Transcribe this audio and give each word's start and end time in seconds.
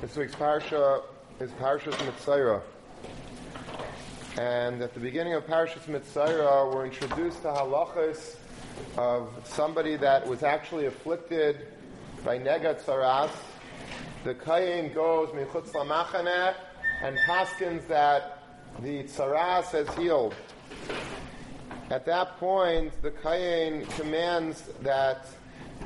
This 0.00 0.16
week's 0.16 0.34
parsha 0.34 1.02
is 1.40 1.50
Parshas 1.60 1.92
Mitzayra. 1.92 2.62
And 4.38 4.80
at 4.80 4.94
the 4.94 5.00
beginning 5.00 5.34
of 5.34 5.46
Parshas 5.46 5.82
Mitzayra, 5.82 6.74
we're 6.74 6.86
introduced 6.86 7.42
to 7.42 7.48
halachas 7.48 8.36
of 8.96 9.28
somebody 9.44 9.96
that 9.96 10.26
was 10.26 10.42
actually 10.42 10.86
afflicted 10.86 11.66
by 12.24 12.38
negat 12.38 12.82
saras. 12.82 13.30
The 14.24 14.34
kayin 14.34 14.94
goes 14.94 15.28
michutz 15.30 15.72
lamachaneh 15.72 16.54
and 17.02 17.18
paskins 17.28 17.86
that 17.88 18.42
the 18.80 19.02
tsaras 19.02 19.66
has 19.72 19.94
healed. 19.96 20.34
At 21.90 22.06
that 22.06 22.38
point, 22.38 22.90
the 23.02 23.10
kayin 23.10 23.86
commands 23.96 24.62
that 24.80 25.26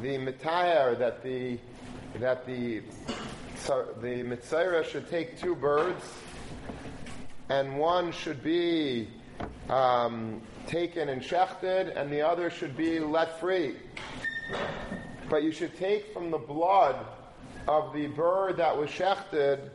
the 0.01 0.19
mitayar, 0.19 0.97
that 1.01 1.25
the 1.25 1.59
that 2.21 2.47
the 2.47 2.81
the 3.67 4.23
mitzayra 4.23 4.85
should 4.85 5.09
take 5.09 5.41
two 5.41 5.55
birds, 5.55 6.05
and 7.49 7.79
one 7.79 8.13
should 8.13 8.43
be 8.43 9.09
um, 9.71 10.43
taken 10.67 11.09
and 11.09 11.23
shechted, 11.23 11.97
and 11.97 12.13
the 12.13 12.21
other 12.21 12.51
should 12.51 12.77
be 12.77 12.99
let 13.01 13.41
free. 13.41 13.77
But 15.31 15.43
you 15.45 15.53
should 15.53 15.77
take 15.79 16.13
from 16.13 16.31
the 16.31 16.39
blood 16.39 16.97
of 17.67 17.95
the 17.95 18.09
bird 18.09 18.59
that 18.59 18.77
was 18.77 18.91
shechted, 18.91 19.71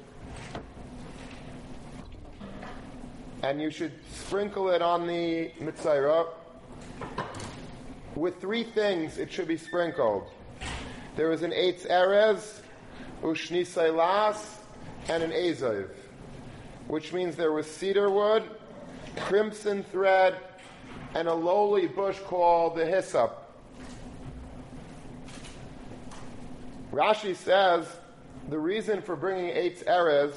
and 3.41 3.59
you 3.59 3.71
should 3.71 3.94
sprinkle 4.13 4.69
it 4.69 4.83
on 4.83 5.08
the 5.08 5.52
mitzayra. 5.59 6.27
With 8.13 8.39
three 8.39 8.66
things, 8.66 9.17
it 9.17 9.31
should 9.31 9.47
be 9.47 9.58
sprinkled. 9.58 10.30
There 11.16 11.31
is 11.31 11.41
an 11.41 11.52
eitz 11.52 11.88
erez, 11.89 12.61
ushnisai 13.21 13.95
las, 13.95 14.59
and 15.07 15.23
an 15.23 15.31
azov, 15.31 15.89
which 16.87 17.13
means 17.13 17.35
there 17.35 17.51
was 17.51 17.67
cedar 17.67 18.09
wood, 18.09 18.44
crimson 19.17 19.83
thread, 19.83 20.35
and 21.16 21.27
a 21.27 21.33
lowly 21.33 21.88
bush 21.88 22.19
called 22.19 22.77
the 22.77 22.85
hyssop. 22.85 23.45
Rashi 26.91 27.35
says 27.35 27.88
the 28.49 28.57
reason 28.57 29.02
for 29.02 29.16
bringing 29.16 29.53
eitz 29.55 29.83
erez 29.85 30.33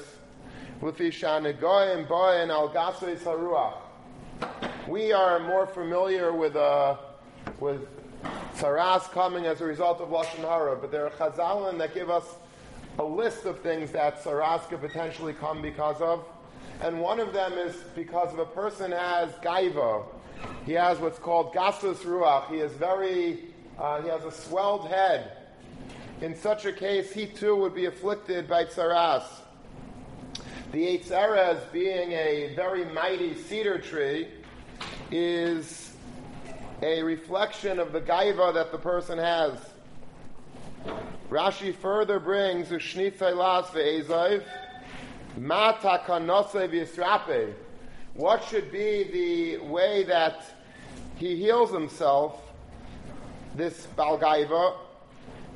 we 4.87 5.13
are 5.13 5.39
more 5.39 5.65
familiar 5.65 6.33
with 6.33 6.57
uh, 6.57 6.97
with 7.61 7.87
tsaras 8.57 9.09
coming 9.11 9.45
as 9.45 9.61
a 9.61 9.65
result 9.65 10.01
of 10.01 10.09
lashon 10.09 10.41
hara, 10.41 10.75
but 10.75 10.91
there 10.91 11.05
are 11.05 11.09
chazalim 11.11 11.77
that 11.77 11.93
give 11.93 12.09
us 12.09 12.25
a 12.99 13.03
list 13.03 13.45
of 13.45 13.59
things 13.61 13.91
that 13.91 14.23
tsaras 14.23 14.67
could 14.69 14.81
potentially 14.81 15.33
come 15.33 15.61
because 15.61 15.99
of, 16.01 16.25
and 16.81 16.99
one 16.99 17.19
of 17.19 17.33
them 17.33 17.53
is 17.53 17.75
because 17.95 18.33
if 18.33 18.39
a 18.39 18.45
person 18.45 18.91
has 18.91 19.31
gaiva, 19.43 20.03
he 20.65 20.73
has 20.73 20.99
what's 20.99 21.19
called 21.19 21.53
gasus 21.53 21.97
ruach. 21.99 22.49
He 22.49 22.57
is 22.57 22.71
very, 22.73 23.45
uh, 23.79 24.01
he 24.01 24.09
has 24.09 24.23
a 24.25 24.31
swelled 24.31 24.87
head. 24.87 25.37
In 26.21 26.35
such 26.35 26.65
a 26.65 26.73
case, 26.73 27.11
he 27.13 27.25
too 27.25 27.55
would 27.55 27.73
be 27.73 27.85
afflicted 27.85 28.47
by 28.47 28.65
tsaras. 28.65 29.23
The 30.71 30.97
Eitz 30.97 31.09
Erez, 31.09 31.59
being 31.71 32.11
a 32.13 32.53
very 32.55 32.85
mighty 32.85 33.35
cedar 33.35 33.77
tree, 33.77 34.27
is 35.11 35.93
a 36.81 37.03
reflection 37.03 37.79
of 37.79 37.91
the 37.93 38.01
gaiva 38.01 38.53
that 38.53 38.71
the 38.71 38.77
person 38.77 39.17
has. 39.17 39.72
Rashi 41.33 41.73
further 41.73 42.19
brings 42.19 42.69
Ushnitzai 42.69 43.35
las 43.35 43.67
ve'ezaiv, 43.71 44.43
ma 45.35 45.73
takanose 45.73 46.69
v'yisrape. 46.69 47.55
What 48.13 48.43
should 48.43 48.71
be 48.71 49.09
the 49.11 49.65
way 49.65 50.03
that 50.03 50.45
he 51.15 51.35
heals 51.35 51.71
himself, 51.71 52.39
this 53.55 53.87
balgaiva? 53.97 54.75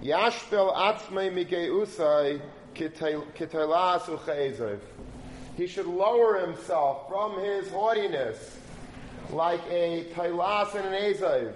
Yashpil 0.01 0.75
atzmei 0.75 1.31
migeusai 1.31 2.41
kitelas 2.73 4.01
uchezev. 4.05 4.79
He 5.57 5.67
should 5.67 5.85
lower 5.85 6.39
himself 6.39 7.07
from 7.07 7.39
his 7.39 7.69
haughtiness 7.69 8.57
like 9.29 9.61
a 9.69 10.05
tailas 10.15 10.73
and 10.73 10.87
an 10.87 11.13
ezav. 11.13 11.53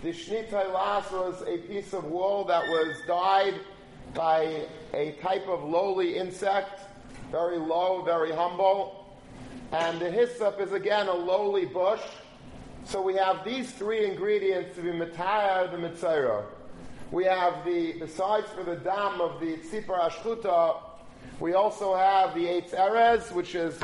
The 0.00 0.10
shnit 0.10 0.50
tailas 0.50 1.10
was 1.10 1.42
a 1.42 1.58
piece 1.58 1.92
of 1.92 2.04
wool 2.04 2.44
that 2.44 2.62
was 2.68 2.96
dyed 3.08 3.54
by 4.14 4.66
a 4.94 5.10
type 5.20 5.48
of 5.48 5.64
lowly 5.64 6.16
insect, 6.16 6.82
very 7.32 7.58
low, 7.58 8.02
very 8.02 8.30
humble. 8.30 9.18
And 9.72 9.98
the 9.98 10.08
hyssop 10.08 10.60
is 10.60 10.72
again 10.72 11.08
a 11.08 11.14
lowly 11.14 11.64
bush. 11.66 12.00
So 12.84 13.02
we 13.02 13.16
have 13.16 13.44
these 13.44 13.72
three 13.72 14.06
ingredients 14.06 14.76
to 14.76 14.82
be 14.82 14.90
matayah 14.90 15.68
the 15.72 15.76
mitzayra. 15.78 16.44
We 17.10 17.24
have 17.24 17.64
the, 17.64 17.94
besides 17.94 18.46
for 18.50 18.62
the 18.62 18.76
dam 18.76 19.20
of 19.20 19.40
the 19.40 19.56
tzipar 19.56 20.10
ashkuta, 20.10 20.76
we 21.40 21.54
also 21.54 21.96
have 21.96 22.34
the 22.36 22.44
eitz 22.44 22.70
erez, 22.70 23.32
which 23.32 23.56
is 23.56 23.76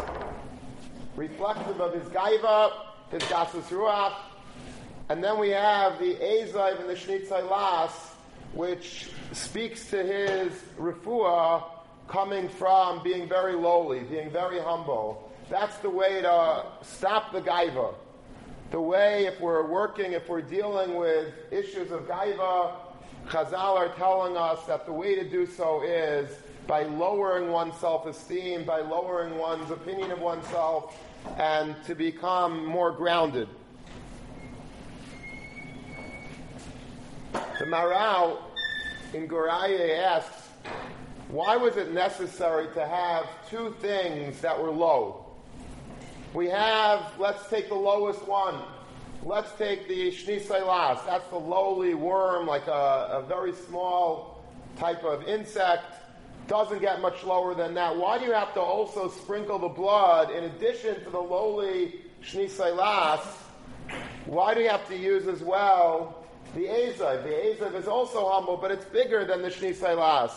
reflective 1.17 1.81
of 1.81 1.93
his 1.93 2.05
gaiva, 2.11 2.71
his 3.11 3.23
gasus 3.25 3.65
ruach, 3.65 4.15
and 5.09 5.23
then 5.23 5.39
we 5.39 5.51
have 5.51 5.99
the 5.99 6.15
Ezaiv 6.15 6.81
and 6.81 6.89
the 6.89 6.95
Shnitzai 6.95 7.49
Las, 7.49 7.93
which 8.53 9.09
speaks 9.33 9.91
to 9.91 10.03
his 10.03 10.53
refuah 10.79 11.65
coming 12.09 12.49
from 12.49 13.03
being 13.03 13.29
very 13.29 13.55
lowly, 13.55 14.01
being 14.01 14.31
very 14.31 14.61
humble. 14.61 15.31
That's 15.51 15.77
the 15.79 15.91
way 15.91 16.23
to 16.23 16.65
stop 16.83 17.33
the 17.33 17.41
gaiva. 17.41 17.95
The 18.71 18.81
way, 18.81 19.27
if 19.27 19.41
we're 19.41 19.67
working, 19.67 20.13
if 20.13 20.29
we're 20.29 20.41
dealing 20.41 20.95
with 20.97 21.33
issues 21.51 21.91
of 21.91 22.03
gaiva, 22.03 22.73
Chazal 23.29 23.77
are 23.77 23.95
telling 23.95 24.37
us 24.37 24.65
that 24.67 24.87
the 24.87 24.93
way 24.93 25.15
to 25.15 25.29
do 25.29 25.47
so 25.47 25.83
is 25.83 26.31
by 26.67 26.85
lowering 26.85 27.51
one's 27.51 27.77
self-esteem, 27.77 28.65
by 28.65 28.81
lowering 28.81 29.37
one's 29.37 29.71
opinion 29.71 30.11
of 30.11 30.21
oneself, 30.21 30.99
and 31.39 31.75
to 31.85 31.95
become 31.95 32.65
more 32.65 32.91
grounded. 32.91 33.49
The 37.35 37.67
Maharal 37.67 38.39
in 39.13 39.27
Gur 39.27 39.49
Aryeh 39.49 40.03
asks, 40.03 40.49
why 41.29 41.57
was 41.57 41.77
it 41.77 41.93
necessary 41.93 42.69
to 42.75 42.87
have 42.87 43.27
two 43.51 43.75
things 43.81 44.41
that 44.41 44.61
were 44.61 44.71
low? 44.71 45.27
We 46.33 46.49
have, 46.49 47.13
let's 47.19 47.49
take 47.49 47.69
the 47.69 47.75
lowest 47.75 48.27
one. 48.27 48.61
Let's 49.23 49.53
take 49.53 49.89
the 49.89 50.11
Shnisailas. 50.11 51.05
That's 51.07 51.27
the 51.29 51.39
lowly 51.39 51.95
worm, 51.95 52.47
like 52.47 52.67
a, 52.67 53.23
a 53.23 53.25
very 53.27 53.53
small 53.53 54.45
type 54.77 55.05
of 55.05 55.27
insect 55.29 55.85
doesn't 56.47 56.81
get 56.81 57.01
much 57.01 57.25
lower 57.25 57.55
than 57.55 57.75
that. 57.75 57.97
Why 57.97 58.19
do 58.19 58.27
you 58.27 58.33
have 58.33 58.53
to 58.55 58.61
also 58.61 59.09
sprinkle 59.09 59.59
the 59.59 59.69
blood 59.69 60.31
in 60.31 60.45
addition 60.45 61.03
to 61.05 61.11
the 61.11 61.21
lowly 61.21 62.01
shnisailas? 62.23 63.21
Why 64.27 64.55
do 64.55 64.61
you 64.61 64.69
have 64.69 64.87
to 64.89 64.97
use 64.97 65.27
as 65.27 65.43
well 65.43 66.24
the 66.55 66.67
azav? 66.67 67.25
The 67.25 67.65
azav 67.65 67.75
is 67.75 67.89
also 67.89 68.29
humble, 68.29 68.57
but 68.57 68.71
it's 68.71 68.85
bigger 68.85 69.25
than 69.25 69.43
the 69.43 69.49
shnisailas. 69.49 70.33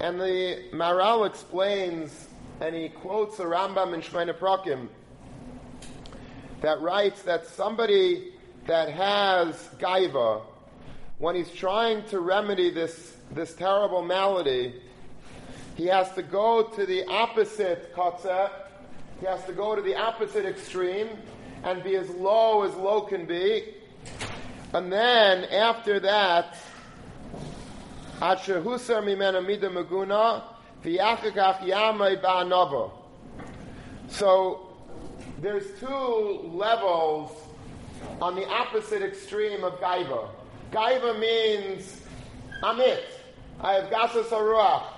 And 0.00 0.20
the 0.20 0.64
Maharal 0.72 1.26
explains, 1.26 2.28
and 2.60 2.74
he 2.74 2.88
quotes 2.88 3.38
a 3.40 3.44
Rambam 3.44 3.94
in 3.94 4.00
Shemina 4.00 4.32
Prakim 4.32 4.88
that 6.60 6.80
writes 6.80 7.22
that 7.22 7.46
somebody 7.46 8.32
that 8.66 8.90
has 8.90 9.68
gaiva, 9.78 10.42
when 11.18 11.34
he's 11.34 11.50
trying 11.50 12.04
to 12.10 12.20
remedy 12.20 12.70
this, 12.70 13.16
this 13.32 13.54
terrible 13.54 14.02
malady, 14.02 14.80
he 15.76 15.86
has 15.86 16.12
to 16.12 16.22
go 16.22 16.62
to 16.62 16.86
the 16.86 17.04
opposite 17.06 17.92
kotze, 17.94 18.50
he 19.20 19.26
has 19.26 19.44
to 19.44 19.52
go 19.52 19.74
to 19.74 19.82
the 19.82 19.96
opposite 19.96 20.44
extreme 20.44 21.08
and 21.64 21.82
be 21.82 21.96
as 21.96 22.08
low 22.10 22.62
as 22.62 22.74
low 22.74 23.02
can 23.02 23.26
be. 23.26 23.74
And 24.72 24.92
then 24.92 25.44
after 25.44 25.98
that, 26.00 26.56
mida 28.20 29.70
maguna. 29.70 30.42
So 34.08 34.68
there's 35.40 35.80
two 35.80 36.50
levels 36.52 37.32
on 38.20 38.34
the 38.36 38.46
opposite 38.46 39.02
extreme 39.02 39.64
of 39.64 39.80
gaiva. 39.80 40.28
Gaiva 40.72 41.18
means 41.18 42.00
I'm 42.62 42.80
it. 42.80 43.04
I 43.60 43.74
have 43.74 43.90
gasa 43.90 44.22
saruach. 44.24 44.97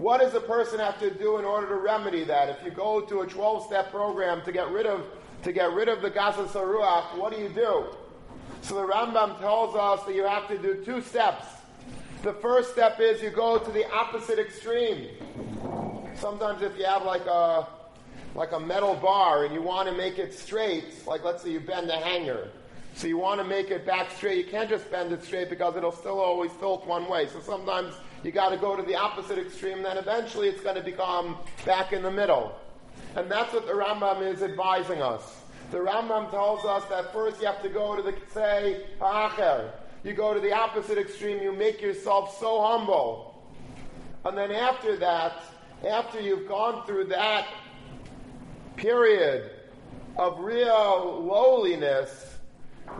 What 0.00 0.22
does 0.22 0.32
a 0.32 0.40
person 0.40 0.78
have 0.78 0.98
to 1.00 1.10
do 1.10 1.36
in 1.36 1.44
order 1.44 1.68
to 1.68 1.74
remedy 1.74 2.24
that? 2.24 2.48
If 2.48 2.64
you 2.64 2.70
go 2.70 3.02
to 3.02 3.20
a 3.20 3.26
12-step 3.26 3.90
program 3.90 4.40
to 4.46 4.50
get 4.50 4.70
rid 4.70 4.86
of 4.86 5.04
to 5.42 5.52
get 5.52 5.72
rid 5.74 5.88
of 5.88 6.00
the 6.00 6.10
gasa 6.10 6.46
saruach, 6.46 7.18
what 7.18 7.34
do 7.34 7.38
you 7.38 7.50
do? 7.50 7.84
So 8.62 8.76
the 8.76 8.86
Rambam 8.86 9.38
tells 9.40 9.76
us 9.76 10.02
that 10.06 10.14
you 10.14 10.24
have 10.24 10.48
to 10.48 10.56
do 10.56 10.82
two 10.86 11.02
steps. 11.02 11.44
The 12.22 12.32
first 12.32 12.72
step 12.72 12.98
is 12.98 13.20
you 13.20 13.28
go 13.28 13.58
to 13.58 13.70
the 13.70 13.86
opposite 13.90 14.38
extreme. 14.38 15.08
Sometimes 16.14 16.62
if 16.62 16.78
you 16.78 16.86
have 16.86 17.04
like 17.04 17.26
a 17.26 17.68
like 18.34 18.52
a 18.52 18.60
metal 18.60 18.94
bar 18.94 19.44
and 19.44 19.52
you 19.52 19.60
want 19.60 19.86
to 19.86 19.94
make 19.94 20.18
it 20.18 20.32
straight, 20.32 21.06
like 21.06 21.24
let's 21.24 21.42
say 21.42 21.50
you 21.50 21.60
bend 21.60 21.90
a 21.90 21.98
hanger. 21.98 22.48
So 22.94 23.06
you 23.06 23.18
want 23.18 23.38
to 23.38 23.46
make 23.46 23.70
it 23.70 23.84
back 23.84 24.10
straight. 24.12 24.46
You 24.46 24.50
can't 24.50 24.70
just 24.70 24.90
bend 24.90 25.12
it 25.12 25.22
straight 25.22 25.50
because 25.50 25.76
it'll 25.76 25.92
still 25.92 26.20
always 26.20 26.52
tilt 26.58 26.86
one 26.86 27.06
way. 27.06 27.26
So 27.26 27.40
sometimes 27.40 27.94
you 28.22 28.32
got 28.32 28.50
to 28.50 28.56
go 28.56 28.76
to 28.76 28.82
the 28.82 28.96
opposite 28.96 29.38
extreme, 29.38 29.82
then 29.82 29.96
eventually 29.96 30.48
it's 30.48 30.60
going 30.60 30.76
to 30.76 30.82
become 30.82 31.38
back 31.64 31.92
in 31.92 32.02
the 32.02 32.10
middle. 32.10 32.54
And 33.16 33.30
that's 33.30 33.52
what 33.52 33.66
the 33.66 33.72
Rambam 33.72 34.22
is 34.22 34.42
advising 34.42 35.02
us. 35.02 35.42
The 35.70 35.78
Rambam 35.78 36.30
tells 36.30 36.64
us 36.64 36.84
that 36.90 37.12
first 37.12 37.40
you 37.40 37.46
have 37.46 37.62
to 37.62 37.68
go 37.68 37.96
to 37.96 38.02
the 38.02 38.14
say 38.32 38.84
ha'acher. 39.00 39.72
You 40.02 40.14
go 40.14 40.34
to 40.34 40.40
the 40.40 40.52
opposite 40.52 40.98
extreme. 40.98 41.42
You 41.42 41.52
make 41.52 41.80
yourself 41.80 42.38
so 42.38 42.60
humble, 42.62 43.44
and 44.24 44.36
then 44.36 44.50
after 44.50 44.96
that, 44.96 45.42
after 45.88 46.20
you've 46.20 46.48
gone 46.48 46.86
through 46.86 47.04
that 47.06 47.46
period 48.76 49.50
of 50.16 50.40
real 50.40 51.22
lowliness, 51.24 52.38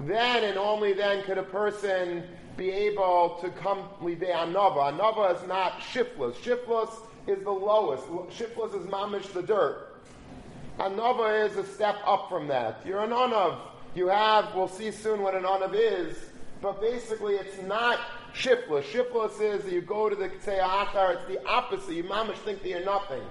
then 0.01 0.45
and 0.45 0.57
only 0.59 0.93
then 0.93 1.23
could 1.25 1.39
a 1.39 1.43
person 1.43 2.23
be 2.57 2.71
able 2.71 3.39
to 3.41 3.51
come 3.51 3.89
lidei 4.01 4.33
anava. 4.35 4.93
Anava 4.93 5.41
is 5.41 5.49
not 5.49 5.83
shiftless. 5.93 6.37
Shiftless 6.43 6.91
is 7.27 7.43
the 7.43 7.51
lowest. 7.51 8.05
Shiftless 8.37 8.75
is 8.75 8.87
mamish 8.87 9.33
the 9.33 9.43
dirt. 9.43 9.97
Anava 10.79 11.49
is 11.49 11.57
a 11.57 11.65
step 11.65 11.97
up 12.07 12.29
from 12.29 12.49
that. 12.49 12.81
You're 12.87 13.01
an. 13.01 13.59
You 13.95 14.09
have, 14.09 14.55
we'll 14.55 14.69
see 14.69 14.91
soon 14.91 15.21
what 15.21 15.35
an 15.35 15.43
anav 15.43 15.75
is, 15.75 16.17
but 16.63 16.81
basically 16.81 17.35
it's 17.35 17.61
not 17.63 17.99
shiftless. 18.33 18.87
Shiftless 18.87 19.41
is 19.41 19.65
that 19.65 19.73
you 19.73 19.81
go 19.81 20.09
to 20.09 20.17
the 20.17 20.29
Ktei 20.29 20.61
it's 20.61 21.27
the 21.29 21.45
opposite. 21.47 21.95
You 21.95 22.05
mamish 22.05 22.39
think 22.39 22.63
that 22.63 22.69
you're 22.69 22.85
nothing. 22.85 23.23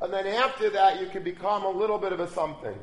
And 0.00 0.12
then 0.12 0.26
after 0.26 0.70
that, 0.70 1.00
you 1.00 1.08
can 1.08 1.22
become 1.22 1.64
a 1.64 1.70
little 1.70 1.98
bit 1.98 2.12
of 2.12 2.20
a 2.20 2.28
something. 2.30 2.76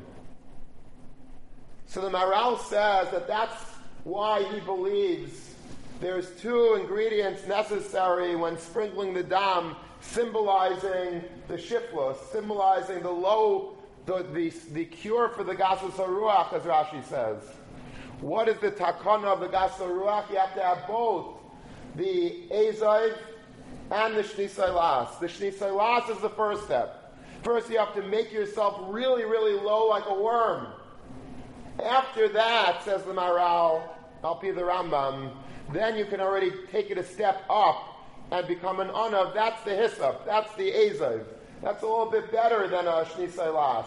So 1.86 2.00
the 2.00 2.10
Maharal 2.10 2.58
says 2.58 3.10
that 3.10 3.28
that's 3.28 3.73
why 4.04 4.44
he 4.52 4.60
believes 4.60 5.54
there's 6.00 6.30
two 6.40 6.74
ingredients 6.74 7.46
necessary 7.46 8.36
when 8.36 8.58
sprinkling 8.58 9.14
the 9.14 9.22
dam, 9.22 9.76
symbolizing 10.00 11.22
the 11.48 11.56
shiftless, 11.56 12.18
symbolizing 12.30 13.02
the 13.02 13.10
low, 13.10 13.76
the, 14.06 14.22
the, 14.34 14.50
the 14.72 14.84
cure 14.84 15.30
for 15.30 15.44
the 15.44 15.54
gasus 15.54 15.92
ruach, 15.92 16.52
as 16.52 16.62
Rashi 16.62 17.02
says. 17.08 17.38
What 18.20 18.48
is 18.48 18.58
the 18.58 18.70
takana 18.70 19.24
of 19.24 19.40
the 19.40 19.48
gasus 19.48 19.78
ruach? 19.78 20.30
You 20.30 20.36
have 20.36 20.54
to 20.54 20.62
have 20.62 20.86
both 20.86 21.36
the 21.96 22.42
eziv 22.50 23.16
and 23.90 24.14
the 24.14 24.22
shnisailas. 24.22 25.18
The 25.20 25.26
shnisailas 25.26 26.10
is 26.10 26.18
the 26.20 26.30
first 26.30 26.64
step. 26.64 27.16
First, 27.42 27.70
you 27.70 27.78
have 27.78 27.94
to 27.94 28.02
make 28.02 28.32
yourself 28.32 28.78
really, 28.88 29.24
really 29.24 29.52
low 29.52 29.86
like 29.86 30.04
a 30.06 30.14
worm. 30.14 30.66
After 31.82 32.28
that, 32.28 32.82
says 32.84 33.02
the 33.02 33.12
Maharal, 33.12 33.82
I'll 34.24 34.40
be 34.40 34.50
the 34.50 34.62
Rambam, 34.62 35.32
then 35.72 35.96
you 35.96 36.06
can 36.06 36.20
already 36.20 36.50
take 36.72 36.90
it 36.90 36.98
a 36.98 37.04
step 37.04 37.44
up 37.50 37.94
and 38.30 38.46
become 38.48 38.80
an 38.80 38.88
Anav. 38.88 39.34
That's 39.34 39.62
the 39.64 39.76
hyssop. 39.76 40.24
That's 40.24 40.54
the 40.56 40.70
Ezav. 40.70 41.24
That's 41.62 41.82
a 41.82 41.86
little 41.86 42.10
bit 42.10 42.32
better 42.32 42.66
than 42.68 42.86
a 42.86 43.04
Shnisailas. 43.04 43.86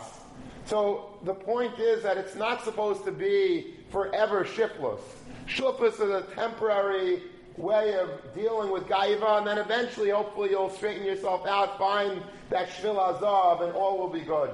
So 0.66 1.18
the 1.24 1.34
point 1.34 1.80
is 1.80 2.04
that 2.04 2.18
it's 2.18 2.36
not 2.36 2.64
supposed 2.64 3.04
to 3.06 3.12
be 3.12 3.76
forever 3.92 4.46
shiftless. 4.46 5.02
Shiftless 5.46 5.96
is 5.96 6.10
a 6.10 6.24
temporary 6.36 7.24
way 7.56 7.96
of 7.96 8.10
dealing 8.36 8.72
with 8.72 8.84
Gaiva, 8.84 9.40
and 9.40 9.48
then 9.48 9.58
eventually, 9.58 10.10
hopefully, 10.12 10.52
you'll 10.52 10.70
straighten 10.70 11.06
yourself 11.06 11.48
out, 11.48 11.80
find 11.80 12.22
that 12.50 12.70
Shvil 12.70 13.20
Azav, 13.20 13.64
and 13.64 13.74
all 13.74 13.98
will 13.98 14.10
be 14.10 14.22
good. 14.22 14.52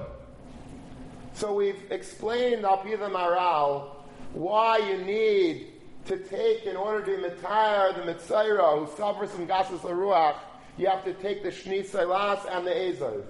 So 1.34 1.52
we've 1.52 1.82
explained 1.90 2.64
the 2.64 2.68
Maharal 2.68 3.88
why 4.32 4.78
you 4.78 4.98
need 5.04 5.73
to 6.06 6.18
take 6.18 6.64
in 6.64 6.76
order 6.76 7.04
to 7.04 7.22
retire 7.22 7.92
the 7.92 8.00
Mitzaira 8.00 8.78
who 8.78 8.96
suffers 8.96 9.30
from 9.30 9.46
Gasus 9.46 9.80
Ruach, 9.80 10.36
you 10.76 10.86
have 10.86 11.04
to 11.04 11.14
take 11.14 11.42
the 11.42 11.50
Shni 11.50 11.86
Sailas 11.86 12.44
and 12.54 12.66
the 12.66 12.70
Ezav. 12.70 13.22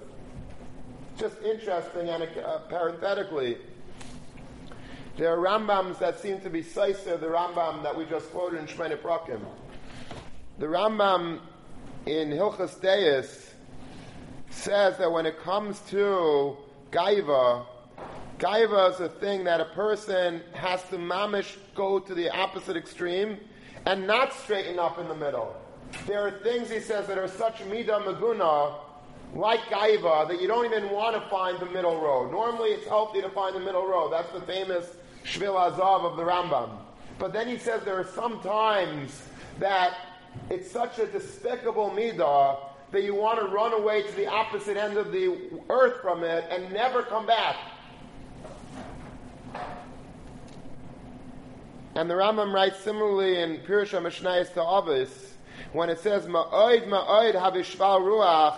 Just 1.17 1.41
interesting 1.43 2.09
and 2.09 2.23
uh, 2.23 2.59
parenthetically, 2.69 3.57
there 5.17 5.33
are 5.33 5.37
Rambams 5.37 5.99
that 5.99 6.19
seem 6.19 6.41
to 6.41 6.49
be 6.49 6.61
Saiser, 6.61 7.17
the 7.17 7.27
Rambam 7.27 7.83
that 7.83 7.95
we 7.95 8.05
just 8.05 8.29
quoted 8.31 8.59
in 8.59 8.67
Shemene 8.67 8.97
Prakim. 8.97 9.39
The 10.59 10.65
Rambam 10.65 11.39
in 12.05 12.29
Hilchas 12.29 12.81
Deis 12.81 13.53
says 14.49 14.97
that 14.97 15.09
when 15.09 15.25
it 15.25 15.39
comes 15.39 15.79
to 15.89 16.57
Gaiva, 16.91 17.65
Gaiva 18.39 18.93
is 18.93 18.99
a 18.99 19.07
thing 19.07 19.45
that 19.45 19.61
a 19.61 19.65
person 19.65 20.41
has 20.53 20.83
to 20.89 20.97
mamish 20.97 21.55
go 21.73 21.99
to 21.99 22.13
the 22.13 22.29
opposite 22.29 22.75
extreme 22.75 23.37
and 23.85 24.05
not 24.05 24.33
straighten 24.33 24.77
up 24.77 24.99
in 24.99 25.07
the 25.07 25.15
middle. 25.15 25.55
There 26.05 26.27
are 26.27 26.31
things, 26.31 26.69
he 26.69 26.81
says, 26.81 27.07
that 27.07 27.17
are 27.17 27.29
such 27.29 27.59
midah 27.59 28.03
maguna, 28.03 28.75
like 29.33 29.61
Gaiva, 29.61 30.27
that 30.27 30.41
you 30.41 30.47
don't 30.47 30.65
even 30.65 30.89
want 30.89 31.15
to 31.15 31.29
find 31.29 31.57
the 31.59 31.65
middle 31.67 32.01
road. 32.01 32.31
Normally 32.31 32.71
it's 32.71 32.87
healthy 32.87 33.21
to 33.21 33.29
find 33.29 33.55
the 33.55 33.61
middle 33.61 33.87
road. 33.87 34.11
That's 34.11 34.31
the 34.33 34.41
famous 34.41 34.95
Shvil 35.23 35.55
Azav 35.55 36.03
of 36.03 36.17
the 36.17 36.23
Rambam. 36.23 36.71
But 37.17 37.31
then 37.31 37.47
he 37.47 37.57
says 37.57 37.83
there 37.83 37.97
are 37.97 38.07
some 38.15 38.41
times 38.41 39.21
that 39.59 39.95
it's 40.49 40.69
such 40.69 40.99
a 40.99 41.07
despicable 41.07 41.89
midah 41.89 42.57
that 42.91 43.03
you 43.03 43.15
want 43.15 43.39
to 43.39 43.45
run 43.45 43.73
away 43.73 44.03
to 44.03 44.11
the 44.13 44.27
opposite 44.27 44.75
end 44.75 44.97
of 44.97 45.13
the 45.13 45.37
earth 45.69 46.01
from 46.01 46.23
it 46.23 46.43
and 46.49 46.71
never 46.73 47.01
come 47.01 47.25
back. 47.25 47.55
And 51.95 52.09
the 52.09 52.13
Rambam 52.13 52.53
writes 52.53 52.79
similarly 52.81 53.41
in 53.41 53.59
Pirusha 53.59 54.01
Mishnayis 54.01 54.53
to 54.55 54.61
Avis, 54.61 55.35
when 55.71 55.89
it 55.89 55.99
says 55.99 56.25
Ma'oid 56.25 56.87
Ma'oid 56.87 57.35
Havishval 57.35 58.01
Ruach, 58.01 58.57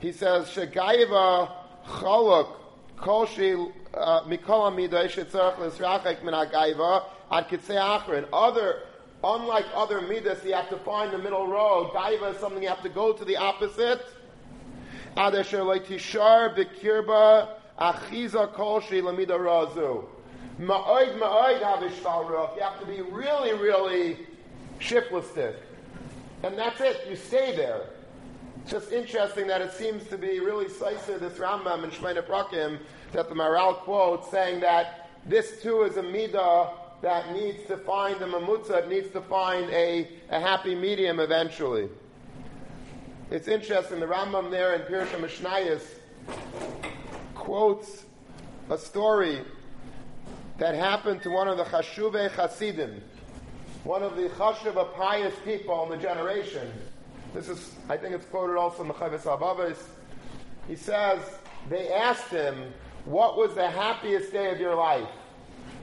he 0.00 0.12
says 0.12 0.48
Shegaiva 0.48 1.50
Cholok 1.86 2.56
Kolshi 2.96 3.70
uh, 3.92 4.22
Mikol 4.22 4.72
Amidai 4.72 5.10
Shetzarach 5.10 5.56
Lisrachek 5.56 6.24
Min 6.24 6.32
HaGaiva 6.32 7.04
Ad 7.30 7.48
Kitzei 7.48 7.76
Achrin. 7.76 8.26
Other, 8.32 8.82
unlike 9.22 9.66
other 9.74 10.00
midas, 10.00 10.42
you 10.42 10.54
have 10.54 10.70
to 10.70 10.78
find 10.78 11.12
the 11.12 11.18
middle 11.18 11.46
road. 11.46 11.90
Gaiva 11.92 12.32
is 12.32 12.40
something 12.40 12.62
you 12.62 12.70
have 12.70 12.82
to 12.82 12.88
go 12.88 13.12
to 13.12 13.24
the 13.26 13.36
opposite. 13.36 14.00
Ad 15.18 15.34
Asher 15.34 15.58
Leitishar 15.58 16.56
Bikirba 16.56 17.48
Achiza 17.78 18.52
Kolshi 18.54 19.02
Lamida 19.02 19.38
Razu. 19.38 20.04
Ma'oid, 20.60 21.18
ma'oid. 21.18 22.56
You 22.56 22.62
have 22.62 22.80
to 22.80 22.86
be 22.86 23.00
really, 23.00 23.52
really 23.52 24.18
shiftless 24.78 25.26
And 26.42 26.56
that's 26.56 26.80
it. 26.80 27.06
You 27.08 27.16
stay 27.16 27.56
there. 27.56 27.82
It's 28.62 28.70
just 28.70 28.92
interesting 28.92 29.46
that 29.48 29.60
it 29.60 29.72
seems 29.72 30.06
to 30.08 30.16
be 30.16 30.40
really 30.40 30.66
Saiser, 30.66 31.18
this 31.18 31.34
Rambam 31.34 31.84
and 31.84 31.92
Shemene 31.92 32.22
Prakim, 32.24 32.78
that 33.12 33.28
the 33.28 33.34
Maharal 33.34 33.76
quotes, 33.78 34.30
saying 34.30 34.60
that 34.60 35.10
this 35.26 35.60
too 35.62 35.82
is 35.82 35.96
a 35.96 36.02
midah 36.02 36.70
that 37.02 37.32
needs 37.32 37.66
to 37.66 37.76
find 37.76 38.16
a 38.22 38.26
mamutza, 38.26 38.78
it 38.78 38.88
needs 38.88 39.10
to 39.10 39.20
find 39.20 39.68
a, 39.70 40.08
a 40.30 40.40
happy 40.40 40.74
medium 40.74 41.20
eventually. 41.20 41.88
It's 43.30 43.48
interesting, 43.48 44.00
the 44.00 44.06
Rambam 44.06 44.50
there 44.50 44.74
in 44.74 44.82
Pirsha 44.82 45.18
Mishnayis 45.18 45.82
quotes 47.44 48.06
a 48.70 48.78
story 48.78 49.42
that 50.58 50.74
happened 50.74 51.22
to 51.22 51.30
one 51.30 51.46
of 51.46 51.58
the 51.58 51.64
Chashuve 51.64 52.34
Chasidim, 52.34 53.02
one 53.84 54.02
of 54.02 54.16
the 54.16 54.30
Chashuva 54.30 54.94
pious 54.94 55.34
people 55.44 55.84
in 55.84 55.90
the 55.90 55.96
generation. 55.98 56.72
This 57.34 57.50
is, 57.50 57.74
I 57.90 57.98
think 57.98 58.14
it's 58.14 58.24
quoted 58.24 58.56
also 58.56 58.80
in 58.80 58.88
the 58.88 58.94
Chavis 58.94 59.24
Abavis. 59.24 59.76
He 60.66 60.74
says, 60.74 61.20
they 61.68 61.92
asked 61.92 62.30
him, 62.30 62.72
what 63.04 63.36
was 63.36 63.54
the 63.54 63.68
happiest 63.68 64.32
day 64.32 64.50
of 64.50 64.58
your 64.58 64.74
life? 64.74 65.08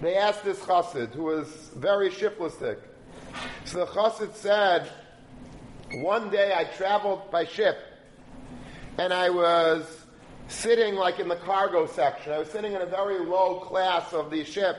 They 0.01 0.15
asked 0.15 0.44
this 0.44 0.60
chassid, 0.62 1.13
who 1.13 1.25
was 1.25 1.70
very 1.75 2.10
shiftlesstic. 2.10 2.80
So 3.65 3.86
the 3.86 3.86
chassid 3.86 4.34
said, 4.34 4.89
one 5.98 6.32
day 6.32 6.56
I 6.56 6.63
traveled 6.63 7.30
by 7.30 7.46
ship, 7.46 7.77
and 8.98 9.13
I 9.13 9.30
was 9.30 10.00
sitting 10.51 10.96
like 10.96 11.20
in 11.20 11.27
the 11.27 11.36
cargo 11.36 11.88
section. 11.88 12.34
I 12.34 12.39
was 12.39 12.50
sitting 12.50 12.74
in 12.74 12.81
a 12.81 12.86
very 12.86 13.20
low 13.20 13.60
class 13.60 14.13
of 14.13 14.29
the 14.29 14.43
ship 14.43 14.77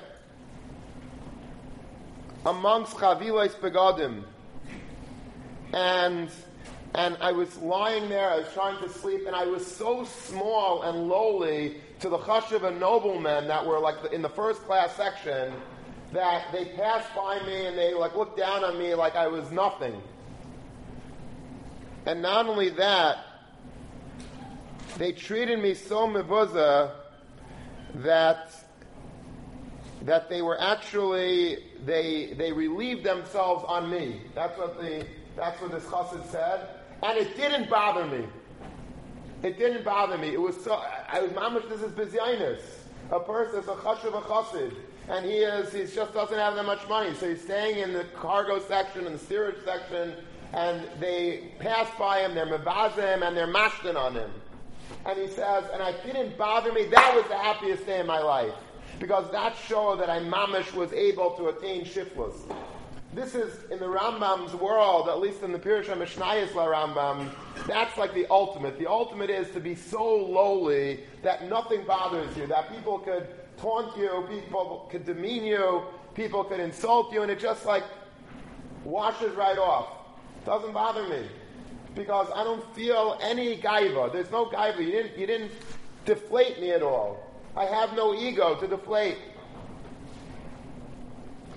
amongst 2.44 2.96
chavilas 2.96 3.54
begadim. 3.54 4.24
And 5.72 6.30
and 6.94 7.16
I 7.22 7.32
was 7.32 7.56
lying 7.56 8.10
there, 8.10 8.28
I 8.28 8.36
was 8.36 8.52
trying 8.52 8.78
to 8.82 8.88
sleep, 8.88 9.26
and 9.26 9.34
I 9.34 9.46
was 9.46 9.66
so 9.66 10.04
small 10.04 10.82
and 10.82 11.08
lowly 11.08 11.80
to 12.00 12.10
the 12.10 12.18
chashiv 12.18 12.64
and 12.64 12.78
noblemen 12.78 13.48
that 13.48 13.64
were 13.64 13.78
like 13.78 14.12
in 14.12 14.20
the 14.20 14.28
first 14.28 14.62
class 14.64 14.94
section 14.94 15.54
that 16.12 16.52
they 16.52 16.66
passed 16.76 17.08
by 17.16 17.42
me 17.46 17.66
and 17.66 17.78
they 17.78 17.94
like 17.94 18.14
looked 18.14 18.36
down 18.36 18.62
on 18.62 18.78
me 18.78 18.94
like 18.94 19.14
I 19.14 19.28
was 19.28 19.50
nothing. 19.50 20.02
And 22.04 22.20
not 22.20 22.46
only 22.46 22.68
that, 22.70 23.18
they 24.98 25.12
treated 25.12 25.60
me 25.60 25.74
so 25.74 26.06
mebuza 26.06 26.92
that 27.96 28.52
that 30.02 30.28
they 30.28 30.42
were 30.42 30.60
actually 30.60 31.58
they 31.84 32.34
they 32.36 32.52
relieved 32.52 33.04
themselves 33.04 33.64
on 33.66 33.90
me. 33.90 34.20
That's 34.34 34.56
what 34.58 34.80
the 34.80 35.06
that's 35.36 35.60
what 35.60 35.70
this 35.70 35.84
chassid 35.84 36.26
said, 36.30 36.68
and 37.02 37.18
it 37.18 37.36
didn't 37.36 37.70
bother 37.70 38.06
me. 38.06 38.26
It 39.42 39.58
didn't 39.58 39.84
bother 39.84 40.18
me. 40.18 40.28
It 40.28 40.40
was 40.40 40.62
so 40.62 40.74
I 41.08 41.20
was 41.20 41.32
mamish. 41.32 41.68
This 41.68 41.82
is 41.82 41.92
bizyainus. 41.92 42.60
A 43.10 43.20
person 43.20 43.60
is 43.60 43.68
a 43.68 43.74
chashuv 43.74 44.16
a 44.16 44.20
chassid, 44.22 44.74
and 45.08 45.24
he 45.24 45.38
is 45.38 45.72
he 45.72 45.94
just 45.94 46.12
doesn't 46.14 46.38
have 46.38 46.54
that 46.54 46.64
much 46.64 46.86
money, 46.88 47.14
so 47.14 47.28
he's 47.28 47.42
staying 47.42 47.78
in 47.78 47.92
the 47.92 48.04
cargo 48.14 48.60
section 48.60 49.06
and 49.06 49.14
the 49.14 49.18
steerage 49.18 49.64
section, 49.64 50.14
and 50.52 50.86
they 51.00 51.52
pass 51.58 51.88
by 51.98 52.20
him, 52.20 52.34
they're 52.34 52.46
mevazim, 52.46 53.26
and 53.26 53.36
they're 53.36 53.52
mashkin 53.52 53.96
on 53.96 54.14
him. 54.14 54.30
And 55.04 55.18
he 55.18 55.26
says, 55.28 55.64
and 55.72 55.82
I 55.82 55.92
didn't 56.04 56.38
bother 56.38 56.72
me. 56.72 56.86
That 56.86 57.14
was 57.14 57.26
the 57.28 57.36
happiest 57.36 57.86
day 57.86 58.00
in 58.00 58.06
my 58.06 58.20
life 58.20 58.54
because 59.00 59.30
that 59.32 59.56
showed 59.56 60.00
that 60.00 60.08
I 60.08 60.20
mamish 60.20 60.72
was 60.74 60.92
able 60.92 61.32
to 61.32 61.48
attain 61.48 61.84
shiflus. 61.84 62.34
This 63.14 63.34
is 63.34 63.70
in 63.70 63.78
the 63.78 63.86
Rambam's 63.86 64.54
world, 64.54 65.08
at 65.08 65.20
least 65.20 65.42
in 65.42 65.52
the 65.52 65.58
Pirush 65.58 65.86
Mishnayis 65.86 66.54
La 66.54 66.66
Rambam. 66.66 67.30
That's 67.66 67.98
like 67.98 68.14
the 68.14 68.26
ultimate. 68.30 68.78
The 68.78 68.86
ultimate 68.86 69.28
is 69.28 69.50
to 69.50 69.60
be 69.60 69.74
so 69.74 70.16
lowly 70.16 71.00
that 71.22 71.48
nothing 71.48 71.84
bothers 71.84 72.34
you, 72.36 72.46
that 72.46 72.74
people 72.74 72.98
could 73.00 73.26
taunt 73.58 73.96
you, 73.98 74.26
people 74.30 74.88
could 74.90 75.04
demean 75.04 75.44
you, 75.44 75.82
people 76.14 76.42
could 76.44 76.60
insult 76.60 77.12
you, 77.12 77.22
and 77.22 77.30
it 77.30 77.38
just 77.38 77.66
like 77.66 77.84
washes 78.84 79.34
right 79.34 79.58
off. 79.58 79.88
Doesn't 80.46 80.72
bother 80.72 81.06
me 81.08 81.26
because 81.94 82.28
I 82.34 82.42
don't 82.44 82.64
feel 82.74 83.18
any 83.20 83.56
gaiva. 83.56 84.12
There's 84.12 84.30
no 84.30 84.46
gaiva. 84.46 84.78
You 84.78 84.92
didn't, 84.92 85.18
you 85.18 85.26
didn't 85.26 85.52
deflate 86.04 86.60
me 86.60 86.70
at 86.70 86.82
all. 86.82 87.30
I 87.56 87.64
have 87.64 87.94
no 87.94 88.14
ego 88.14 88.54
to 88.56 88.66
deflate. 88.66 89.18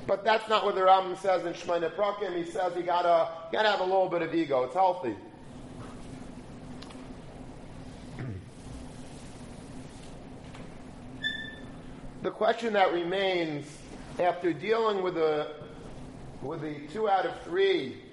But 0.08 0.24
that's 0.24 0.48
not 0.48 0.64
what 0.66 0.76
the 0.76 0.82
Rambam 0.82 1.18
says 1.20 1.46
in 1.46 1.54
Shemona 1.54 1.92
Prakim. 1.96 2.36
He 2.36 2.44
says 2.44 2.74
you 2.76 2.84
gotta, 2.84 3.32
you 3.52 3.58
gotta 3.58 3.70
have 3.70 3.80
a 3.80 3.84
little 3.84 4.10
bit 4.10 4.22
of 4.22 4.36
ego. 4.36 4.64
It's 4.64 4.76
healthy. 4.76 5.16
the 12.22 12.30
question 12.30 12.74
that 12.74 12.94
remains 12.94 13.66
after 14.20 14.54
dealing 14.54 15.02
with 15.02 15.16
the 15.16 15.56
with 16.42 16.62
the 16.62 16.82
two 16.94 17.10
out 17.10 17.26
of 17.26 17.42
three 17.42 18.05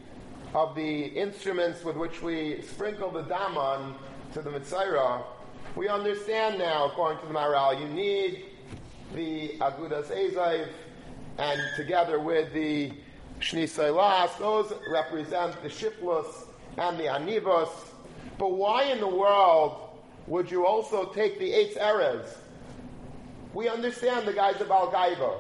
of 0.55 0.75
the 0.75 1.07
instruments 1.07 1.83
with 1.85 1.97
which 1.97 2.23
we 2.23 2.63
sprinkle 2.63 3.11
the 3.11 3.23
daman 3.23 3.95
to 4.35 4.43
the 4.43 4.51
Mitzvah, 4.51 5.23
we 5.77 5.89
understand 5.89 6.59
now, 6.59 6.87
according 6.87 7.21
to 7.21 7.27
the 7.27 7.33
Maharal, 7.33 7.81
you 7.81 7.89
need 7.89 8.45
the 9.15 9.57
Agudas 9.61 10.09
Ezaiv, 10.09 10.69
and 11.39 11.61
together 11.77 12.19
with 12.21 12.53
the 12.53 12.93
Shni 13.41 13.65
Seilas, 13.65 14.39
those 14.39 14.73
represent 14.91 15.61
the 15.63 15.69
Shiflus 15.69 16.47
and 16.77 16.99
the 16.99 17.05
Anivos. 17.05 17.71
But 18.39 18.53
why 18.53 18.85
in 18.85 19.01
the 19.01 19.09
world 19.09 19.77
would 20.27 20.51
you 20.51 20.67
also 20.67 21.07
take 21.07 21.39
the 21.39 21.51
Eitz 21.51 21.79
Erez? 21.79 22.37
We 23.55 23.69
understand 23.69 24.27
the 24.27 24.33
guy's 24.33 24.61
about 24.61 24.93
Gaiva. 24.93 25.39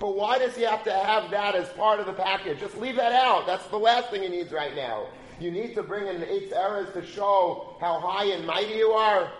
But 0.00 0.16
why 0.16 0.38
does 0.38 0.54
he 0.54 0.62
have 0.62 0.84
to 0.84 0.92
have 0.92 1.30
that 1.30 1.54
as 1.54 1.68
part 1.70 2.00
of 2.00 2.06
the 2.06 2.12
package? 2.12 2.60
Just 2.60 2.76
leave 2.78 2.96
that 2.96 3.12
out. 3.12 3.46
That's 3.46 3.66
the 3.68 3.78
last 3.78 4.10
thing 4.10 4.22
he 4.22 4.28
needs 4.28 4.52
right 4.52 4.74
now. 4.74 5.06
You 5.40 5.50
need 5.50 5.74
to 5.74 5.82
bring 5.82 6.06
in 6.06 6.20
the 6.20 6.32
eight 6.32 6.52
Erez 6.52 6.92
to 6.92 7.04
show 7.04 7.76
how 7.80 8.00
high 8.00 8.26
and 8.26 8.46
mighty 8.46 8.74
you 8.74 8.90
are. 8.90 9.30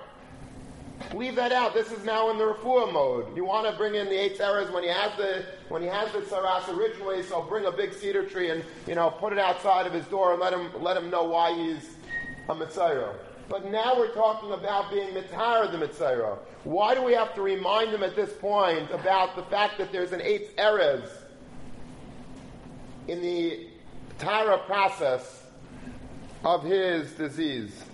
Leave 1.12 1.34
that 1.36 1.52
out. 1.52 1.74
This 1.74 1.92
is 1.92 2.04
now 2.04 2.30
in 2.30 2.38
the 2.38 2.44
refuah 2.44 2.92
mode. 2.92 3.36
You 3.36 3.44
want 3.44 3.70
to 3.70 3.76
bring 3.76 3.94
in 3.94 4.06
the 4.06 4.16
eight 4.16 4.38
Erez 4.38 4.72
when 4.72 4.82
he 4.82 4.88
has 4.88 5.12
the 5.16 5.44
when 5.68 5.82
he 5.82 5.88
has 5.88 6.10
the 6.12 6.20
tsaras 6.20 6.68
originally. 6.76 7.22
So 7.22 7.42
bring 7.42 7.66
a 7.66 7.72
big 7.72 7.92
cedar 7.92 8.26
tree 8.26 8.50
and 8.50 8.64
you 8.86 8.94
know 8.94 9.10
put 9.10 9.32
it 9.32 9.38
outside 9.38 9.86
of 9.86 9.92
his 9.92 10.06
door 10.06 10.32
and 10.32 10.40
let 10.40 10.52
him 10.52 10.70
let 10.82 10.96
him 10.96 11.10
know 11.10 11.24
why 11.24 11.52
he's 11.54 11.96
a 12.48 12.54
mitzayro. 12.54 13.14
But 13.48 13.70
now 13.70 13.96
we're 13.96 14.14
talking 14.14 14.52
about 14.52 14.90
being 14.90 15.08
mitzayro 15.08 15.70
the 15.70 15.86
mitzayro. 15.86 16.38
Why 16.64 16.94
do 16.94 17.02
we 17.02 17.12
have 17.12 17.34
to 17.34 17.42
remind 17.42 17.92
them 17.92 18.02
at 18.02 18.16
this 18.16 18.32
point 18.32 18.90
about 18.90 19.36
the 19.36 19.42
fact 19.44 19.76
that 19.78 19.92
there's 19.92 20.12
an 20.12 20.20
Eitz 20.20 20.54
Erez 20.54 21.08
in 23.06 23.20
the 23.20 23.66
Tara 24.18 24.58
process 24.58 25.42
of 26.42 26.62
his 26.62 27.12
disease? 27.12 27.84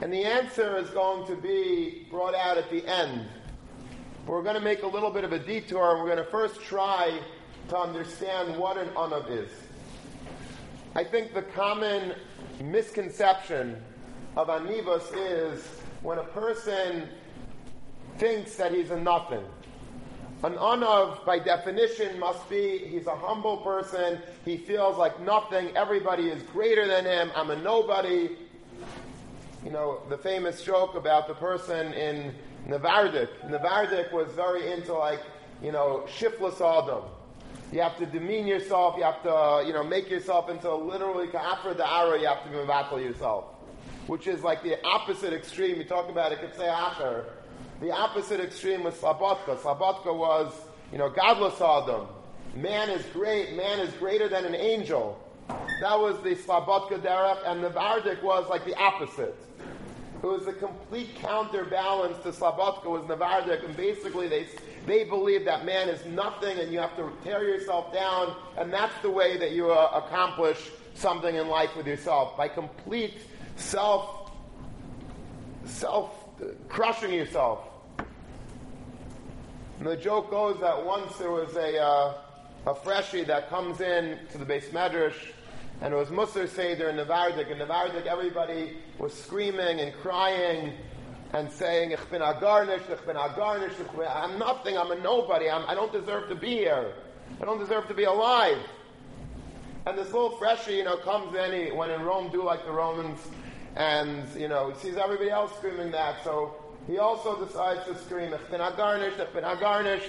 And 0.00 0.12
the 0.12 0.24
answer 0.24 0.76
is 0.76 0.90
going 0.90 1.26
to 1.26 1.34
be 1.34 2.06
brought 2.10 2.34
out 2.34 2.58
at 2.58 2.70
the 2.70 2.86
end. 2.86 3.26
We're 4.26 4.42
going 4.42 4.54
to 4.54 4.60
make 4.60 4.82
a 4.82 4.86
little 4.86 5.10
bit 5.10 5.24
of 5.24 5.32
a 5.32 5.38
detour 5.38 5.92
and 5.92 6.00
we're 6.00 6.14
going 6.14 6.24
to 6.24 6.30
first 6.30 6.60
try 6.60 7.18
to 7.70 7.78
understand 7.78 8.56
what 8.56 8.76
an 8.76 8.88
anav 8.90 9.30
is. 9.30 9.50
I 10.94 11.04
think 11.04 11.34
the 11.34 11.42
common 11.42 12.14
misconception 12.60 13.82
of 14.36 14.48
anivos 14.48 15.12
is 15.14 15.64
when 16.02 16.18
a 16.18 16.24
person 16.24 17.08
thinks 18.18 18.56
that 18.56 18.72
he's 18.72 18.90
a 18.90 19.00
nothing. 19.00 19.44
An 20.42 20.54
anav, 20.54 21.24
by 21.24 21.38
definition, 21.38 22.18
must 22.18 22.48
be 22.50 22.78
he's 22.78 23.06
a 23.06 23.16
humble 23.16 23.58
person. 23.58 24.20
He 24.44 24.56
feels 24.56 24.98
like 24.98 25.18
nothing. 25.20 25.76
Everybody 25.76 26.28
is 26.28 26.42
greater 26.44 26.86
than 26.86 27.04
him. 27.04 27.30
I'm 27.34 27.50
a 27.50 27.56
nobody 27.56 28.36
you 29.64 29.70
know, 29.70 30.00
the 30.10 30.18
famous 30.18 30.62
joke 30.62 30.94
about 30.94 31.26
the 31.26 31.34
person 31.34 31.92
in 31.94 32.34
Navardik. 32.68 33.28
Navardik 33.48 34.12
was 34.12 34.30
very 34.32 34.70
into 34.70 34.92
like, 34.92 35.20
you 35.62 35.72
know, 35.72 36.04
shiftless 36.06 36.60
Adam. 36.60 37.04
You 37.74 37.80
have 37.80 37.98
to 37.98 38.06
demean 38.06 38.46
yourself, 38.46 38.94
you 38.96 39.02
have 39.02 39.20
to, 39.24 39.64
you 39.66 39.72
know, 39.72 39.82
make 39.82 40.08
yourself 40.08 40.48
into 40.48 40.72
literally 40.72 41.26
after 41.34 41.74
the 41.74 41.82
da'ara, 41.82 42.20
you 42.20 42.28
have 42.28 42.44
to 42.44 42.50
mevatel 42.50 43.02
yourself. 43.02 43.46
Which 44.06 44.28
is 44.28 44.44
like 44.44 44.62
the 44.62 44.80
opposite 44.86 45.32
extreme. 45.32 45.78
You 45.78 45.82
talk 45.82 46.08
about 46.08 46.30
it, 46.30 46.38
could 46.38 46.54
say 46.54 46.66
acher. 46.66 47.24
The 47.80 47.90
opposite 47.90 48.38
extreme 48.38 48.84
was 48.84 48.94
Slabotka. 48.94 49.56
Slabotka 49.58 50.16
was, 50.16 50.52
you 50.92 50.98
know, 50.98 51.10
godless 51.10 51.60
Adam. 51.60 52.06
Man 52.54 52.90
is 52.90 53.04
great, 53.06 53.56
man 53.56 53.80
is 53.80 53.92
greater 53.94 54.28
than 54.28 54.44
an 54.44 54.54
angel. 54.54 55.20
That 55.80 55.98
was 55.98 56.22
the 56.22 56.36
Slabotka 56.36 57.00
derech, 57.00 57.40
and 57.44 57.64
the 57.64 57.70
Vardik 57.70 58.22
was 58.22 58.48
like 58.48 58.64
the 58.64 58.76
opposite. 58.76 59.36
It 60.22 60.26
was 60.26 60.46
a 60.46 60.52
complete 60.52 61.16
counterbalance 61.16 62.22
to 62.22 62.30
Slabotka 62.30 62.86
was 62.86 63.02
Navardik, 63.02 63.64
and 63.64 63.76
basically 63.76 64.28
they, 64.28 64.46
they 64.86 65.04
believe 65.04 65.44
that 65.46 65.64
man 65.64 65.88
is 65.88 66.04
nothing 66.06 66.58
and 66.58 66.72
you 66.72 66.78
have 66.78 66.96
to 66.96 67.10
tear 67.22 67.42
yourself 67.42 67.92
down, 67.92 68.36
and 68.58 68.72
that's 68.72 68.94
the 69.02 69.10
way 69.10 69.36
that 69.38 69.52
you 69.52 69.70
uh, 69.70 70.02
accomplish 70.04 70.70
something 70.94 71.34
in 71.34 71.48
life 71.48 71.74
with 71.76 71.86
yourself, 71.86 72.36
by 72.36 72.48
complete 72.48 73.14
self, 73.56 74.30
self, 75.64 76.10
crushing 76.68 77.12
yourself. 77.12 77.60
And 79.78 79.88
the 79.88 79.96
joke 79.96 80.30
goes 80.30 80.60
that 80.60 80.84
once 80.84 81.16
there 81.16 81.30
was 81.30 81.56
a, 81.56 81.78
uh, 81.78 82.14
a 82.66 82.74
freshie 82.74 83.24
that 83.24 83.48
comes 83.48 83.80
in 83.80 84.18
to 84.32 84.38
the 84.38 84.44
base 84.44 84.68
medrash, 84.68 85.32
and 85.80 85.92
it 85.92 85.96
was 85.96 86.08
Musar 86.08 86.48
Seder 86.48 86.88
in 86.90 86.96
Navardik. 86.96 87.50
In 87.50 87.58
Navardik, 87.58 88.06
everybody 88.06 88.76
was 88.98 89.12
screaming 89.12 89.80
and 89.80 89.92
crying 89.94 90.72
and 91.34 91.50
saying, 91.50 91.90
Ich 91.90 92.10
bin 92.10 92.22
agarnish, 92.22 92.88
ich 92.88 93.04
bin 93.04 93.16
agarnish, 93.16 93.74
I'm 94.08 94.38
nothing, 94.38 94.78
I'm 94.78 94.92
a 94.92 94.94
nobody, 94.96 95.50
I'm, 95.50 95.64
I 95.68 95.74
do 95.74 95.80
not 95.80 95.92
deserve 95.92 96.28
to 96.28 96.36
be 96.36 96.50
here. 96.50 96.92
I 97.42 97.44
don't 97.44 97.58
deserve 97.58 97.88
to 97.88 97.94
be 97.94 98.04
alive. 98.04 98.58
And 99.86 99.98
this 99.98 100.12
little 100.12 100.36
freshie, 100.38 100.76
you 100.76 100.84
know, 100.84 100.96
comes 100.98 101.34
in, 101.34 101.52
he, 101.52 101.72
when 101.72 101.90
in 101.90 102.02
Rome, 102.02 102.30
do 102.30 102.44
like 102.44 102.64
the 102.64 102.70
Romans, 102.70 103.18
and, 103.74 104.24
you 104.38 104.46
know, 104.46 104.70
he 104.70 104.78
sees 104.78 104.96
everybody 104.96 105.30
else 105.30 105.52
screaming 105.56 105.90
that, 105.90 106.22
so 106.22 106.54
he 106.86 106.98
also 106.98 107.44
decides 107.44 107.84
to 107.86 107.98
scream, 107.98 108.32
Ich 108.32 108.50
bin 108.50 108.60
agarnish, 108.60 109.18
ich 109.18 109.32
bin 109.32 109.42
agarnish. 109.42 110.08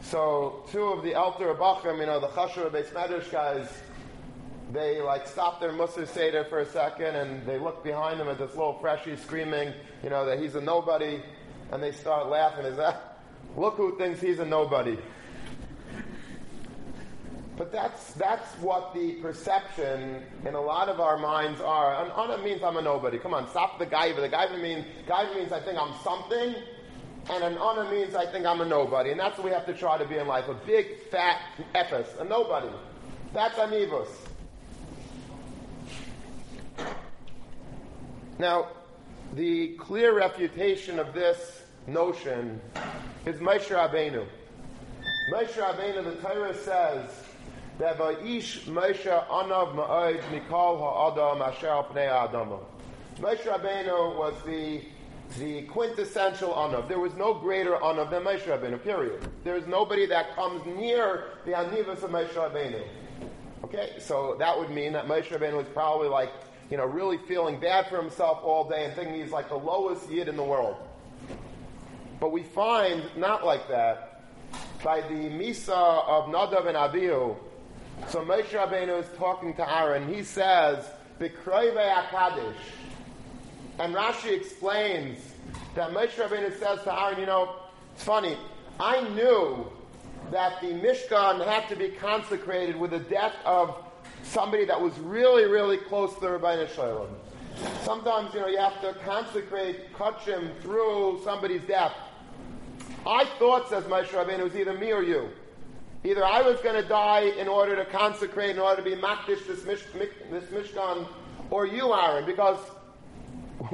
So 0.00 0.64
two 0.70 0.84
of 0.84 1.02
the 1.02 1.12
Elter 1.12 1.56
Abachim, 1.56 1.98
you 1.98 2.06
know, 2.06 2.20
the 2.20 2.28
Chashur 2.28 2.70
Beis 2.70 2.92
Medrash 2.92 3.30
guys, 3.32 3.66
they 4.74 5.00
like 5.00 5.26
stop 5.26 5.60
their 5.60 5.70
Musar 5.70 6.06
Seder 6.06 6.44
for 6.44 6.58
a 6.58 6.66
second 6.66 7.14
and 7.14 7.46
they 7.46 7.58
look 7.58 7.84
behind 7.84 8.18
them 8.18 8.28
at 8.28 8.38
this 8.38 8.50
little 8.50 8.76
freshie 8.80 9.16
screaming, 9.16 9.72
you 10.02 10.10
know, 10.10 10.26
that 10.26 10.40
he's 10.40 10.56
a 10.56 10.60
nobody, 10.60 11.22
and 11.70 11.82
they 11.82 11.92
start 11.92 12.28
laughing. 12.28 12.66
Is 12.66 12.76
that, 12.76 13.18
look 13.56 13.76
who 13.76 13.96
thinks 13.96 14.20
he's 14.20 14.40
a 14.40 14.44
nobody. 14.44 14.98
But 17.56 17.70
that's, 17.70 18.14
that's 18.14 18.52
what 18.54 18.92
the 18.94 19.12
perception 19.22 20.24
in 20.44 20.54
a 20.54 20.60
lot 20.60 20.88
of 20.88 20.98
our 20.98 21.16
minds 21.16 21.60
are. 21.60 22.04
An 22.04 22.10
oh, 22.12 22.22
ana 22.22 22.42
means 22.42 22.64
I'm 22.64 22.76
a 22.76 22.82
nobody. 22.82 23.16
Come 23.18 23.32
on, 23.32 23.48
stop 23.48 23.78
the 23.78 23.86
gaiva. 23.86 24.16
The 24.16 24.28
gaiva 24.28 24.60
means, 24.60 24.84
means 25.36 25.52
I 25.52 25.60
think 25.60 25.78
I'm 25.78 25.94
something, 26.02 26.56
and 27.30 27.44
an 27.44 27.56
ana 27.58 27.88
means 27.92 28.16
I 28.16 28.26
think 28.26 28.44
I'm 28.44 28.60
a 28.60 28.64
nobody. 28.64 29.12
And 29.12 29.20
that's 29.20 29.38
what 29.38 29.44
we 29.44 29.52
have 29.52 29.66
to 29.66 29.74
try 29.74 29.98
to 29.98 30.04
be 30.04 30.16
in 30.16 30.26
life. 30.26 30.48
A 30.48 30.54
big, 30.54 31.08
fat 31.12 31.40
ephes, 31.76 32.08
a 32.18 32.24
nobody. 32.24 32.74
That's 33.32 33.54
anivus. 33.54 34.08
Now, 38.38 38.68
the 39.34 39.74
clear 39.74 40.14
refutation 40.14 40.98
of 40.98 41.14
this 41.14 41.62
notion 41.86 42.60
is 43.26 43.36
Moshe 43.36 43.68
Rabbeinu. 43.68 44.26
Moshe 45.32 45.52
Rabbeinu, 45.52 46.04
the 46.04 46.16
Torah 46.16 46.54
says 46.54 47.10
that 47.78 47.98
Va'ish 47.98 48.64
Moshe 48.64 49.28
Anav 49.28 49.74
Ma'od 49.74 50.20
Mikol 50.30 50.78
Ha'adam 50.78 51.42
Asher 51.42 51.68
Pnei 51.92 52.08
Adama. 52.08 52.58
Moshe 53.18 53.42
Rabbeinu 53.42 54.16
was 54.16 54.34
the 54.44 54.82
the 55.38 55.62
quintessential 55.62 56.50
Anav. 56.50 56.86
There 56.88 56.98
was 56.98 57.14
no 57.14 57.34
greater 57.34 57.72
Anav 57.72 58.10
than 58.10 58.24
Moshe 58.24 58.42
Rabbeinu, 58.42 58.82
period. 58.82 59.26
There 59.42 59.56
is 59.56 59.66
nobody 59.66 60.06
that 60.06 60.34
comes 60.34 60.64
near 60.66 61.24
the 61.44 61.52
Anivas 61.52 62.02
of 62.02 62.10
Moshe 62.10 62.34
Rabbeinu. 62.34 62.82
Okay, 63.64 63.92
so 63.98 64.36
that 64.38 64.58
would 64.58 64.70
mean 64.70 64.92
that 64.92 65.06
Moshe 65.06 65.28
Rabbeinu 65.28 65.56
was 65.56 65.66
probably 65.72 66.08
like, 66.08 66.30
you 66.70 66.76
know, 66.76 66.84
really 66.84 67.18
feeling 67.18 67.60
bad 67.60 67.88
for 67.88 68.00
himself 68.00 68.40
all 68.42 68.68
day 68.68 68.84
and 68.86 68.94
thinking 68.94 69.14
he's 69.14 69.30
like 69.30 69.48
the 69.48 69.56
lowest 69.56 70.10
yid 70.10 70.28
in 70.28 70.36
the 70.36 70.42
world. 70.42 70.76
But 72.20 72.32
we 72.32 72.42
find 72.42 73.02
not 73.16 73.44
like 73.44 73.68
that 73.68 74.22
by 74.82 75.00
the 75.02 75.14
Misa 75.14 76.06
of 76.06 76.26
Nadav 76.26 76.66
and 76.66 76.76
Abihu. 76.76 77.34
So 78.08 78.24
Moshe 78.24 78.48
Rabbeinu 78.48 79.00
is 79.00 79.06
talking 79.16 79.54
to 79.54 79.72
Aaron. 79.78 80.12
He 80.12 80.22
says, 80.22 80.84
"B'kroive 81.20 81.76
Akadish," 81.76 82.54
and 83.78 83.94
Rashi 83.94 84.36
explains 84.36 85.18
that 85.74 85.90
Moshe 85.90 86.14
Rabbeinu 86.14 86.58
says 86.58 86.82
to 86.82 86.92
Aaron, 86.92 87.20
"You 87.20 87.26
know, 87.26 87.56
it's 87.94 88.04
funny. 88.04 88.36
I 88.80 89.08
knew 89.10 89.70
that 90.30 90.60
the 90.60 90.68
Mishkan 90.68 91.44
had 91.44 91.68
to 91.68 91.76
be 91.76 91.90
consecrated 91.90 92.76
with 92.76 92.90
the 92.90 92.98
death 92.98 93.34
of 93.44 93.76
somebody 94.24 94.64
that 94.64 94.80
was 94.80 94.98
really, 94.98 95.44
really 95.44 95.76
close 95.76 96.14
to 96.14 96.20
the 96.20 96.30
Rabbi 96.30 96.66
Shalom. 96.66 97.14
Sometimes, 97.82 98.34
you 98.34 98.40
know, 98.40 98.48
you 98.48 98.58
have 98.58 98.80
to 98.80 98.94
consecrate 99.04 99.92
Kachim 99.94 100.60
through 100.60 101.20
somebody's 101.22 101.62
death. 101.62 101.92
I 103.06 103.24
thought, 103.38 103.68
says 103.68 103.84
Moshe 103.84 104.08
Rabbeinu, 104.08 104.40
it 104.40 104.44
was 104.44 104.56
either 104.56 104.76
me 104.76 104.92
or 104.92 105.02
you. 105.02 105.28
Either 106.02 106.24
I 106.24 106.42
was 106.42 106.58
going 106.60 106.80
to 106.80 106.86
die 106.86 107.32
in 107.38 107.48
order 107.48 107.76
to 107.76 107.84
consecrate, 107.84 108.50
in 108.50 108.58
order 108.58 108.82
to 108.82 108.90
be 108.90 108.96
makdish 108.96 109.46
this, 109.46 109.64
mish, 109.64 109.82
this 110.30 110.44
Mishkan, 110.44 111.06
or 111.50 111.66
you, 111.66 111.94
Aaron, 111.94 112.26
because 112.26 112.58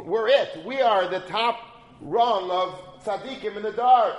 we're 0.05 0.29
it. 0.29 0.65
We 0.65 0.81
are 0.81 1.09
the 1.09 1.21
top 1.21 1.59
rung 2.01 2.51
of 2.51 3.03
tzaddikim 3.05 3.57
in 3.57 3.63
the 3.63 3.73
dark. 3.73 4.17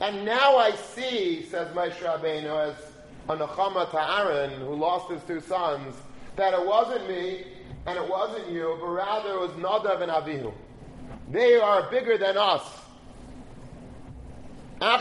And 0.00 0.24
now 0.24 0.56
I 0.56 0.74
see, 0.76 1.46
says 1.50 1.74
Moshe 1.74 1.96
Rabbeinu, 1.96 2.70
as 2.70 2.85
a 3.28 3.36
nechama 3.36 3.90
to 3.90 4.18
Aaron, 4.18 4.60
who 4.60 4.74
lost 4.74 5.10
his 5.10 5.22
two 5.24 5.40
sons, 5.40 5.94
that 6.36 6.54
it 6.54 6.66
wasn't 6.66 7.08
me 7.08 7.44
and 7.86 7.98
it 7.98 8.08
wasn't 8.08 8.48
you, 8.50 8.76
but 8.80 8.88
rather 8.88 9.30
it 9.30 9.40
was 9.40 9.50
Nadav 9.52 10.02
and 10.02 10.10
Avihu. 10.10 10.52
They 11.30 11.56
are 11.56 11.90
bigger 11.90 12.18
than 12.18 12.36
us. 12.36 12.62
Now, 14.80 15.00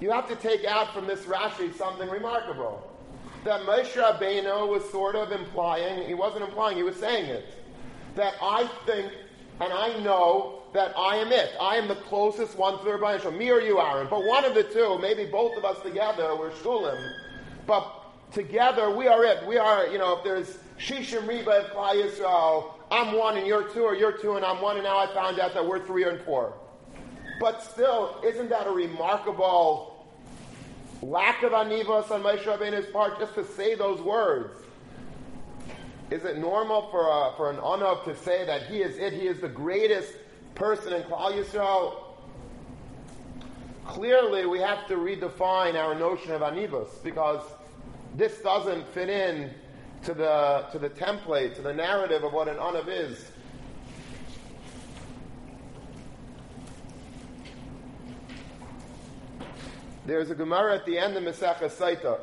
you 0.00 0.10
have 0.10 0.28
to 0.28 0.36
take 0.36 0.64
out 0.64 0.92
from 0.92 1.06
this 1.06 1.20
Rashi 1.20 1.74
something 1.76 2.08
remarkable. 2.08 2.90
That 3.44 3.60
Moshe 3.62 3.92
Rabbeinu 3.92 4.68
was 4.68 4.88
sort 4.90 5.16
of 5.16 5.30
implying, 5.32 6.06
he 6.06 6.14
wasn't 6.14 6.44
implying, 6.44 6.76
he 6.76 6.82
was 6.82 6.96
saying 6.96 7.26
it. 7.26 7.46
That 8.16 8.34
I 8.42 8.68
think 8.86 9.12
and 9.60 9.72
I 9.72 9.98
know 10.00 10.63
that 10.74 10.92
I 10.98 11.16
am 11.16 11.30
it. 11.30 11.52
I 11.60 11.76
am 11.76 11.86
the 11.86 11.94
closest 11.94 12.58
one 12.58 12.78
to 12.78 12.84
the 12.84 12.90
Rabbi 12.90 13.18
Shalom. 13.18 13.38
Me 13.38 13.48
or 13.50 13.60
you, 13.60 13.80
Aaron. 13.80 14.08
But 14.10 14.24
one 14.24 14.44
of 14.44 14.54
the 14.54 14.64
two, 14.64 14.98
maybe 15.00 15.24
both 15.24 15.56
of 15.56 15.64
us 15.64 15.80
together, 15.82 16.36
we're 16.36 16.50
Shulim. 16.50 17.00
But 17.64 17.86
together, 18.32 18.90
we 18.90 19.06
are 19.06 19.24
it. 19.24 19.46
We 19.46 19.56
are, 19.56 19.86
you 19.86 19.98
know, 19.98 20.18
if 20.18 20.24
there's 20.24 20.58
Shishim 20.76 21.28
Reba 21.28 21.70
Klai 21.72 22.02
Yisrael, 22.02 22.74
I'm 22.90 23.16
one 23.16 23.36
and 23.36 23.46
you're 23.46 23.68
two, 23.68 23.84
or 23.84 23.94
you're 23.94 24.18
two 24.18 24.34
and 24.34 24.44
I'm 24.44 24.60
one, 24.60 24.74
and 24.74 24.84
now 24.84 24.98
I 24.98 25.06
found 25.14 25.38
out 25.38 25.54
that 25.54 25.64
we're 25.64 25.84
three 25.86 26.08
and 26.08 26.20
four. 26.22 26.52
But 27.40 27.62
still, 27.62 28.20
isn't 28.24 28.50
that 28.50 28.66
a 28.66 28.70
remarkable 28.72 30.04
lack 31.02 31.44
of 31.44 31.52
anivos 31.52 32.10
on 32.10 32.22
Moshe 32.22 32.42
Rabbeinu's 32.42 32.90
part 32.90 33.20
just 33.20 33.36
to 33.36 33.44
say 33.44 33.76
those 33.76 34.00
words? 34.00 34.58
Is 36.10 36.24
it 36.24 36.38
normal 36.38 36.90
for, 36.90 37.06
a, 37.06 37.36
for 37.36 37.50
an 37.50 37.58
Anav 37.58 38.04
to 38.04 38.16
say 38.16 38.44
that 38.44 38.64
he 38.64 38.82
is 38.82 38.98
it, 38.98 39.12
he 39.12 39.28
is 39.28 39.40
the 39.40 39.48
greatest 39.48 40.14
person 40.54 40.92
in 40.92 41.02
Klal 41.02 41.32
Yisrael? 41.32 41.96
Clearly, 43.86 44.46
we 44.46 44.58
have 44.60 44.86
to 44.88 44.96
redefine 44.96 45.74
our 45.74 45.94
notion 45.94 46.32
of 46.32 46.40
Anivos 46.40 47.02
because 47.02 47.42
this 48.16 48.38
doesn't 48.38 48.86
fit 48.94 49.08
in 49.08 49.50
to 50.04 50.14
the, 50.14 50.66
to 50.72 50.78
the 50.78 50.90
template, 50.90 51.54
to 51.56 51.62
the 51.62 51.72
narrative 51.72 52.24
of 52.24 52.32
what 52.32 52.48
an 52.48 52.56
Anav 52.56 52.88
is. 52.88 53.30
There's 60.06 60.30
a 60.30 60.34
Gemara 60.34 60.74
at 60.74 60.84
the 60.84 60.98
end 60.98 61.16
of 61.16 61.22
Masechah 61.22 61.70
Saita. 61.70 62.20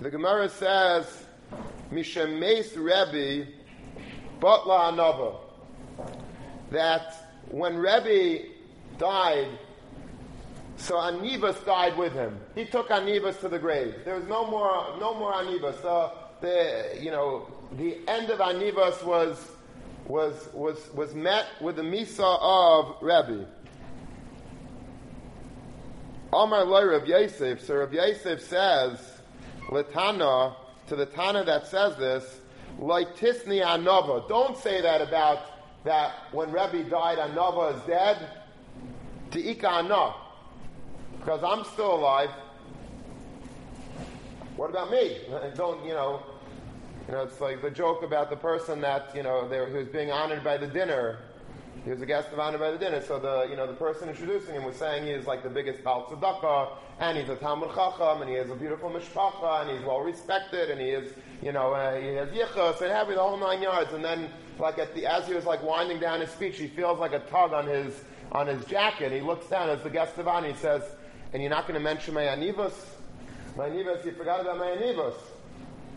The 0.00 0.10
Gemara 0.10 0.50
says, 0.50 1.24
Mishemes 1.90 2.76
Rebbe 2.76 3.50
Butla 4.40 4.92
Anava. 4.92 5.43
That 6.74 7.14
when 7.50 7.76
Rebbe 7.76 8.46
died, 8.98 9.48
so 10.76 10.96
Anivas 10.96 11.64
died 11.64 11.96
with 11.96 12.12
him. 12.12 12.38
He 12.56 12.64
took 12.64 12.88
Anivas 12.88 13.38
to 13.40 13.48
the 13.48 13.60
grave. 13.60 13.94
There 14.04 14.16
was 14.16 14.26
no 14.26 14.44
more, 14.50 14.96
no 14.98 15.14
more 15.14 15.32
Anivas. 15.32 15.80
So 15.82 16.12
the, 16.40 16.98
you 17.00 17.12
know, 17.12 17.46
the 17.76 17.98
end 18.08 18.30
of 18.30 18.40
Anivas 18.40 19.04
was, 19.04 19.38
was, 20.08 20.48
was, 20.52 20.90
was 20.94 21.14
met 21.14 21.46
with 21.60 21.76
the 21.76 21.82
Misa 21.82 22.38
of 22.40 22.96
Rebbe. 23.00 23.46
Omar 26.32 26.64
Loy 26.64 26.86
Rav 26.86 27.06
Yosef. 27.06 27.64
So 27.64 27.76
Rav 27.76 27.92
Yosef 27.92 28.40
says, 28.40 28.98
Latana, 29.68 30.56
to 30.88 30.96
the 30.96 31.06
Tana 31.06 31.44
that 31.44 31.68
says 31.68 31.96
this, 31.96 32.40
like 32.80 33.16
Tisni 33.16 33.64
Anova. 33.64 34.28
Don't 34.28 34.58
say 34.58 34.82
that 34.82 35.00
about 35.00 35.53
that 35.84 36.12
when 36.32 36.50
Rebbe 36.50 36.88
died, 36.88 37.18
Anova 37.18 37.76
is 37.76 37.82
dead. 37.86 38.30
To 39.32 39.40
Ika 39.40 40.14
Because 41.18 41.42
I'm 41.42 41.64
still 41.72 41.94
alive. 41.94 42.30
What 44.56 44.70
about 44.70 44.90
me? 44.90 45.18
Don't, 45.54 45.84
you 45.84 45.92
know, 45.92 46.22
you 47.06 47.14
know, 47.14 47.22
it's 47.22 47.40
like 47.40 47.60
the 47.60 47.70
joke 47.70 48.02
about 48.02 48.30
the 48.30 48.36
person 48.36 48.80
that, 48.80 49.14
you 49.14 49.22
know, 49.22 49.46
who's 49.46 49.88
being 49.88 50.10
honored 50.10 50.42
by 50.42 50.56
the 50.56 50.66
dinner 50.66 51.18
he 51.84 51.90
was 51.90 52.00
a 52.00 52.06
guest 52.06 52.32
of 52.32 52.38
honor 52.38 52.56
by 52.56 52.70
the 52.70 52.78
dinner. 52.78 53.02
So 53.02 53.18
the 53.18 53.46
you 53.50 53.56
know 53.56 53.66
the 53.66 53.74
person 53.74 54.08
introducing 54.08 54.54
him 54.54 54.64
was 54.64 54.76
saying 54.76 55.04
he 55.04 55.10
is 55.10 55.26
like 55.26 55.42
the 55.42 55.50
biggest 55.50 55.84
Baal 55.84 56.06
Tzedakah, 56.06 56.70
and 56.98 57.18
he's 57.18 57.28
a 57.28 57.36
Talmud 57.36 57.74
Chacham, 57.74 58.22
and 58.22 58.30
he 58.30 58.36
has 58.36 58.48
a 58.48 58.54
beautiful 58.54 58.90
mishpacha, 58.90 59.62
and 59.62 59.70
he's 59.70 59.86
well 59.86 60.00
respected, 60.00 60.70
and 60.70 60.80
he 60.80 60.88
is 60.88 61.12
you 61.42 61.52
know 61.52 61.74
uh, 61.74 62.00
he 62.00 62.14
has 62.14 62.30
yichus 62.30 62.80
and 62.80 62.90
having 62.90 63.16
the 63.16 63.22
whole 63.22 63.36
nine 63.36 63.60
yards. 63.60 63.92
And 63.92 64.02
then 64.02 64.30
like 64.58 64.78
at 64.78 64.94
the 64.94 65.06
as 65.06 65.28
he 65.28 65.34
was 65.34 65.44
like 65.44 65.62
winding 65.62 66.00
down 66.00 66.20
his 66.20 66.30
speech, 66.30 66.56
he 66.56 66.68
feels 66.68 66.98
like 66.98 67.12
a 67.12 67.20
tug 67.20 67.52
on 67.52 67.66
his 67.66 68.02
on 68.32 68.46
his 68.46 68.64
jacket. 68.64 69.12
He 69.12 69.20
looks 69.20 69.46
down 69.48 69.68
as 69.68 69.82
the 69.82 69.90
guest 69.90 70.16
of 70.16 70.26
honor. 70.26 70.48
He 70.48 70.54
says, 70.54 70.82
"And 71.34 71.42
you're 71.42 71.50
not 71.50 71.66
going 71.66 71.78
to 71.78 71.84
mention 71.84 72.14
my 72.14 72.22
anivos? 72.22 72.72
My 73.58 73.68
anivos? 73.68 74.06
You 74.06 74.12
forgot 74.12 74.40
about 74.40 74.56
my 74.56 74.68
anivos." 74.68 75.16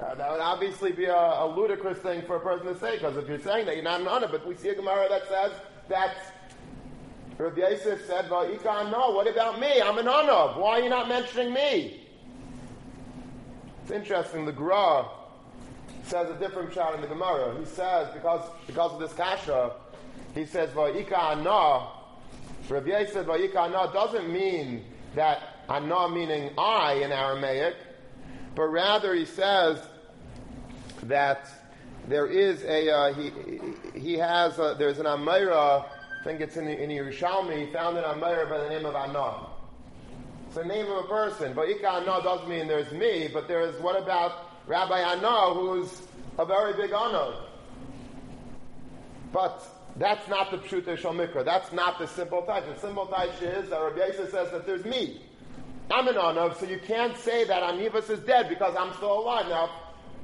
Uh, 0.02 0.14
that 0.14 0.32
would 0.32 0.42
obviously 0.42 0.92
be 0.92 1.06
a, 1.06 1.16
a, 1.16 1.48
ludicrous 1.48 1.98
thing 1.98 2.22
for 2.22 2.36
a 2.36 2.40
person 2.40 2.68
to 2.68 2.80
say, 2.80 2.98
because 2.98 3.18
if 3.18 3.28
you're 3.28 3.40
saying 3.40 3.66
that, 3.66 3.74
you're 3.74 3.84
not 3.84 4.00
an 4.00 4.08
honor. 4.08 4.28
But 4.28 4.46
we 4.46 4.54
see 4.54 4.70
a 4.70 4.76
Gemara 4.76 5.08
that 5.10 5.28
says 5.28 5.52
that 5.90 6.18
Rabbi 7.38 7.60
Yosef 7.60 8.06
said, 8.08 8.30
well, 8.30 8.48
Ikan, 8.48 8.92
no, 8.92 9.12
what 9.12 9.28
about 9.28 9.60
me? 9.60 9.82
I'm 9.82 9.98
an 9.98 10.06
Anav. 10.06 10.58
Why 10.58 10.80
are 10.80 10.82
you 10.82 10.90
not 10.90 11.08
mentioning 11.08 11.54
me? 11.54 12.04
It's 13.84 13.92
interesting, 13.92 14.46
the 14.46 14.52
Gra 14.52 15.08
says 16.04 16.30
a 16.30 16.40
different 16.40 16.74
shot 16.74 16.96
in 16.96 17.02
the 17.02 17.08
Gemara. 17.08 17.58
He 17.60 17.66
says, 17.66 18.08
because, 18.14 18.50
because 18.66 18.94
of 18.94 19.00
this 19.00 19.14
kasha, 19.14 19.74
he 20.34 20.46
says, 20.46 20.70
Va'ika 20.72 21.18
Anah, 21.18 21.90
Rabbi 22.70 22.90
Yosef, 22.90 23.26
Va'ika 23.26 23.56
Anah 23.56 23.92
doesn't 23.94 24.32
mean 24.32 24.86
that 25.16 25.42
Anah 25.70 26.10
meaning 26.10 26.52
I 26.58 26.94
in 27.04 27.12
Aramaic, 27.12 27.76
but 28.56 28.64
rather 28.64 29.14
he 29.14 29.26
says 29.26 29.80
that 31.04 31.50
there 32.08 32.28
is 32.28 32.64
a 32.64 32.90
uh, 32.90 33.14
he 33.14 33.32
he 34.00 34.14
has 34.14 34.58
a, 34.60 34.76
there's 34.78 35.00
an 35.00 35.06
amira 35.06 35.86
I 36.20 36.24
think 36.24 36.42
it's 36.42 36.58
in 36.58 36.66
the, 36.66 36.78
in 36.78 36.90
Yerushalmi, 36.90 37.72
found 37.72 37.98
in 37.98 38.04
Amir 38.04 38.48
by 38.48 38.58
the 38.58 38.70
name 38.70 38.86
of 38.86 38.96
Anah. 38.96 39.48
It's 40.48 40.56
the 40.56 40.66
name 40.66 40.88
of 40.88 41.06
a 41.06 41.08
person, 41.08 41.54
but 41.54 41.70
Ika 41.70 41.88
Anah 41.88 42.24
doesn't 42.24 42.50
mean 42.50 42.68
there's 42.68 42.92
me, 42.92 43.30
but 43.32 43.48
there's, 43.48 43.80
what 43.82 44.02
about 44.02 44.50
Rabbi 44.66 45.02
Anah, 45.02 45.54
who's 45.54 46.02
a 46.40 46.46
very 46.46 46.74
big 46.74 46.92
Anah? 46.92 47.46
But 49.32 49.64
that's 49.98 50.28
not 50.28 50.50
the 50.50 50.58
Pshuta 50.58 50.98
Shal 50.98 51.14
That's 51.44 51.72
not 51.72 52.00
the 52.00 52.08
simple 52.08 52.42
touch. 52.42 52.64
The 52.66 52.80
simple 52.80 53.06
touch 53.06 53.42
is 53.42 53.70
that 53.70 53.80
Rabbi 53.80 54.08
Yosef 54.08 54.32
says 54.32 54.52
that 54.52 54.66
there's 54.66 54.86
me. 54.86 55.22
I'm 55.92 56.08
an 56.08 56.16
Anav, 56.16 56.60
so 56.60 56.66
you 56.66 56.80
can't 56.80 57.16
say 57.16 57.46
that 57.46 57.64
Anivas 57.64 58.10
is 58.10 58.20
dead 58.22 58.50
because 58.50 58.76
I'm 58.78 58.94
still 58.96 59.20
alive. 59.20 59.48
Now, 59.48 59.70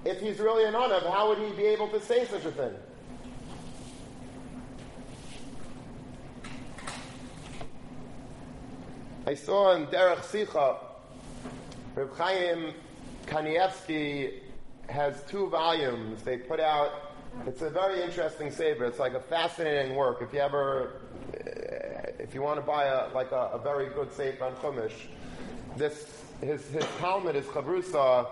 if 0.05 0.19
he's 0.19 0.39
really 0.39 0.65
an 0.65 0.73
Anav, 0.73 1.09
how 1.11 1.29
would 1.29 1.37
he 1.37 1.51
be 1.55 1.65
able 1.65 1.87
to 1.89 2.01
say 2.01 2.25
such 2.25 2.45
a 2.45 2.51
thing? 2.51 2.73
I 9.25 9.35
saw 9.35 9.75
in 9.75 9.87
Derech 9.87 10.17
Sicha, 10.17 10.77
Reb 11.95 12.13
Chaim 12.15 12.73
Kanievsky 13.25 14.41
has 14.89 15.23
two 15.29 15.47
volumes. 15.47 16.23
They 16.23 16.37
put 16.37 16.59
out, 16.59 17.13
it's 17.47 17.61
a 17.61 17.69
very 17.69 18.03
interesting 18.03 18.51
saber. 18.51 18.83
It's 18.83 18.99
like 18.99 19.13
a 19.13 19.21
fascinating 19.21 19.95
work. 19.95 20.21
If 20.21 20.33
you 20.33 20.39
ever, 20.39 21.01
if 22.19 22.33
you 22.33 22.41
want 22.41 22.59
to 22.59 22.65
buy 22.65 22.85
a, 22.85 23.13
like 23.13 23.31
a, 23.31 23.51
a 23.53 23.59
very 23.59 23.87
good 23.87 24.11
saber 24.11 24.43
on 24.43 24.55
Chumash, 24.55 25.07
this, 25.77 26.21
his, 26.41 26.67
his 26.67 26.85
Talmud, 26.99 27.37
is 27.37 27.45
Chavrusa, 27.45 28.27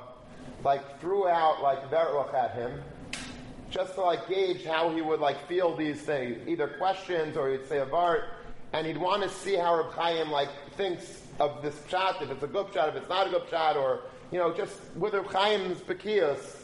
like 0.64 1.00
threw 1.00 1.28
out 1.28 1.62
like 1.62 1.90
Veruch 1.90 2.34
at 2.34 2.54
him, 2.54 2.82
just 3.70 3.96
to 3.96 4.02
like 4.02 4.28
gauge 4.28 4.66
how 4.66 4.94
he 4.94 5.02
would 5.02 5.20
like 5.20 5.48
feel 5.48 5.76
these 5.76 6.02
things, 6.02 6.48
either 6.48 6.68
questions 6.68 7.38
or 7.38 7.50
he'd 7.50 7.66
say 7.68 7.80
a 7.80 7.86
vart, 7.86 8.26
and 8.74 8.86
he'd 8.86 8.98
want 8.98 9.24
to 9.24 9.30
see 9.30 9.56
how 9.56 9.78
Reb 9.78 9.92
Chaim 9.94 10.30
like 10.30 10.50
thinks 10.76 11.24
of 11.40 11.62
this 11.62 11.76
pshat, 11.90 12.22
if 12.22 12.30
it's 12.30 12.44
a 12.44 12.48
good 12.48 12.68
pshat, 12.68 12.90
if 12.90 12.96
it's 12.96 13.10
not 13.10 13.28
a 13.28 13.30
good 13.30 13.44
pshat, 13.44 13.76
or 13.76 14.02
you 14.32 14.38
know, 14.38 14.54
just 14.54 14.74
with 14.96 15.14
Reb 15.14 15.32
Chaim's 15.32 15.80
bekias 15.80 16.58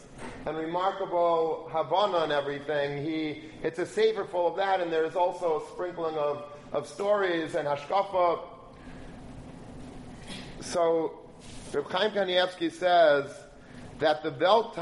and 0.46 0.56
remarkable 0.56 1.68
havana 1.72 2.18
and 2.18 2.32
everything, 2.32 3.04
he 3.04 3.42
it's 3.62 3.78
a 3.78 3.86
saver 3.86 4.24
full 4.24 4.46
of 4.48 4.56
that, 4.56 4.80
and 4.80 4.92
there's 4.92 5.16
also 5.16 5.62
a 5.62 5.72
sprinkling 5.72 6.14
of, 6.16 6.44
of 6.72 6.86
stories 6.86 7.54
and 7.54 7.66
hashkafa. 7.66 8.40
So 10.60 11.18
Reb 11.72 11.90
Chaim 11.90 12.10
Kanievsky 12.12 12.70
says 12.70 13.32
that 13.98 14.22
the 14.22 14.30
Welt 14.30 14.74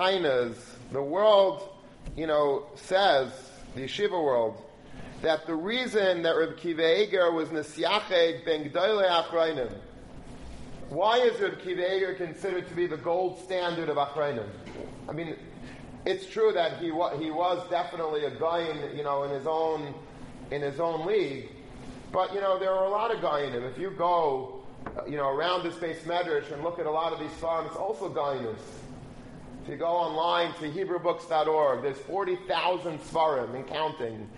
the 0.92 1.02
world, 1.02 1.68
you 2.16 2.26
know, 2.26 2.66
says, 2.74 3.31
the 3.74 3.83
yeshiva 3.83 4.11
world, 4.11 4.62
that 5.22 5.46
the 5.46 5.55
reason 5.55 6.22
that 6.22 6.37
Reb 6.37 6.57
Kiva 6.57 7.02
Eger 7.02 7.33
was 7.33 7.48
Nesyached 7.48 8.44
ben 8.44 8.70
Gdoile 8.70 9.09
Achrayim, 9.09 9.72
why 10.90 11.18
is 11.18 11.40
Reb 11.40 11.59
Kiva 11.61 11.96
Eger 11.96 12.14
considered 12.14 12.68
to 12.68 12.74
be 12.74 12.87
the 12.87 12.98
gold 12.98 13.42
standard 13.42 13.88
of 13.88 13.96
Achrayim? 13.96 14.46
I 15.09 15.12
mean, 15.12 15.37
it's 16.05 16.26
true 16.26 16.52
that 16.52 16.79
he, 16.79 16.90
wa- 16.92 17.16
he 17.16 17.31
was 17.31 17.68
definitely 17.70 18.24
a 18.24 18.38
guy 18.38 18.61
in, 18.61 18.96
you 18.96 19.02
know, 19.02 19.24
in 19.24 19.31
his 19.31 19.46
own, 19.46 19.94
in 20.50 20.62
his 20.62 20.79
own 20.79 21.07
league, 21.07 21.48
but, 22.12 22.33
you 22.33 22.40
know, 22.40 22.59
there 22.59 22.70
are 22.70 22.85
a 22.85 22.90
lot 22.90 23.12
of 23.12 23.20
guy 23.20 23.40
in 23.40 23.52
him. 23.52 23.64
If 23.64 23.79
you 23.79 23.90
go, 23.90 24.62
you 25.09 25.16
know, 25.16 25.29
around 25.29 25.64
this 25.64 25.74
base 25.76 25.98
medrash 26.05 26.52
and 26.52 26.62
look 26.62 26.79
at 26.79 26.87
a 26.87 26.90
lot 26.90 27.12
of 27.12 27.18
these 27.18 27.33
farms, 27.33 27.74
also 27.76 28.09
guyiness. 28.09 28.61
If 29.66 29.70
you 29.70 29.79
go 29.79 29.87
online 29.87 30.55
to 30.61 30.70
HebrewBooks.org, 30.70 31.83
there's 31.83 31.98
40,000 31.98 33.00
svarim 33.00 33.52
and 33.57 33.66
counting 33.66 34.31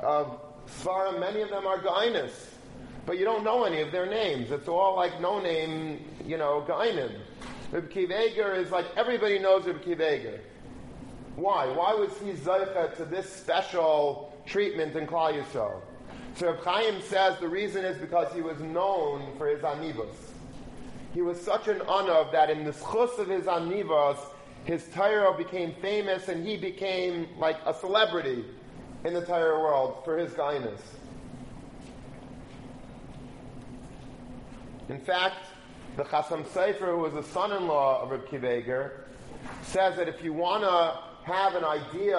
of 0.00 0.40
svarim. 0.66 1.20
Many 1.20 1.42
of 1.42 1.50
them 1.50 1.64
are 1.64 1.78
gainis, 1.78 2.32
but 3.06 3.16
you 3.16 3.24
don't 3.24 3.44
know 3.44 3.62
any 3.62 3.82
of 3.82 3.92
their 3.92 4.04
names. 4.04 4.50
It's 4.50 4.66
all 4.66 4.96
like 4.96 5.20
no 5.20 5.38
name, 5.38 6.04
you 6.26 6.38
know, 6.38 6.64
gainim. 6.66 7.12
Reb 7.70 7.88
Kiveger 7.88 8.58
is 8.58 8.72
like 8.72 8.86
everybody 8.96 9.38
knows 9.38 9.64
Reb 9.64 9.80
Kiveger. 9.84 10.40
Why? 11.36 11.68
Why 11.68 11.94
was 11.94 12.10
he 12.18 12.32
zeicha 12.32 12.96
to 12.96 13.04
this 13.04 13.32
special 13.32 14.34
treatment 14.44 14.96
in 14.96 15.06
Klal 15.06 15.40
Yisrael? 15.40 15.82
So 16.34 16.50
Reb 16.50 16.64
Chaim 16.64 17.00
says 17.00 17.38
the 17.38 17.48
reason 17.48 17.84
is 17.84 17.96
because 17.98 18.34
he 18.34 18.40
was 18.40 18.58
known 18.58 19.36
for 19.38 19.46
his 19.46 19.60
anivas. 19.60 20.16
He 21.12 21.22
was 21.22 21.40
such 21.40 21.68
an 21.68 21.78
anav 21.78 22.32
that 22.32 22.50
in 22.50 22.64
the 22.64 22.72
schus 22.72 23.20
of 23.20 23.28
his 23.28 23.44
anivas, 23.44 24.18
his 24.64 24.86
Torah 24.94 25.36
became 25.36 25.74
famous 25.80 26.28
and 26.28 26.46
he 26.46 26.56
became 26.56 27.28
like 27.38 27.56
a 27.66 27.74
celebrity 27.74 28.44
in 29.04 29.12
the 29.12 29.20
entire 29.20 29.60
world 29.60 30.02
for 30.04 30.16
his 30.16 30.32
guidance. 30.32 30.80
In 34.88 35.00
fact, 35.00 35.36
the 35.96 36.04
Chasam 36.04 36.44
Sofer, 36.44 36.90
who 36.90 36.98
was 36.98 37.12
the 37.12 37.22
son-in-law 37.22 38.02
of 38.02 38.10
Reb 38.10 38.26
Kiveger, 38.26 38.90
says 39.62 39.96
that 39.96 40.08
if 40.08 40.22
you 40.24 40.32
want 40.32 40.62
to 40.62 41.30
have 41.30 41.54
an 41.54 41.64
idea 41.64 42.18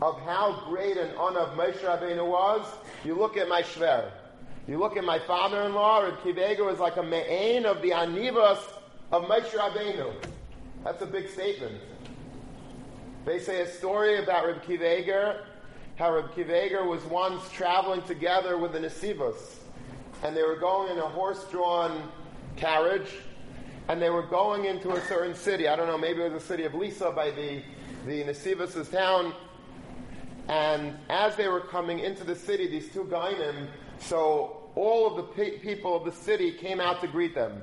of 0.00 0.20
how 0.20 0.64
great 0.68 0.96
an 0.96 1.08
Anav 1.10 1.54
Moshe 1.54 1.78
Rabbeinu 1.80 2.26
was, 2.26 2.66
you 3.04 3.14
look 3.14 3.36
at 3.36 3.48
my 3.48 3.62
Shver. 3.62 4.10
You 4.66 4.78
look 4.78 4.96
at 4.96 5.04
my 5.04 5.18
father-in-law, 5.18 6.00
Reb 6.00 6.18
Kiveger 6.20 6.64
was 6.64 6.78
like 6.78 6.96
a 6.96 7.02
me'ain 7.02 7.66
of 7.66 7.82
the 7.82 7.90
Anivas 7.90 8.58
of 9.12 9.24
Moshe 9.24 9.50
Rabbeinu. 9.50 10.14
That's 10.84 11.02
a 11.02 11.06
big 11.06 11.28
statement. 11.28 11.74
They 13.24 13.38
say 13.38 13.60
a 13.62 13.66
story 13.68 14.22
about 14.22 14.46
Reb 14.46 14.62
Kiveger, 14.62 15.44
how 15.96 16.14
Reb 16.14 16.32
Kiveger 16.32 16.88
was 16.88 17.02
once 17.04 17.50
traveling 17.50 18.02
together 18.02 18.56
with 18.56 18.72
the 18.72 18.78
Nesivos, 18.78 19.56
and 20.22 20.36
they 20.36 20.42
were 20.42 20.56
going 20.56 20.92
in 20.92 20.98
a 20.98 21.08
horse-drawn 21.08 22.08
carriage, 22.56 23.10
and 23.88 24.00
they 24.00 24.10
were 24.10 24.22
going 24.22 24.64
into 24.64 24.92
a 24.92 25.00
certain 25.06 25.34
city. 25.34 25.68
I 25.68 25.76
don't 25.76 25.88
know, 25.88 25.98
maybe 25.98 26.22
it 26.22 26.32
was 26.32 26.42
the 26.42 26.48
city 26.48 26.64
of 26.64 26.74
Lisa 26.74 27.10
by 27.10 27.32
the, 27.32 27.62
the 28.06 28.24
Nesivos' 28.24 28.90
town. 28.90 29.34
And 30.48 30.96
as 31.10 31.36
they 31.36 31.48
were 31.48 31.60
coming 31.60 31.98
into 31.98 32.24
the 32.24 32.36
city, 32.36 32.68
these 32.68 32.90
two 32.90 33.04
gainim, 33.04 33.66
so 33.98 34.70
all 34.74 35.06
of 35.06 35.16
the 35.16 35.22
pe- 35.24 35.58
people 35.58 35.94
of 35.94 36.04
the 36.04 36.12
city 36.12 36.52
came 36.52 36.80
out 36.80 37.00
to 37.02 37.08
greet 37.08 37.34
them. 37.34 37.62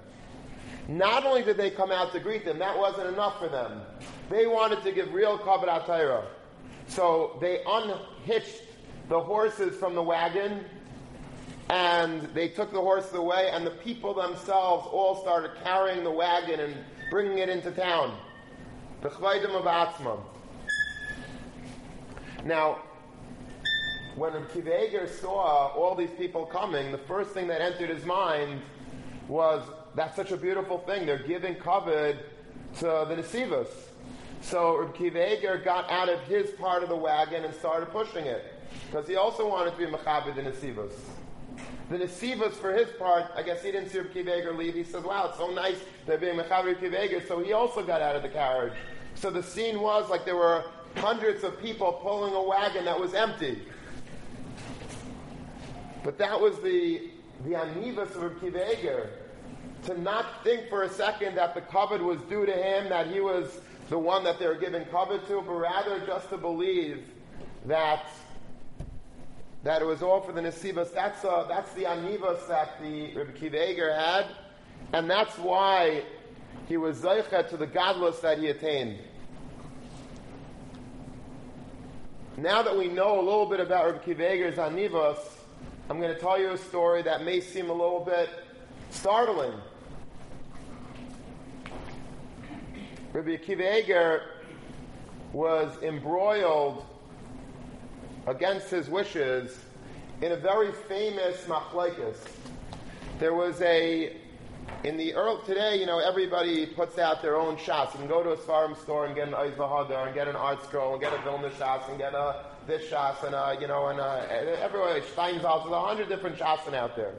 Not 0.88 1.26
only 1.26 1.44
did 1.44 1.58
they 1.58 1.72
come 1.72 1.92
out 1.92 2.12
to 2.14 2.20
greet 2.20 2.46
them, 2.46 2.60
that 2.60 2.78
wasn't 2.78 3.08
enough 3.08 3.40
for 3.40 3.48
them. 3.48 3.82
They 4.30 4.46
wanted 4.46 4.84
to 4.84 4.92
give 4.92 5.14
real 5.14 5.38
kavod 5.38 5.68
atayra. 5.68 6.26
So 6.88 7.38
they 7.42 7.62
unhitched 7.66 8.62
the 9.10 9.20
horses 9.20 9.76
from 9.78 9.96
the 9.96 10.04
wagon 10.04 10.66
and 11.70 12.22
they 12.36 12.50
took 12.50 12.72
the 12.72 12.82
horses 12.82 13.14
away 13.14 13.50
and 13.52 13.66
the 13.66 13.72
people 13.72 14.14
themselves 14.14 14.88
all 14.92 15.22
started 15.22 15.52
carrying 15.64 16.04
the 16.04 16.12
wagon 16.12 16.60
and 16.60 16.76
bringing 17.10 17.40
it 17.40 17.50
into 17.50 17.72
town. 17.72 18.16
The 19.02 19.10
chvaydim 19.10 19.56
of 19.56 19.66
Atzma. 19.66 20.20
Now, 22.44 22.80
when 24.16 24.34
Kiveger 24.34 25.10
saw 25.10 25.74
all 25.74 25.96
these 25.96 26.12
people 26.12 26.46
coming, 26.46 26.92
the 26.92 27.00
first 27.00 27.32
thing 27.32 27.48
that 27.48 27.62
entered 27.62 27.90
his 27.90 28.06
mind 28.06 28.62
was 29.28 29.64
that's 29.96 30.16
such 30.16 30.32
a 30.32 30.38
beautiful 30.38 30.80
thing. 30.80 31.06
They're 31.06 31.18
giving 31.18 31.56
kavod 31.56 32.18
to 32.80 32.86
the 32.86 33.16
Nesivos. 33.16 33.68
So 34.42 34.78
Reb 34.78 35.64
got 35.64 35.90
out 35.90 36.10
of 36.10 36.20
his 36.22 36.52
part 36.52 36.84
of 36.84 36.90
the 36.90 36.96
wagon 36.96 37.46
and 37.46 37.54
started 37.56 37.88
pushing 37.88 38.26
it. 38.26 38.54
Because 38.88 39.08
he 39.08 39.16
also 39.16 39.50
wanted 39.50 39.72
to 39.72 39.78
be 39.78 39.86
Machabed 39.86 40.36
the 40.36 40.42
Nesivos. 40.42 40.94
The 41.90 41.98
Nesivos, 41.98 42.54
for 42.54 42.74
his 42.74 42.90
part, 43.00 43.26
I 43.36 43.42
guess 43.42 43.64
he 43.64 43.72
didn't 43.72 43.90
see 43.90 44.00
Reb 44.00 44.58
leave. 44.58 44.74
He 44.74 44.84
said, 44.84 45.04
wow, 45.04 45.30
it's 45.30 45.38
so 45.38 45.52
nice 45.52 45.78
they're 46.06 46.18
being 46.18 46.36
Machabed 46.36 46.80
Kiva 46.80 47.26
So 47.28 47.44
he 47.44 47.54
also 47.54 47.84
got 47.84 48.02
out 48.02 48.16
of 48.16 48.24
the 48.24 48.30
carriage. 48.30 48.74
So 49.16 49.30
the 49.30 49.42
scene 49.42 49.80
was 49.80 50.10
like 50.10 50.26
there 50.26 50.36
were 50.36 50.66
hundreds 50.98 51.44
of 51.44 51.60
people 51.62 51.94
pulling 51.94 52.34
a 52.34 52.44
wagon 52.44 52.86
that 52.86 53.00
was 53.00 53.14
empty. 53.14 53.62
But 56.04 56.18
that 56.18 56.40
was 56.40 56.60
the, 56.60 57.10
the 57.46 57.52
Anivas 57.52 58.16
of 58.16 58.22
Reb 58.22 58.40
to 59.86 60.00
not 60.00 60.44
think 60.44 60.70
for 60.70 60.84
a 60.84 60.90
second 60.90 61.36
that 61.36 61.54
the 61.54 61.62
kavod 61.62 62.02
was 62.02 62.20
due 62.24 62.46
to 62.46 62.52
him, 62.52 62.90
that 62.90 63.08
he 63.08 63.20
was 63.20 63.62
the 63.90 63.98
one 63.98 64.24
that 64.24 64.40
they 64.40 64.48
were 64.48 64.56
giving 64.56 64.84
kavod 64.86 65.28
to, 65.28 65.42
but 65.42 65.54
rather 65.54 66.00
just 66.06 66.30
to 66.30 66.38
believe 66.38 67.04
that 67.66 68.06
that 69.64 69.82
it 69.82 69.86
was 69.86 70.04
all 70.04 70.22
for 70.22 70.32
the 70.32 70.42
nesivas. 70.42 70.94
That's 70.94 71.26
uh, 71.26 71.46
that's 71.48 71.72
the 71.74 71.84
anivas 71.84 72.48
that 72.48 72.80
the 72.82 73.16
Rebbe 73.16 73.32
Kiva 73.32 73.58
had, 73.58 74.28
and 74.94 75.10
that's 75.10 75.38
why 75.38 76.04
he 76.68 76.78
was 76.78 77.00
zeichet 77.00 77.50
to 77.50 77.58
the 77.58 77.68
godless 77.68 78.20
that 78.20 78.38
he 78.40 78.48
attained. 78.48 79.00
Now 82.38 82.62
that 82.62 82.78
we 82.78 82.90
know 82.90 83.20
a 83.20 83.24
little 83.24 83.46
bit 83.46 83.60
about 83.60 83.86
Rebbe 83.86 84.00
Kiva 84.00 84.52
anivas, 84.62 85.20
I'm 85.90 86.00
going 86.00 86.14
to 86.14 86.20
tell 86.20 86.40
you 86.40 86.52
a 86.52 86.58
story 86.58 87.02
that 87.04 87.24
may 87.24 87.40
seem 87.40 87.70
a 87.70 87.74
little 87.74 88.04
bit 88.04 88.30
startling. 88.90 89.54
Rabbi 93.16 93.38
Akiva 93.38 93.82
Eger 93.82 94.24
was 95.32 95.82
embroiled 95.82 96.86
against 98.28 98.70
his 98.70 98.90
wishes 98.90 99.58
in 100.22 100.34
a 100.34 100.36
very 100.36 100.74
famous 100.90 101.46
machlekes. 101.46 102.18
There 103.20 103.34
was 103.34 103.62
a 103.62 104.18
in 104.84 104.98
the 104.98 105.14
early 105.14 105.40
today, 105.46 105.80
you 105.80 105.86
know, 105.86 106.00
everybody 106.00 106.66
puts 106.66 106.98
out 106.98 107.22
their 107.22 107.38
own 107.38 107.56
shots. 107.56 107.94
You 107.94 108.00
can 108.00 108.10
go 108.10 108.22
to 108.22 108.32
a 108.32 108.38
farm 108.38 108.76
store 108.76 109.06
and 109.06 109.16
get 109.16 109.30
an 109.30 109.34
Eizvahadar 109.34 110.08
and 110.08 110.14
get 110.14 110.28
an 110.28 110.36
ArtScroll 110.36 110.92
and 110.92 111.02
get 111.02 111.14
a 111.14 111.22
Vilna 111.22 111.56
shots 111.56 111.88
and 111.88 111.98
get 111.98 112.14
a 112.14 112.48
this 112.68 112.86
shots 112.90 113.24
and 113.24 113.34
a, 113.34 113.58
you 113.62 113.68
know, 113.70 113.88
and 113.88 114.00
a, 114.02 114.62
everywhere, 114.62 115.00
Steinsaltz, 115.00 115.64
there's 115.64 115.74
a 115.74 115.82
hundred 115.82 116.10
different 116.10 116.38
shots 116.38 116.68
out 116.74 116.98
there. 116.98 117.14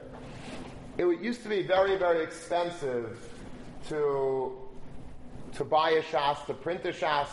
It 0.99 1.07
used 1.21 1.41
to 1.41 1.49
be 1.49 1.63
very, 1.63 1.97
very 1.97 2.21
expensive 2.21 3.17
to 3.87 4.66
to 5.57 5.63
buy 5.65 5.91
a 5.91 6.03
shas, 6.03 6.45
to 6.45 6.53
print 6.53 6.85
a 6.85 6.89
shas. 6.89 7.27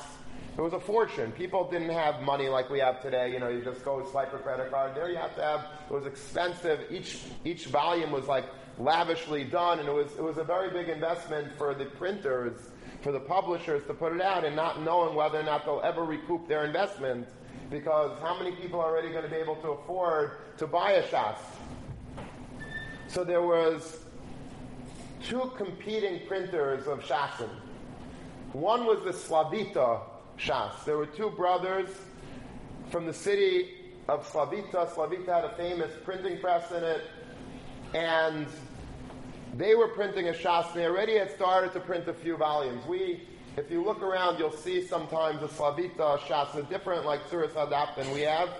It 0.56 0.60
was 0.60 0.72
a 0.72 0.80
fortune. 0.80 1.30
People 1.32 1.70
didn't 1.70 1.90
have 1.90 2.22
money 2.22 2.48
like 2.48 2.70
we 2.70 2.78
have 2.78 3.02
today. 3.02 3.32
You 3.32 3.38
know, 3.38 3.48
you 3.48 3.62
just 3.62 3.84
go 3.84 4.06
swipe 4.10 4.32
a 4.32 4.38
credit 4.38 4.70
card. 4.70 4.94
There 4.94 5.10
you 5.10 5.16
have 5.16 5.34
to 5.36 5.42
have. 5.42 5.60
It 5.90 5.92
was 5.92 6.06
expensive. 6.06 6.80
Each 6.90 7.18
each 7.44 7.66
volume 7.66 8.12
was 8.12 8.26
like 8.26 8.44
lavishly 8.78 9.44
done, 9.44 9.80
and 9.80 9.88
it 9.88 9.92
was 9.92 10.12
it 10.12 10.22
was 10.22 10.38
a 10.38 10.44
very 10.44 10.70
big 10.70 10.88
investment 10.88 11.52
for 11.58 11.74
the 11.74 11.84
printers, 11.84 12.70
for 13.02 13.12
the 13.12 13.20
publishers 13.20 13.84
to 13.88 13.94
put 13.94 14.14
it 14.14 14.22
out, 14.22 14.44
and 14.44 14.56
not 14.56 14.82
knowing 14.82 15.14
whether 15.14 15.40
or 15.40 15.42
not 15.42 15.64
they'll 15.64 15.82
ever 15.84 16.04
recoup 16.04 16.48
their 16.48 16.64
investment, 16.64 17.26
because 17.68 18.16
how 18.20 18.38
many 18.38 18.54
people 18.56 18.80
are 18.80 18.86
already 18.86 19.10
going 19.10 19.24
to 19.24 19.30
be 19.30 19.36
able 19.36 19.56
to 19.56 19.70
afford 19.70 20.38
to 20.58 20.66
buy 20.66 20.92
a 20.92 21.02
shas? 21.08 21.36
So 23.08 23.24
there 23.24 23.42
was 23.42 23.98
two 25.24 25.50
competing 25.56 26.26
printers 26.26 26.86
of 26.86 27.00
shasim. 27.00 27.50
One 28.54 28.86
was 28.86 29.02
the 29.02 29.12
Slavita 29.12 29.98
Shas. 30.38 30.84
There 30.84 30.96
were 30.96 31.06
two 31.06 31.28
brothers 31.30 31.88
from 32.88 33.04
the 33.04 33.12
city 33.12 33.70
of 34.08 34.24
Slavita. 34.30 34.94
Slavita 34.94 35.34
had 35.34 35.44
a 35.44 35.56
famous 35.56 35.90
printing 36.04 36.38
press 36.38 36.70
in 36.70 36.84
it, 36.84 37.02
and 37.94 38.46
they 39.56 39.74
were 39.74 39.88
printing 39.88 40.28
a 40.28 40.32
Shas, 40.32 40.72
they 40.72 40.86
already 40.86 41.18
had 41.18 41.32
started 41.32 41.72
to 41.72 41.80
print 41.80 42.06
a 42.06 42.14
few 42.14 42.36
volumes. 42.36 42.86
We, 42.86 43.26
if 43.56 43.72
you 43.72 43.84
look 43.84 44.02
around, 44.02 44.38
you'll 44.38 44.52
see 44.52 44.86
sometimes 44.86 45.40
the 45.40 45.48
Slavita 45.48 46.20
Shas 46.20 46.56
is 46.56 46.64
different, 46.66 47.04
like 47.04 47.28
Suras 47.28 47.54
Hadap 47.54 47.96
than 47.96 48.08
we 48.12 48.20
have. 48.20 48.50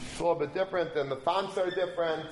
It's 0.00 0.18
a 0.18 0.22
little 0.22 0.38
bit 0.38 0.54
different, 0.54 0.96
and 0.96 1.10
the 1.10 1.16
fonts 1.16 1.58
are 1.58 1.68
different. 1.68 2.30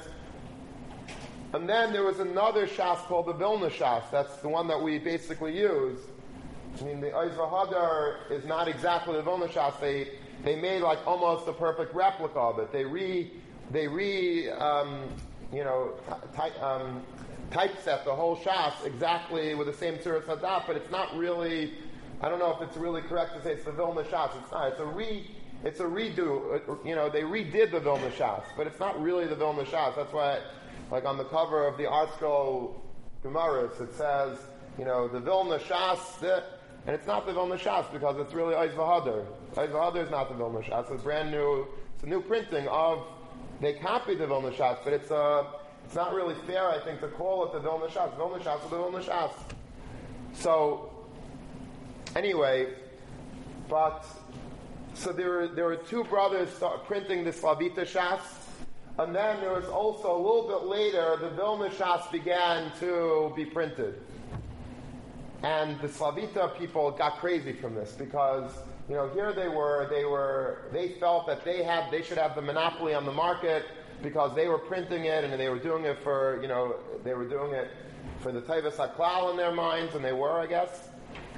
And 1.52 1.68
then 1.68 1.92
there 1.92 2.04
was 2.04 2.18
another 2.18 2.66
Shas 2.66 2.96
called 3.00 3.26
the 3.26 3.34
Vilna 3.34 3.68
Shas. 3.68 4.10
That's 4.10 4.36
the 4.36 4.48
one 4.48 4.68
that 4.68 4.80
we 4.82 4.98
basically 4.98 5.58
use. 5.58 5.98
I 6.78 6.84
mean, 6.84 7.00
the 7.00 7.08
Oizva 7.08 7.50
Hadar 7.50 8.30
is 8.30 8.44
not 8.44 8.68
exactly 8.68 9.16
the 9.16 9.22
Vilna 9.22 9.48
Shas. 9.48 9.78
They, 9.80 10.08
they 10.44 10.56
made 10.56 10.82
like 10.82 11.04
almost 11.06 11.48
a 11.48 11.52
perfect 11.52 11.94
replica 11.94 12.38
of 12.38 12.58
it. 12.58 12.72
They 12.72 12.84
re, 12.84 13.30
they 13.70 13.86
re, 13.88 14.50
um, 14.50 15.04
you 15.52 15.64
know, 15.64 15.94
ty- 16.34 16.50
um, 16.60 17.02
typeset 17.50 18.04
the 18.04 18.14
whole 18.14 18.36
Shas 18.36 18.84
exactly 18.86 19.54
with 19.54 19.66
the 19.66 19.74
same 19.74 19.96
Tzuras 19.96 20.22
Hadaf, 20.24 20.66
but 20.66 20.76
it's 20.76 20.90
not 20.90 21.14
really, 21.16 21.72
I 22.20 22.28
don't 22.28 22.38
know 22.38 22.54
if 22.54 22.62
it's 22.62 22.76
really 22.76 23.02
correct 23.02 23.34
to 23.34 23.42
say 23.42 23.52
it's 23.52 23.64
the 23.64 23.72
Vilna 23.72 24.02
Shas. 24.04 24.30
It's 24.40 24.50
not. 24.52 24.68
It's 24.68 24.80
a 24.80 24.86
re, 24.86 25.28
it's 25.64 25.80
a 25.80 25.84
redo. 25.84 26.68
Uh, 26.68 26.74
you 26.84 26.94
know, 26.94 27.10
they 27.10 27.22
redid 27.22 27.72
the 27.72 27.80
Vilna 27.80 28.10
Shas, 28.10 28.44
but 28.56 28.66
it's 28.66 28.80
not 28.80 29.00
really 29.02 29.26
the 29.26 29.36
Vilna 29.36 29.64
Shas. 29.64 29.96
That's 29.96 30.12
why, 30.12 30.38
like 30.90 31.04
on 31.04 31.18
the 31.18 31.24
cover 31.24 31.66
of 31.66 31.76
the 31.76 31.84
ArtScroll 31.84 32.74
Gemaras, 33.22 33.80
it 33.80 33.94
says, 33.94 34.38
you 34.78 34.84
know, 34.84 35.08
the 35.08 35.20
Vilna 35.20 35.58
Shas, 35.58 36.18
the, 36.20 36.42
and 36.86 36.96
it's 36.96 37.06
not 37.06 37.26
the 37.26 37.32
Vilna 37.32 37.56
Shas 37.56 37.90
because 37.92 38.16
it's 38.18 38.32
really 38.32 38.54
Oiz 38.54 38.72
Vahadar. 38.72 39.26
Oiz 39.56 39.70
Vahadar 39.70 40.04
is 40.04 40.10
not 40.10 40.28
the 40.28 40.34
Vilna 40.34 40.60
Shas. 40.60 40.90
It's 40.90 41.02
a 41.02 41.04
brand 41.04 41.30
new, 41.30 41.66
it's 41.94 42.04
a 42.04 42.06
new 42.06 42.22
printing 42.22 42.66
of, 42.68 43.06
they 43.60 43.74
copied 43.74 44.18
the 44.18 44.26
Vilna 44.26 44.50
Shas, 44.50 44.78
but 44.82 44.92
it's 44.92 45.10
a, 45.10 45.46
it's 45.84 45.94
not 45.94 46.14
really 46.14 46.34
fair, 46.46 46.68
I 46.68 46.78
think, 46.80 47.00
to 47.00 47.08
call 47.08 47.44
it 47.46 47.52
the 47.52 47.60
Vilna 47.60 47.86
Shas. 47.86 48.16
Vilna 48.16 48.42
Shas 48.42 48.64
is 48.64 48.70
the 48.70 48.76
Vilna 48.76 49.00
Shas. 49.00 49.32
So, 50.32 50.90
anyway, 52.16 52.74
but, 53.68 54.06
so 54.94 55.12
there 55.12 55.30
were, 55.30 55.48
there 55.48 55.66
were 55.66 55.76
two 55.76 56.04
brothers 56.04 56.48
printing 56.86 57.24
the 57.24 57.32
Slavita 57.32 57.82
Shas, 57.82 58.20
and 58.98 59.14
then 59.14 59.40
there 59.40 59.52
was 59.52 59.66
also, 59.66 60.16
a 60.16 60.20
little 60.20 60.48
bit 60.48 60.68
later, 60.68 61.16
the 61.20 61.30
Vilna 61.30 61.68
Shas 61.70 62.10
began 62.10 62.72
to 62.80 63.32
be 63.36 63.44
printed. 63.44 64.00
And 65.42 65.80
the 65.80 65.88
Slavita 65.88 66.52
people 66.58 66.90
got 66.90 67.18
crazy 67.18 67.52
from 67.52 67.74
this 67.74 67.92
because, 67.92 68.50
you 68.88 68.94
know, 68.94 69.08
here 69.08 69.32
they 69.32 69.48
were, 69.48 69.86
they 69.88 70.04
were, 70.04 70.68
they 70.72 70.90
felt 71.00 71.26
that 71.26 71.44
they 71.44 71.62
had, 71.62 71.90
they 71.90 72.02
should 72.02 72.18
have 72.18 72.34
the 72.34 72.42
monopoly 72.42 72.94
on 72.94 73.06
the 73.06 73.12
market 73.12 73.64
because 74.02 74.34
they 74.34 74.48
were 74.48 74.58
printing 74.58 75.06
it 75.06 75.24
and 75.24 75.32
they 75.40 75.48
were 75.48 75.58
doing 75.58 75.84
it 75.84 75.98
for, 76.02 76.40
you 76.42 76.48
know, 76.48 76.76
they 77.04 77.14
were 77.14 77.24
doing 77.26 77.52
it 77.52 77.70
for 78.20 78.32
the 78.32 78.40
Taivas 78.42 78.74
HaKlal 78.74 79.30
in 79.30 79.36
their 79.36 79.52
minds, 79.52 79.94
and 79.94 80.04
they 80.04 80.12
were, 80.12 80.38
I 80.38 80.46
guess. 80.46 80.88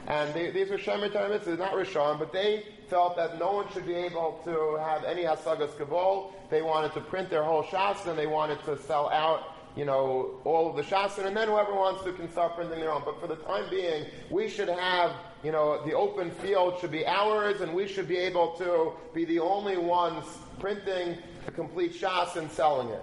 And 0.09 0.35
they, 0.35 0.51
these 0.51 0.69
were 0.69 0.79
Shemer 0.79 1.13
Tarmitzvahs, 1.13 1.59
not 1.59 1.73
Rishon, 1.73 2.19
but 2.19 2.33
they 2.33 2.65
felt 2.89 3.17
that 3.17 3.39
no 3.39 3.53
one 3.53 3.73
should 3.73 3.87
be 3.87 3.95
able 3.95 4.41
to 4.45 4.77
have 4.83 5.05
any 5.05 5.23
Hasagas 5.23 5.71
Kavol. 5.77 6.33
They 6.51 6.61
wanted 6.61 6.93
to 6.95 7.01
print 7.01 7.31
their 7.31 7.45
whole 7.45 7.63
Shas 7.63 8.07
and 8.07 8.19
they 8.19 8.27
wanted 8.27 8.63
to 8.65 8.77
sell 8.77 9.09
out 9.11 9.62
you 9.77 9.85
know, 9.85 10.41
all 10.45 10.69
of 10.69 10.77
the 10.77 10.83
shasin, 10.83 11.27
and 11.27 11.37
then 11.37 11.49
whoever 11.49 11.75
wants 11.75 12.05
to 12.05 12.13
can 12.13 12.31
start 12.31 12.55
printing 12.55 12.79
their 12.79 12.93
own. 12.93 13.03
But 13.05 13.21
for 13.21 13.27
the 13.27 13.37
time 13.37 13.71
being, 13.71 14.07
we 14.31 14.49
should 14.49 14.69
have, 14.69 15.13
you 15.43 15.51
know, 15.51 15.83
the 15.85 15.95
open 15.95 16.31
field 16.31 16.79
should 16.81 16.91
be 16.91 17.07
ours, 17.07 17.61
and 17.63 17.75
we 17.75 17.89
should 17.89 18.07
be 18.07 18.19
able 18.19 18.53
to 18.57 18.93
be 19.15 19.25
the 19.25 19.41
only 19.41 19.79
ones 19.79 20.25
printing 20.61 21.17
the 21.47 21.53
complete 21.53 21.95
shas 21.95 22.37
and 22.37 22.51
selling 22.51 22.89
it. 22.89 23.03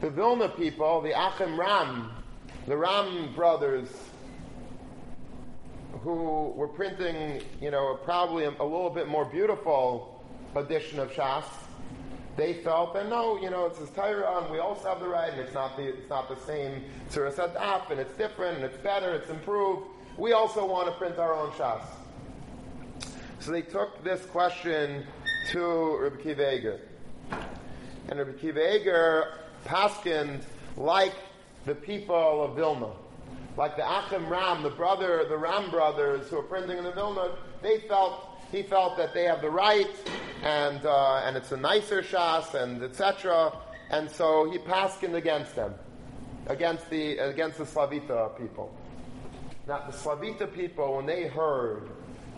The 0.00 0.10
Vilna 0.10 0.48
people, 0.48 1.00
the 1.02 1.12
Achim 1.12 1.56
Romm, 1.56 2.10
the 2.66 2.74
Romm 2.74 3.34
brothers, 3.34 3.88
who 6.02 6.52
were 6.56 6.68
printing, 6.68 7.42
you 7.60 7.70
know, 7.70 7.98
probably 8.04 8.44
a, 8.44 8.50
a 8.50 8.64
little 8.64 8.90
bit 8.90 9.08
more 9.08 9.24
beautiful 9.24 10.22
edition 10.56 10.98
of 10.98 11.10
Shas, 11.12 11.44
they 12.36 12.54
felt 12.54 12.94
that 12.94 13.08
no, 13.08 13.40
you 13.40 13.50
know, 13.50 13.66
it's 13.66 13.78
this 13.78 13.90
Torah, 13.90 14.42
and 14.42 14.50
we 14.50 14.58
also 14.58 14.88
have 14.88 15.00
the 15.00 15.08
right, 15.08 15.30
and 15.32 15.40
it's 15.40 15.54
not 15.54 15.76
the 15.76 15.84
it's 15.84 16.10
not 16.10 16.28
the 16.28 16.40
same 16.44 16.82
Surah 17.08 17.30
Sadaf, 17.30 17.90
and 17.90 18.00
it's 18.00 18.16
different, 18.16 18.56
and 18.56 18.64
it's 18.64 18.78
better, 18.78 19.14
it's 19.14 19.30
improved. 19.30 19.86
We 20.16 20.32
also 20.32 20.66
want 20.66 20.88
to 20.88 20.92
print 20.94 21.18
our 21.18 21.34
own 21.34 21.50
Shas. 21.52 21.84
So 23.40 23.50
they 23.50 23.62
took 23.62 24.02
this 24.02 24.24
question 24.26 25.04
to 25.50 25.98
Rabbi 25.98 26.22
Kiva 26.22 26.54
Eger. 26.54 26.80
And 28.08 28.18
Rabbi 28.18 28.32
Kiva 28.38 28.76
Eger 28.76 29.34
like 30.76 31.14
the 31.66 31.74
people 31.74 32.44
of 32.44 32.56
Vilna. 32.56 32.90
Like 33.56 33.76
the 33.76 33.86
Achim 33.88 34.26
Romm, 34.26 34.62
the 34.62 34.70
brother, 34.70 35.24
the 35.28 35.36
Romm 35.36 35.70
brothers 35.70 36.28
who 36.28 36.38
are 36.38 36.42
printing 36.42 36.78
in 36.78 36.84
the 36.84 36.92
Vilna, 36.92 37.36
they 37.62 37.80
felt 37.80 38.33
he 38.54 38.62
felt 38.62 38.96
that 38.96 39.12
they 39.12 39.24
have 39.24 39.42
the 39.42 39.50
right, 39.50 39.90
and 40.42 40.86
uh, 40.86 41.22
and 41.24 41.36
it's 41.36 41.50
a 41.52 41.56
nicer 41.56 42.02
shas, 42.02 42.54
and 42.54 42.82
etc. 42.82 43.52
And 43.90 44.08
so 44.10 44.50
he 44.50 44.58
paskined 44.58 45.14
against 45.14 45.56
them, 45.56 45.74
against 46.46 46.88
the 46.88 47.18
against 47.18 47.58
the 47.58 47.64
Slavita 47.66 48.30
people. 48.38 48.72
Now 49.66 49.84
the 49.86 49.92
Slavita 49.92 50.46
people, 50.46 50.96
when 50.96 51.06
they 51.06 51.26
heard 51.26 51.90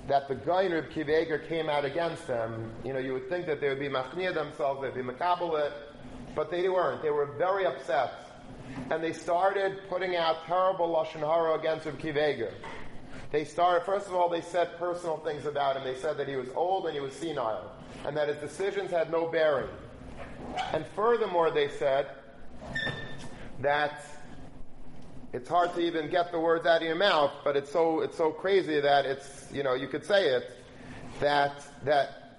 that 0.09 0.29
the 0.29 0.37
Gain 0.37 0.73
Reb 0.73 0.91
Kivager 0.91 1.47
came 1.49 1.69
out 1.69 1.85
against 1.85 2.27
them, 2.27 2.71
you 2.85 2.93
know, 2.93 2.99
you 2.99 3.13
would 3.13 3.29
think 3.29 3.47
that 3.47 3.61
they 3.61 3.69
would 3.69 3.81
be 3.81 3.89
machnia 3.89 4.33
themselves, 4.33 4.81
they'd 4.81 4.95
be 4.95 5.03
makabalit, 5.03 5.73
but 6.35 6.51
they 6.51 6.69
weren't. 6.69 7.03
They 7.03 7.11
were 7.11 7.27
very 7.37 7.67
upset. 7.67 8.13
And 8.91 9.03
they 9.03 9.13
started 9.13 9.81
putting 9.89 10.17
out 10.17 10.47
terrible 10.47 10.89
Lashon 10.89 11.21
Hara 11.21 11.59
against 11.59 11.87
Reb 11.87 11.99
Kiva 11.99 12.31
Eger. 12.31 12.55
They 13.33 13.45
started, 13.45 13.85
first 13.85 14.07
of 14.07 14.15
all, 14.15 14.29
they 14.29 14.41
said 14.41 14.79
personal 14.79 15.19
things 15.19 15.47
about 15.47 15.77
him. 15.77 15.85
They 15.85 15.99
said 15.99 16.17
that 16.19 16.29
he 16.29 16.37
was 16.37 16.49
old 16.55 16.87
and 16.87 16.95
he 16.95 17.01
was 17.01 17.13
senile, 17.13 17.73
and 18.05 18.17
that 18.17 18.29
his 18.29 18.39
decisions 18.39 18.91
had 18.91 19.11
no 19.11 19.27
bearing. 19.27 19.69
And 20.73 20.87
furthermore, 20.95 21.51
they 21.51 21.69
said 21.69 22.07
that 23.61 24.01
it's 25.33 25.49
hard 25.49 25.75
to 25.75 25.81
even 25.81 26.09
get 26.09 26.31
the 26.31 26.41
words 26.41 26.67
out 26.67 26.83
of 26.83 26.87
your 26.87 26.97
mouth, 26.97 27.33
but 27.45 27.57
it's 27.57 27.71
so 27.71 28.01
it's 28.01 28.17
so 28.17 28.31
crazy 28.31 28.81
that 28.81 29.05
it's 29.05 29.49
you 29.53 29.63
know 29.63 29.75
you 29.75 29.89
could 29.89 30.05
say 30.05 30.29
it 30.29 30.51
that 31.21 31.63
that 31.85 32.39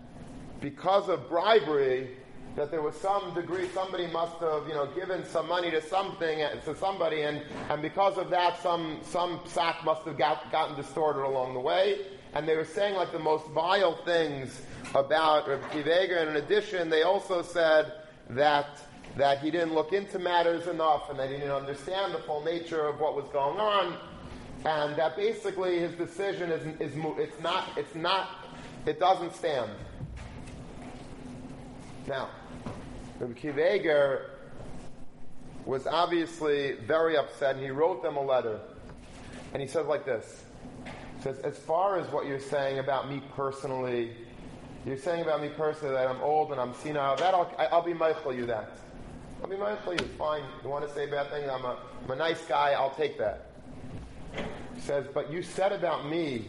because 0.62 1.10
of 1.10 1.30
bribery 1.30 2.18
that 2.58 2.72
there 2.72 2.82
was 2.82 2.96
some 2.96 3.36
degree, 3.36 3.68
somebody 3.70 4.08
must 4.08 4.36
have, 4.40 4.68
you 4.68 4.74
know, 4.74 4.88
given 4.88 5.24
some 5.24 5.48
money 5.48 5.70
to 5.70 5.80
something, 5.80 6.42
uh, 6.42 6.60
to 6.62 6.76
somebody, 6.76 7.22
and, 7.22 7.44
and 7.70 7.84
because 7.84 8.18
of 8.18 8.32
that, 8.32 8.60
some, 8.64 9.00
some 9.04 9.40
sack 9.46 9.86
must 9.86 10.02
have 10.02 10.18
got, 10.18 10.52
gotten 10.52 10.76
distorted 10.76 11.22
along 11.22 11.54
the 11.54 11.60
way. 11.60 12.00
And 12.34 12.48
they 12.48 12.56
were 12.56 12.66
saying 12.66 12.96
like 12.96 13.12
the 13.12 13.20
most 13.20 13.48
vile 13.50 14.04
things 14.04 14.64
about 14.96 15.48
Rabbi 15.48 15.78
and 15.78 16.30
in 16.32 16.36
addition, 16.38 16.90
they 16.90 17.04
also 17.04 17.44
said 17.44 17.94
that 18.32 18.82
that 19.16 19.40
he 19.40 19.50
didn't 19.50 19.74
look 19.74 19.94
into 19.94 20.20
matters 20.20 20.68
enough, 20.68 21.10
and 21.10 21.18
that 21.18 21.30
he 21.30 21.38
didn't 21.38 21.52
understand 21.52 22.14
the 22.14 22.20
full 22.20 22.44
nature 22.44 22.88
of 22.88 23.00
what 23.00 23.16
was 23.16 23.26
going 23.30 23.60
on, 23.60 23.98
and 24.66 24.96
that 24.96 25.16
basically 25.16 25.80
his 25.80 25.94
decision 25.94 26.52
is, 26.52 26.64
is 26.80 26.94
it's 27.18 27.42
not, 27.42 27.70
it's 27.78 27.96
not, 27.96 28.30
it 28.86 29.00
doesn't 29.00 29.34
stand. 29.34 29.72
Now, 32.08 32.30
Rabbi 33.20 33.34
Akiva 33.34 33.76
Eger 33.76 34.32
was 35.66 35.88
obviously 35.88 36.74
very 36.86 37.18
upset, 37.18 37.56
and 37.56 37.64
he 37.64 37.72
wrote 37.72 38.04
them 38.04 38.16
a 38.16 38.22
letter. 38.22 38.60
And 39.54 39.62
he 39.62 39.68
says 39.68 39.88
like 39.88 40.06
this. 40.06 40.46
He 41.18 41.24
says, 41.24 41.40
as 41.40 41.58
far 41.58 41.98
as 42.00 42.08
what 42.12 42.28
you're 42.28 42.40
saying 42.40 42.80
about 42.80 43.10
me 43.10 43.22
personally, 43.36 44.12
you're 44.86 44.98
saying 44.98 45.24
about 45.24 45.42
me 45.42 45.50
personally 45.50 45.94
that 45.94 46.08
I'm 46.08 46.22
old 46.22 46.52
and 46.52 46.62
I'm 46.62 46.74
senile, 46.76 47.16
that 47.18 47.34
I'll, 47.34 47.52
I'll 47.72 47.82
be 47.82 47.94
mindful 47.94 48.34
you 48.34 48.46
that. 48.46 48.72
I'll 49.42 49.50
be 49.50 49.58
mindful 49.58 49.94
you. 49.94 50.08
Fine. 50.18 50.44
You 50.64 50.70
want 50.70 50.88
to 50.88 50.94
say 50.94 51.08
bad 51.08 51.30
things? 51.30 51.50
I'm 51.52 51.66
a, 51.66 51.78
I'm 52.04 52.12
a 52.12 52.16
nice 52.16 52.44
guy. 52.46 52.72
I'll 52.72 52.96
take 52.96 53.18
that. 53.18 53.48
He 54.76 54.82
says, 54.82 55.06
but 55.14 55.32
you 55.32 55.42
said 55.42 55.72
about 55.72 56.08
me 56.08 56.48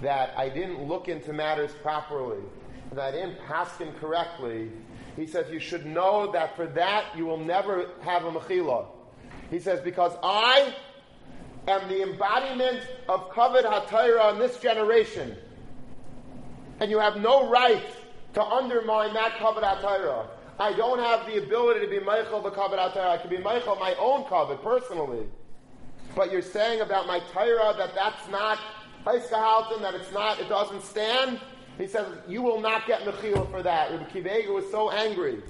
that 0.00 0.32
I 0.36 0.48
didn't 0.48 0.82
look 0.84 1.08
into 1.08 1.32
matters 1.32 1.72
properly, 1.82 2.42
that 2.92 3.00
I 3.00 3.10
didn't 3.10 3.38
pass 3.46 3.76
him 3.78 3.92
correctly, 4.00 4.70
he 5.16 5.26
says, 5.26 5.50
You 5.50 5.60
should 5.60 5.86
know 5.86 6.32
that 6.32 6.56
for 6.56 6.66
that 6.66 7.16
you 7.16 7.26
will 7.26 7.38
never 7.38 7.90
have 8.02 8.24
a 8.24 8.32
mechila. 8.32 8.86
He 9.50 9.58
says, 9.58 9.80
Because 9.80 10.12
I 10.22 10.74
am 11.68 11.88
the 11.88 12.02
embodiment 12.02 12.80
of 13.08 13.30
Kavod 13.30 13.64
HaTorah 13.64 14.32
in 14.32 14.38
this 14.38 14.58
generation. 14.58 15.36
And 16.80 16.90
you 16.90 16.98
have 16.98 17.16
no 17.16 17.48
right 17.48 17.86
to 18.34 18.42
undermine 18.42 19.14
that 19.14 19.32
Kavod 19.32 19.62
HaTorah. 19.62 20.26
I 20.58 20.72
don't 20.72 21.00
have 21.00 21.26
the 21.26 21.42
ability 21.42 21.80
to 21.80 21.88
be 21.88 21.98
mochel 21.98 22.42
the 22.42 22.50
Kavod 22.50 22.78
HaTorah. 22.78 23.06
I 23.06 23.18
can 23.18 23.30
be 23.30 23.38
mochel 23.38 23.78
my 23.78 23.94
own 23.98 24.24
Kavod 24.24 24.62
personally. 24.62 25.26
But 26.14 26.30
you're 26.30 26.42
saying 26.42 26.80
about 26.80 27.06
my 27.06 27.20
Torah 27.32 27.74
that 27.76 27.94
that's 27.94 28.28
not 28.30 28.58
that 29.04 29.94
it's 29.94 30.12
not, 30.12 30.40
it 30.40 30.48
doesn't 30.48 30.82
stand. 30.82 31.40
He 31.78 31.86
says, 31.86 32.06
You 32.28 32.42
will 32.42 32.60
not 32.60 32.86
get 32.86 33.02
Mechila 33.02 33.50
for 33.50 33.62
that. 33.62 33.90
Rabbi 33.90 34.04
Akiva 34.04 34.48
was 34.52 34.70
so 34.70 34.90
angry. 34.90 35.42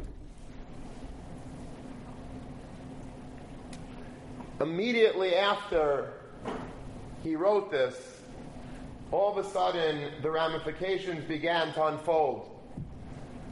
Immediately 4.60 5.34
after 5.34 6.14
he 7.22 7.36
wrote 7.36 7.70
this, 7.70 8.20
all 9.10 9.36
of 9.36 9.44
a 9.44 9.48
sudden 9.48 10.12
the 10.22 10.30
ramifications 10.30 11.24
began 11.24 11.72
to 11.74 11.86
unfold. 11.86 12.50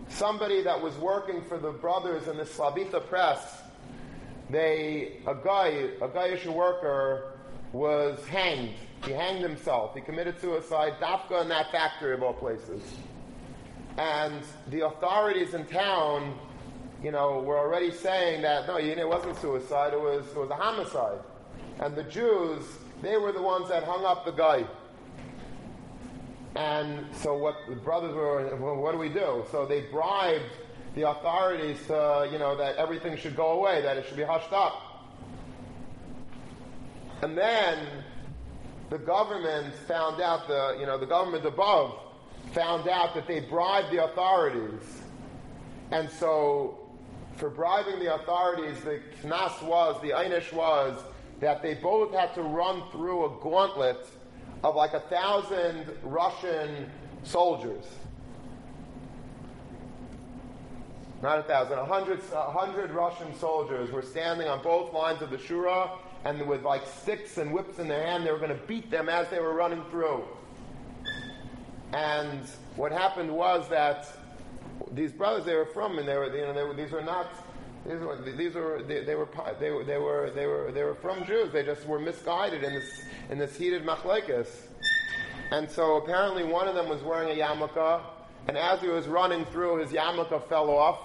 Somebody 0.08 0.62
that 0.62 0.80
was 0.80 0.94
working 0.96 1.42
for 1.42 1.58
the 1.58 1.70
brothers 1.70 2.28
in 2.28 2.36
the 2.36 2.46
Slavita 2.46 3.00
press, 3.00 3.62
they 4.50 5.20
a 5.26 5.34
guy, 5.34 5.88
a 6.00 6.08
Gaish 6.08 6.46
worker, 6.46 7.34
was 7.72 8.24
hanged 8.26 8.74
he 9.04 9.12
hanged 9.12 9.42
himself. 9.42 9.94
He 9.94 10.00
committed 10.00 10.40
suicide, 10.40 10.94
Dafka 11.00 11.42
in 11.42 11.48
that 11.48 11.72
factory 11.72 12.14
of 12.14 12.22
all 12.22 12.34
places. 12.34 12.82
And 13.98 14.42
the 14.68 14.86
authorities 14.86 15.54
in 15.54 15.66
town, 15.66 16.38
you 17.02 17.10
know, 17.10 17.40
were 17.40 17.58
already 17.58 17.90
saying 17.90 18.42
that, 18.42 18.66
no, 18.66 18.76
it 18.76 19.08
wasn't 19.08 19.36
suicide, 19.38 19.92
it 19.92 20.00
was, 20.00 20.26
it 20.26 20.36
was 20.36 20.50
a 20.50 20.54
homicide. 20.54 21.18
And 21.80 21.96
the 21.96 22.04
Jews, 22.04 22.64
they 23.02 23.16
were 23.16 23.32
the 23.32 23.42
ones 23.42 23.68
that 23.68 23.84
hung 23.84 24.04
up 24.04 24.24
the 24.24 24.30
guy. 24.30 24.64
And 26.54 27.06
so 27.16 27.36
what 27.36 27.56
the 27.68 27.76
brothers 27.76 28.14
were, 28.14 28.54
well, 28.56 28.76
what 28.76 28.92
do 28.92 28.98
we 28.98 29.08
do? 29.08 29.44
So 29.50 29.66
they 29.66 29.82
bribed 29.90 30.52
the 30.94 31.08
authorities 31.08 31.78
to, 31.86 32.28
you 32.30 32.38
know, 32.38 32.56
that 32.56 32.76
everything 32.76 33.16
should 33.16 33.34
go 33.34 33.52
away, 33.52 33.82
that 33.82 33.96
it 33.96 34.06
should 34.06 34.16
be 34.16 34.22
hushed 34.22 34.52
up. 34.52 34.74
And 37.22 37.36
then 37.36 37.78
the 38.92 38.98
government 38.98 39.74
found 39.88 40.20
out 40.20 40.46
the 40.46 40.76
you 40.78 40.84
know 40.84 40.98
the 40.98 41.06
government 41.06 41.46
above 41.46 41.98
found 42.52 42.86
out 42.86 43.14
that 43.14 43.26
they 43.26 43.40
bribed 43.40 43.90
the 43.90 44.04
authorities, 44.04 45.00
and 45.90 46.10
so 46.10 46.78
for 47.36 47.48
bribing 47.48 47.98
the 48.00 48.14
authorities, 48.14 48.78
the 48.82 49.00
knas 49.22 49.62
was 49.62 50.00
the 50.02 50.10
einish 50.10 50.52
was 50.52 51.02
that 51.40 51.62
they 51.62 51.72
both 51.72 52.12
had 52.12 52.34
to 52.34 52.42
run 52.42 52.82
through 52.92 53.24
a 53.24 53.40
gauntlet 53.40 54.06
of 54.62 54.76
like 54.76 54.92
a 54.92 55.00
thousand 55.00 55.86
Russian 56.02 56.90
soldiers. 57.24 57.84
Not 61.22 61.38
a 61.38 61.42
thousand, 61.44 61.78
a 61.78 61.84
hundred, 61.86 62.20
a 62.34 62.50
hundred 62.50 62.90
Russian 62.90 63.34
soldiers 63.38 63.90
were 63.90 64.02
standing 64.02 64.48
on 64.48 64.62
both 64.62 64.92
lines 64.92 65.22
of 65.22 65.30
the 65.30 65.38
Shura 65.38 65.88
and 66.24 66.46
with 66.46 66.62
like 66.62 66.86
sticks 66.86 67.38
and 67.38 67.52
whips 67.52 67.78
in 67.78 67.88
their 67.88 68.06
hand, 68.06 68.24
they 68.24 68.30
were 68.30 68.38
going 68.38 68.56
to 68.56 68.66
beat 68.66 68.90
them 68.90 69.08
as 69.08 69.28
they 69.28 69.40
were 69.40 69.54
running 69.54 69.82
through. 69.90 70.24
And 71.92 72.40
what 72.76 72.92
happened 72.92 73.30
was 73.30 73.68
that 73.68 74.08
these 74.92 75.12
brothers 75.12 75.44
they 75.44 75.54
were 75.54 75.66
from, 75.66 75.98
and 75.98 76.08
they 76.08 76.16
were, 76.16 76.34
you 76.34 76.42
know, 76.42 76.54
they 76.54 76.62
were, 76.62 76.74
these 76.74 76.90
were 76.90 77.02
not. 77.02 77.30
These 77.84 77.98
were, 77.98 78.16
these 78.36 78.54
were 78.54 78.82
they, 78.86 79.04
they, 79.04 79.16
were 79.16 79.28
they, 79.58 79.70
were 79.70 79.84
they 79.84 79.98
were 79.98 80.30
they 80.30 80.46
were 80.46 80.70
they 80.72 80.84
were 80.84 80.94
from 80.94 81.24
Jews. 81.26 81.52
They 81.52 81.64
just 81.64 81.84
were 81.86 81.98
misguided 81.98 82.62
in 82.62 82.72
this 82.74 83.02
in 83.30 83.38
this 83.38 83.56
heated 83.56 83.84
machlekes. 83.84 84.48
And 85.50 85.68
so 85.68 85.96
apparently 85.96 86.44
one 86.44 86.68
of 86.68 86.74
them 86.74 86.88
was 86.88 87.02
wearing 87.02 87.28
a 87.30 87.42
yarmulke, 87.42 88.00
and 88.48 88.56
as 88.56 88.80
he 88.80 88.88
was 88.88 89.06
running 89.08 89.44
through, 89.46 89.78
his 89.78 89.90
yarmulke 89.90 90.48
fell 90.48 90.70
off, 90.70 91.00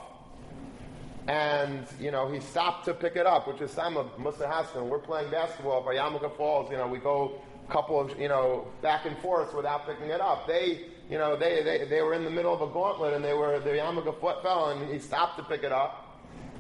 and 1.28 1.86
you 2.00 2.10
know 2.10 2.32
he 2.32 2.40
stopped 2.40 2.86
to 2.86 2.94
pick 2.94 3.16
it 3.16 3.26
up, 3.26 3.48
which 3.48 3.62
is 3.62 3.78
of 3.78 4.20
Musa 4.20 4.48
Hassan. 4.48 4.90
We're 4.90 5.00
playing 5.00 5.30
basketball. 5.30 5.84
Our 5.86 5.94
yarmulke 5.94 6.36
falls, 6.38 6.72
you 6.72 6.78
know 6.78 6.88
we 6.88 7.00
go 7.00 7.42
a 7.68 7.72
couple 7.72 8.00
of 8.00 8.18
you 8.20 8.30
know 8.30 8.68
back 8.82 9.06
and 9.06 9.18
forth 9.20 9.54
without 9.54 9.86
picking 9.86 10.10
it 10.10 10.22
up. 10.22 10.48
They 10.48 10.86
you 11.10 11.18
know 11.18 11.36
they, 11.36 11.64
they, 11.64 11.86
they 11.86 12.02
were 12.02 12.14
in 12.14 12.24
the 12.24 12.30
middle 12.30 12.54
of 12.54 12.62
a 12.62 12.72
gauntlet 12.72 13.14
and 13.14 13.24
they 13.24 13.34
were 13.34 13.60
the 13.60 13.72
yarmulke 13.72 14.20
foot 14.20 14.42
fell 14.42 14.70
and 14.70 14.92
he 14.92 15.00
stopped 15.00 15.38
to 15.38 15.44
pick 15.44 15.64
it 15.64 15.72
up. 15.72 16.04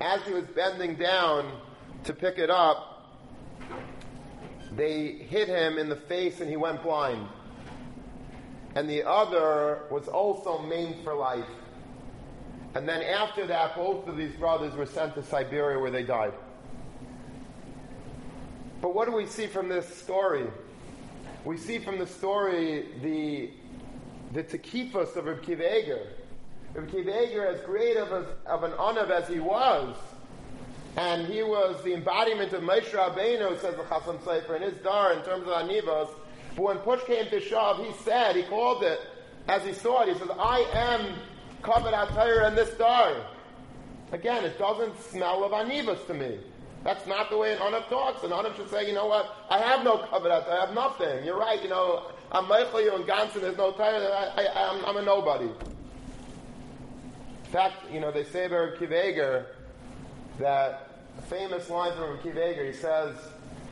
As 0.01 0.21
he 0.23 0.33
was 0.33 0.45
bending 0.45 0.95
down 0.95 1.51
to 2.03 2.13
pick 2.13 2.37
it 2.37 2.49
up, 2.49 3.05
they 4.75 5.13
hit 5.13 5.47
him 5.47 5.77
in 5.77 5.89
the 5.89 5.95
face 5.95 6.39
and 6.41 6.49
he 6.49 6.57
went 6.57 6.83
blind. 6.83 7.27
And 8.75 8.87
the 8.87 9.07
other 9.07 9.83
was 9.89 10.07
also 10.07 10.59
maimed 10.59 11.03
for 11.03 11.15
life. 11.15 11.45
And 12.77 12.87
then 12.87 13.01
after 13.01 13.47
that, 13.47 13.75
both 13.75 14.07
of 14.07 14.17
these 14.17 14.35
brothers 14.35 14.75
were 14.75 14.85
sent 14.85 15.15
to 15.15 15.23
Siberia 15.23 15.79
where 15.79 15.89
they 15.89 16.03
died. 16.03 16.31
But 18.83 18.93
what 18.93 19.07
do 19.07 19.15
we 19.15 19.25
see 19.25 19.47
from 19.47 19.67
this 19.67 19.87
story? 19.97 20.45
We 21.43 21.57
see 21.57 21.79
from 21.79 21.97
the 21.97 22.05
story 22.05 22.89
the, 23.01 23.49
the 24.31 24.43
tekifos 24.43 25.15
of 25.15 25.25
Reb 25.25 25.41
Kiva 25.41 25.75
Eiger. 25.75 26.07
Reb 26.75 26.93
Eiger, 26.93 27.47
as 27.47 27.61
great 27.61 27.97
of, 27.97 28.11
a, 28.11 28.27
of 28.45 28.61
an 28.61 28.73
onav 28.73 29.09
as 29.09 29.27
he 29.27 29.39
was, 29.39 29.95
and 30.97 31.25
he 31.25 31.41
was 31.41 31.83
the 31.83 31.95
embodiment 31.95 32.53
of 32.53 32.61
Moshe 32.61 32.91
Rabbeinu, 32.91 33.59
says 33.59 33.75
the 33.75 33.81
Chasam 33.85 34.19
Sofer, 34.19 34.55
in 34.55 34.61
his 34.61 34.77
dar 34.83 35.13
in 35.13 35.23
terms 35.23 35.47
of 35.47 35.53
anivos. 35.53 36.11
But 36.55 36.61
when 36.61 36.77
push 36.77 37.03
came 37.05 37.27
to 37.31 37.41
shove, 37.41 37.83
he 37.83 37.91
said, 38.03 38.35
he 38.35 38.43
called 38.43 38.83
it, 38.83 38.99
as 39.47 39.65
he 39.65 39.73
saw 39.73 40.03
it, 40.03 40.13
he 40.13 40.19
says, 40.19 40.29
I 40.37 40.59
am 40.73 41.15
Kavod 41.61 41.93
HaTorah 41.93 42.47
and 42.47 42.57
this 42.57 42.73
star. 42.73 43.15
Again, 44.11 44.45
it 44.45 44.57
doesn't 44.57 44.99
smell 45.01 45.43
of 45.43 45.51
anivas 45.51 46.05
to 46.07 46.13
me. 46.13 46.39
That's 46.83 47.05
not 47.05 47.29
the 47.29 47.37
way 47.37 47.53
an 47.53 47.59
Anav 47.59 47.89
talks. 47.89 48.23
An 48.23 48.31
Anav 48.31 48.55
should 48.55 48.69
say, 48.69 48.87
you 48.87 48.93
know 48.93 49.07
what, 49.07 49.35
I 49.49 49.59
have 49.59 49.83
no 49.83 49.97
HaTorah, 49.97 50.47
I 50.47 50.65
have 50.65 50.73
nothing. 50.73 51.25
You're 51.25 51.37
right, 51.37 51.61
you 51.61 51.69
know, 51.69 52.11
I'm 52.31 52.45
mochel, 52.45 52.83
you 52.83 52.95
and 52.95 53.05
Ganson, 53.05 53.41
there's 53.41 53.57
no 53.57 53.71
Torah, 53.71 53.99
I, 53.99 54.43
I, 54.43 54.69
I'm, 54.69 54.85
I'm 54.85 54.97
a 54.97 55.01
nobody. 55.01 55.45
In 55.45 55.53
fact, 57.51 57.75
you 57.91 57.99
know, 57.99 58.11
they 58.11 58.23
say 58.25 58.45
about 58.45 58.79
that 60.39 60.91
famous 61.27 61.69
line 61.69 61.93
from 61.93 62.17
Akiva 62.17 62.65
he 62.65 62.73
says, 62.73 63.15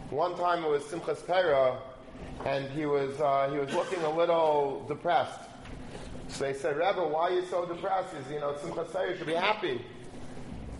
one 0.10 0.36
time 0.38 0.63
it 0.63 0.69
was 0.69 0.84
Simchas 0.84 1.26
Torah, 1.26 1.80
and 2.45 2.69
he 2.71 2.86
was, 2.86 3.19
uh, 3.19 3.50
he 3.52 3.58
was 3.58 3.74
looking 3.74 4.02
a 4.04 4.10
little 4.10 4.86
depressed. 4.88 5.44
So 6.27 6.45
they 6.45 6.53
said, 6.53 6.77
Rebbe, 6.77 7.07
why 7.07 7.29
are 7.29 7.31
you 7.31 7.45
so 7.45 7.65
depressed? 7.65 8.11
Says, 8.11 8.23
you 8.31 8.39
know, 8.39 8.53
Simchas 8.53 8.91
Torah, 8.91 9.11
you 9.11 9.17
should 9.17 9.27
be 9.27 9.33
happy. 9.33 9.81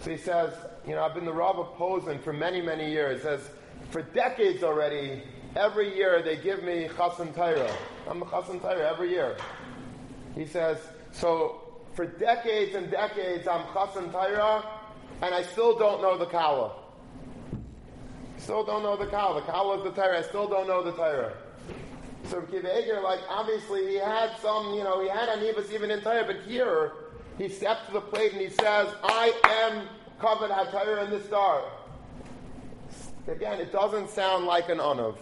So 0.02 0.12
he 0.12 0.18
says, 0.18 0.54
you 0.86 0.96
know, 0.96 1.04
I've 1.04 1.14
been 1.14 1.26
the 1.26 1.34
Rav 1.34 1.58
of 1.58 1.74
Posen 1.76 2.20
for 2.20 2.34
many, 2.34 2.62
many 2.62 2.92
years. 2.92 3.22
He 3.22 3.24
says, 3.24 3.50
for 3.90 4.02
decades 4.02 4.64
already, 4.64 5.24
every 5.56 5.96
year 5.96 6.22
they 6.22 6.38
give 6.38 6.64
me 6.64 6.90
Chasan 6.96 7.34
Torah. 7.34 7.74
I'm 8.10 8.22
a 8.22 8.26
Chasan 8.26 8.62
Torah 8.62 8.90
every 8.92 9.12
year. 9.12 9.38
He 10.36 10.46
says, 10.46 10.78
so 11.12 11.62
for 11.94 12.06
decades 12.06 12.76
and 12.76 12.92
decades 12.92 13.48
I'm 13.48 13.66
Chasan 13.68 14.12
Torah, 14.12 14.66
and 15.22 15.34
I 15.34 15.44
still 15.44 15.78
don't 15.78 16.02
know 16.02 16.18
the 16.18 16.26
Kala. 16.26 16.74
Still 18.38 18.66
don't 18.66 18.84
know 18.84 18.98
the 18.98 19.08
Kala. 19.08 19.42
The 19.42 19.52
Kala 19.52 19.78
is 19.78 19.84
the 19.86 20.02
Torah. 20.02 20.20
I 20.20 20.22
still 20.24 20.48
don't 20.48 20.68
know 20.68 20.84
the 20.84 20.92
Torah. 20.92 21.34
So 22.30 22.42
Kiva 22.42 22.76
Eiger, 22.76 23.02
like 23.02 23.20
obviously 23.30 23.88
he 23.88 23.96
had 23.96 24.32
some, 24.42 24.74
you 24.74 24.84
know, 24.84 25.02
he 25.02 25.08
had 25.10 25.30
anivas 25.30 25.72
even 25.72 25.92
in 25.92 26.02
Torah, 26.02 26.24
but 26.26 26.42
here 26.48 26.94
he 27.38 27.50
steps 27.50 27.86
to 27.88 27.94
the 27.94 28.02
plate 28.02 28.32
and 28.32 28.42
he 28.42 28.50
says, 28.50 28.88
"I 29.04 29.34
am 29.44 29.88
Kavod 30.20 30.50
HaTorah 30.50 31.06
in 31.06 31.12
the 31.12 31.22
star." 31.22 31.64
Again, 33.28 33.60
it 33.60 33.72
doesn't 33.72 34.10
sound 34.10 34.46
like 34.46 34.70
an 34.70 34.80
onav. 34.80 35.18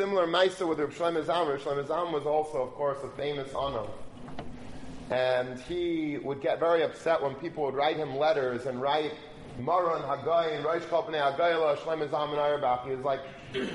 similar 0.00 0.26
Maisa 0.26 0.66
with 0.66 0.78
Reb 0.78 0.92
Shlomo 0.92 1.22
Zalman. 1.22 1.58
Shlomo 1.58 1.84
Zalman 1.84 2.12
was 2.12 2.24
also, 2.24 2.62
of 2.62 2.70
course, 2.70 2.96
a 3.04 3.08
famous 3.18 3.52
Anam. 3.54 3.86
And 5.10 5.60
he 5.60 6.16
would 6.16 6.40
get 6.40 6.58
very 6.58 6.82
upset 6.82 7.20
when 7.20 7.34
people 7.34 7.64
would 7.64 7.74
write 7.74 7.98
him 7.98 8.16
letters 8.16 8.64
and 8.64 8.80
write 8.80 9.12
Maran 9.64 10.02
Hagayin, 10.02 10.64
Rosh 10.64 10.82
Kalpane 10.82 11.20
Hagayla, 11.20 11.76
Shlomo 11.78 12.08
Zalman 12.08 12.38
Auerbach. 12.38 12.84
He 12.84 12.94
was 12.94 13.04
like, 13.04 13.20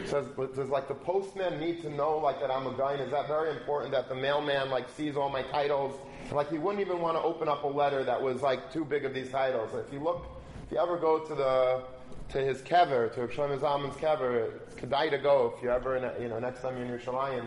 says, 0.05 0.25
does 0.55 0.69
like 0.69 0.87
the 0.87 0.95
postman 0.95 1.59
need 1.59 1.81
to 1.81 1.89
know 1.89 2.17
like 2.17 2.39
that 2.39 2.51
I'm 2.51 2.67
a 2.67 2.75
guy? 2.77 2.93
And 2.93 3.01
is 3.01 3.11
that 3.11 3.27
very 3.27 3.51
important 3.51 3.91
that 3.91 4.09
the 4.09 4.15
mailman 4.15 4.69
like 4.69 4.89
sees 4.89 5.15
all 5.15 5.29
my 5.29 5.43
titles? 5.43 5.99
And, 6.23 6.33
like 6.33 6.49
he 6.49 6.57
wouldn't 6.57 6.81
even 6.81 7.01
want 7.01 7.17
to 7.17 7.23
open 7.23 7.47
up 7.47 7.63
a 7.63 7.67
letter 7.67 8.03
that 8.03 8.21
was 8.21 8.41
like 8.41 8.71
too 8.71 8.85
big 8.85 9.05
of 9.05 9.13
these 9.13 9.29
titles. 9.29 9.69
If 9.73 9.93
you 9.93 9.99
look, 9.99 10.25
if 10.65 10.71
you 10.71 10.77
ever 10.79 10.97
go 10.97 11.19
to 11.19 11.35
the 11.35 11.83
to 12.29 12.39
his 12.39 12.61
kever, 12.61 13.13
to 13.13 13.27
Shlomo 13.27 13.59
Zalman's 13.59 13.95
kever, 13.97 14.51
it's 14.65 14.75
kedai 14.75 15.11
to 15.11 15.17
go 15.17 15.53
if 15.55 15.63
you 15.63 15.69
ever, 15.69 15.95
in 15.95 16.03
a, 16.03 16.13
you 16.19 16.27
know, 16.27 16.39
next 16.39 16.61
time 16.61 16.77
you're 16.77 16.85
in 16.85 16.99
Yerushalayim. 16.99 17.45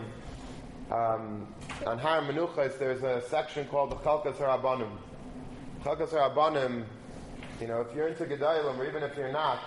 Um, 0.91 1.47
on 1.87 1.99
Har 1.99 2.23
Menuchas, 2.23 2.79
there's 2.79 3.03
a 3.03 3.21
section 3.29 3.67
called 3.67 3.91
the 3.91 3.97
Chalkas 3.97 4.37
Harabanim. 4.37 4.91
Chalkas 5.85 6.11
Harabanim, 6.11 6.85
you 7.61 7.67
know, 7.67 7.81
if 7.81 7.95
you're 7.95 8.09
into 8.09 8.25
Gedolim, 8.25 8.79
or 8.79 8.87
even 8.87 9.03
if 9.03 9.17
you're 9.17 9.33
not, 9.33 9.61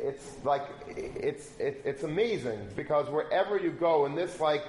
it's 0.00 0.36
like, 0.44 0.62
it's, 0.88 1.58
it, 1.58 1.82
it's 1.84 2.02
amazing, 2.02 2.58
because 2.76 3.08
wherever 3.10 3.58
you 3.58 3.70
go, 3.70 4.06
in 4.06 4.14
this, 4.14 4.40
like, 4.40 4.64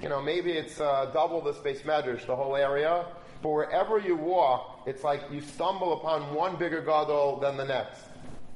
you 0.00 0.08
know, 0.08 0.20
maybe 0.20 0.52
it's 0.52 0.80
uh, 0.80 1.10
double 1.12 1.40
the 1.40 1.54
space 1.54 1.82
medrash, 1.82 2.26
the 2.26 2.36
whole 2.36 2.56
area, 2.56 3.04
but 3.42 3.50
wherever 3.50 3.98
you 3.98 4.16
walk, 4.16 4.82
it's 4.86 5.02
like 5.02 5.22
you 5.30 5.40
stumble 5.40 5.94
upon 5.94 6.34
one 6.34 6.56
bigger 6.56 6.80
gadol 6.80 7.40
than 7.40 7.56
the 7.56 7.64
next. 7.64 8.02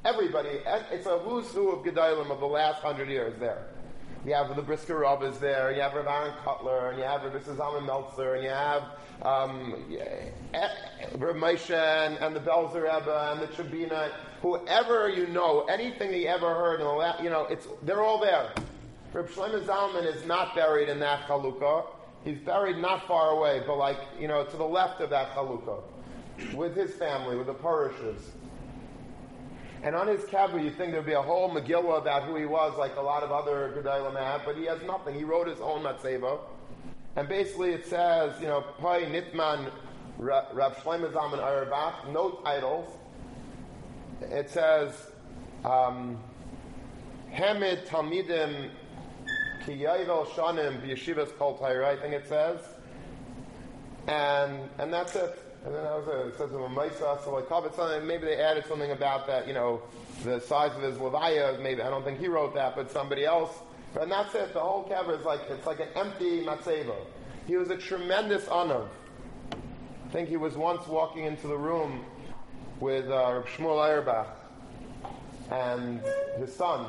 Everybody, 0.03 0.59
it's 0.91 1.07
a 1.07 1.17
who's 1.17 1.47
who 1.47 1.71
of 1.71 1.83
Gedolim 1.83 2.29
of 2.29 2.39
the 2.39 2.45
last 2.45 2.81
hundred 2.81 3.09
years 3.09 3.33
there. 3.39 3.65
You 4.25 4.33
have 4.33 4.55
the 4.55 4.61
Brisker 4.63 4.97
Rabbis 4.97 5.37
there, 5.37 5.71
you 5.71 5.81
have 5.81 5.93
Rav 5.93 6.07
Aaron 6.07 6.33
Kotler, 6.43 6.89
and 6.89 6.97
you 6.97 7.03
have 7.03 7.23
Rav 7.23 7.43
Zalman 7.43 7.85
Meltzer, 7.85 8.33
and 8.33 8.43
you 8.43 8.49
have 8.49 8.83
um, 9.21 9.85
Rav 11.17 11.35
Moshe 11.35 11.69
and, 11.69 12.17
and, 12.17 12.35
the 12.35 12.39
Belzer 12.39 12.81
Rebbe 12.81 13.31
and 13.31 13.41
the 13.41 13.47
Chabina, 13.47 14.11
whoever 14.41 15.09
you 15.09 15.27
know, 15.27 15.65
anything 15.65 16.09
that 16.09 16.17
you 16.17 16.27
ever 16.27 16.55
heard 16.55 16.79
you 17.23 17.29
know, 17.29 17.45
it's, 17.51 17.67
they're 17.83 18.01
all 18.01 18.19
there. 18.19 18.51
Rav 19.13 19.29
Shlomo 19.29 19.63
Zalman 19.63 20.11
is 20.11 20.25
not 20.25 20.55
buried 20.55 20.89
in 20.89 20.99
that 21.01 21.27
chalukah. 21.27 21.85
He's 22.23 22.39
buried 22.39 22.77
not 22.77 23.07
far 23.07 23.29
away, 23.29 23.61
but 23.67 23.77
like, 23.77 23.99
you 24.19 24.27
know, 24.27 24.43
to 24.43 24.57
the 24.57 24.65
left 24.65 25.01
of 25.01 25.11
that 25.11 25.35
chalukah, 25.35 25.83
with 26.55 26.75
his 26.75 26.95
family, 26.95 27.37
with 27.37 27.45
the 27.45 27.53
parishes. 27.53 28.31
And 29.85 29.95
on 29.95 30.07
his 30.07 30.21
kever, 30.21 30.61
you 30.61 30.71
think 30.71 30.93
there'd 30.93 31.05
be 31.05 31.13
a 31.13 31.21
whole 31.21 31.47
Megillah 31.47 32.01
about 32.01 32.23
who 32.23 32.35
he 32.35 32.45
was, 32.45 32.75
like 32.75 32.95
a 32.95 33.01
lot 33.01 33.21
of 33.21 33.31
other 33.31 33.71
Gedolim 33.77 34.19
have, 34.19 34.41
but 34.43 34.57
he 34.57 34.65
has 34.65 34.81
nothing. 34.81 35.13
He 35.13 35.23
wrote 35.23 35.47
his 35.47 35.59
own 35.61 35.83
Matzeva. 35.83 36.39
And 37.15 37.29
basically 37.29 37.73
it 37.73 37.85
says, 37.85 38.33
you 38.41 38.47
know, 38.47 38.61
Pai 38.79 39.03
Nitman 39.03 39.71
Rav 40.17 40.75
Shlomo 40.77 41.11
Zalman 41.11 41.37
Auerbach, 41.37 42.11
no 42.11 42.31
titles. 42.43 42.97
It 44.21 44.49
says, 44.49 44.91
um, 45.63 46.17
Hamid 47.29 47.85
Talmidim 47.85 48.71
Ki 49.67 49.83
Yavel 49.83 50.25
Shanim 50.29 50.81
B'Yeshivas 50.81 51.37
Kol 51.37 51.63
I 51.63 51.95
think 51.97 52.15
it 52.15 52.27
says. 52.27 52.59
And, 54.07 54.67
and 54.79 54.91
that's 54.91 55.15
it. 55.15 55.44
And 55.65 55.73
then 55.73 55.83
I 55.83 55.95
was 55.95 56.07
a, 56.07 56.27
it 56.27 56.37
says 56.37 56.51
like 56.51 57.47
something, 57.75 58.07
maybe 58.07 58.25
they 58.25 58.37
added 58.37 58.65
something 58.67 58.91
about 58.91 59.25
that, 59.25 59.47
you 59.47 59.53
know, 59.53 59.81
the 60.23 60.39
size 60.39 60.75
of 60.75 60.83
his 60.83 60.95
Levaya, 60.97 61.59
maybe, 61.59 61.81
I 61.81 61.89
don't 61.89 62.03
think 62.03 62.19
he 62.19 62.27
wrote 62.27 62.53
that, 62.53 62.75
but 62.75 62.91
somebody 62.91 63.25
else. 63.25 63.51
And 63.99 64.11
that's 64.11 64.35
it, 64.35 64.53
the 64.53 64.59
whole 64.59 64.83
kever 64.83 65.17
is 65.19 65.25
like, 65.25 65.41
it's 65.49 65.65
like 65.65 65.79
an 65.79 65.87
empty 65.95 66.43
matzeva. 66.45 66.95
He 67.47 67.57
was 67.57 67.71
a 67.71 67.77
tremendous 67.77 68.47
honor. 68.47 68.87
I 69.51 70.09
think 70.11 70.29
he 70.29 70.37
was 70.37 70.55
once 70.55 70.85
walking 70.87 71.25
into 71.25 71.47
the 71.47 71.57
room 71.57 72.05
with 72.79 73.09
uh, 73.09 73.41
Shmuel 73.55 73.79
Auerbach 73.79 74.27
and 75.51 76.01
his 76.37 76.53
son, 76.53 76.87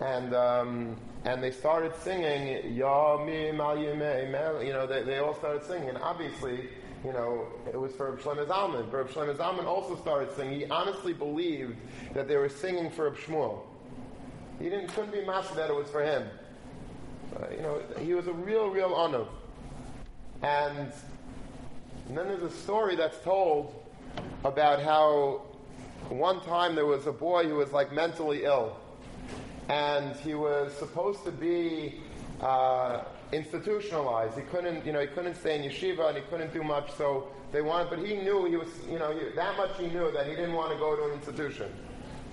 and 0.00 0.34
um, 0.34 0.96
and 1.24 1.42
they 1.42 1.50
started 1.50 1.94
singing 2.02 2.76
Yami 2.76 4.64
You 4.64 4.72
know, 4.72 4.86
they, 4.86 5.02
they 5.02 5.18
all 5.18 5.34
started 5.34 5.64
singing, 5.64 5.88
and 5.90 5.98
obviously 5.98 6.68
you 7.04 7.12
know, 7.12 7.46
it 7.66 7.78
was 7.78 7.92
for 7.92 8.16
Shlomo 8.16 8.46
Zalman. 8.46 8.92
Reb 8.92 9.08
Shlomo 9.10 9.34
Zalman 9.36 9.64
also 9.64 9.96
started 9.96 10.34
singing. 10.34 10.60
He 10.60 10.66
honestly 10.66 11.12
believed 11.12 11.76
that 12.14 12.26
they 12.26 12.36
were 12.36 12.48
singing 12.48 12.90
for 12.90 13.04
Reb 13.04 13.16
Shmuel. 13.18 13.60
He 14.58 14.68
didn't 14.68 14.88
couldn't 14.88 15.12
be 15.12 15.24
master 15.24 15.54
that 15.54 15.70
it 15.70 15.76
was 15.76 15.88
for 15.88 16.02
him. 16.02 16.24
Uh, 17.36 17.46
you 17.54 17.62
know, 17.62 17.82
he 18.00 18.14
was 18.14 18.26
a 18.26 18.32
real, 18.32 18.68
real 18.68 18.92
honor. 18.94 19.24
And, 20.42 20.92
and 22.08 22.18
then 22.18 22.26
there's 22.26 22.42
a 22.42 22.50
story 22.50 22.96
that's 22.96 23.18
told 23.22 23.74
about 24.44 24.82
how 24.82 25.42
one 26.08 26.40
time 26.40 26.74
there 26.74 26.86
was 26.86 27.06
a 27.06 27.12
boy 27.12 27.46
who 27.46 27.54
was 27.54 27.72
like 27.72 27.92
mentally 27.92 28.44
ill, 28.44 28.76
and 29.68 30.16
he 30.16 30.34
was 30.34 30.72
supposed 30.74 31.24
to 31.24 31.30
be. 31.30 32.00
Uh, 32.40 33.02
institutionalized. 33.32 34.36
He 34.36 34.42
couldn't, 34.42 34.84
you 34.86 34.92
know, 34.92 35.00
he 35.00 35.06
couldn't 35.06 35.34
stay 35.36 35.56
in 35.56 35.70
yeshiva 35.70 36.08
and 36.08 36.16
he 36.16 36.22
couldn't 36.24 36.52
do 36.52 36.62
much. 36.62 36.92
So 36.92 37.28
they 37.52 37.62
wanted, 37.62 37.90
but 37.90 37.98
he 37.98 38.16
knew 38.16 38.46
he 38.46 38.56
was, 38.56 38.68
you 38.90 38.98
know, 38.98 39.12
he, 39.12 39.34
that 39.34 39.56
much 39.56 39.78
he 39.78 39.88
knew 39.88 40.10
that 40.12 40.26
he 40.26 40.34
didn't 40.34 40.54
want 40.54 40.72
to 40.72 40.78
go 40.78 40.96
to 40.96 41.04
an 41.04 41.12
institution. 41.12 41.70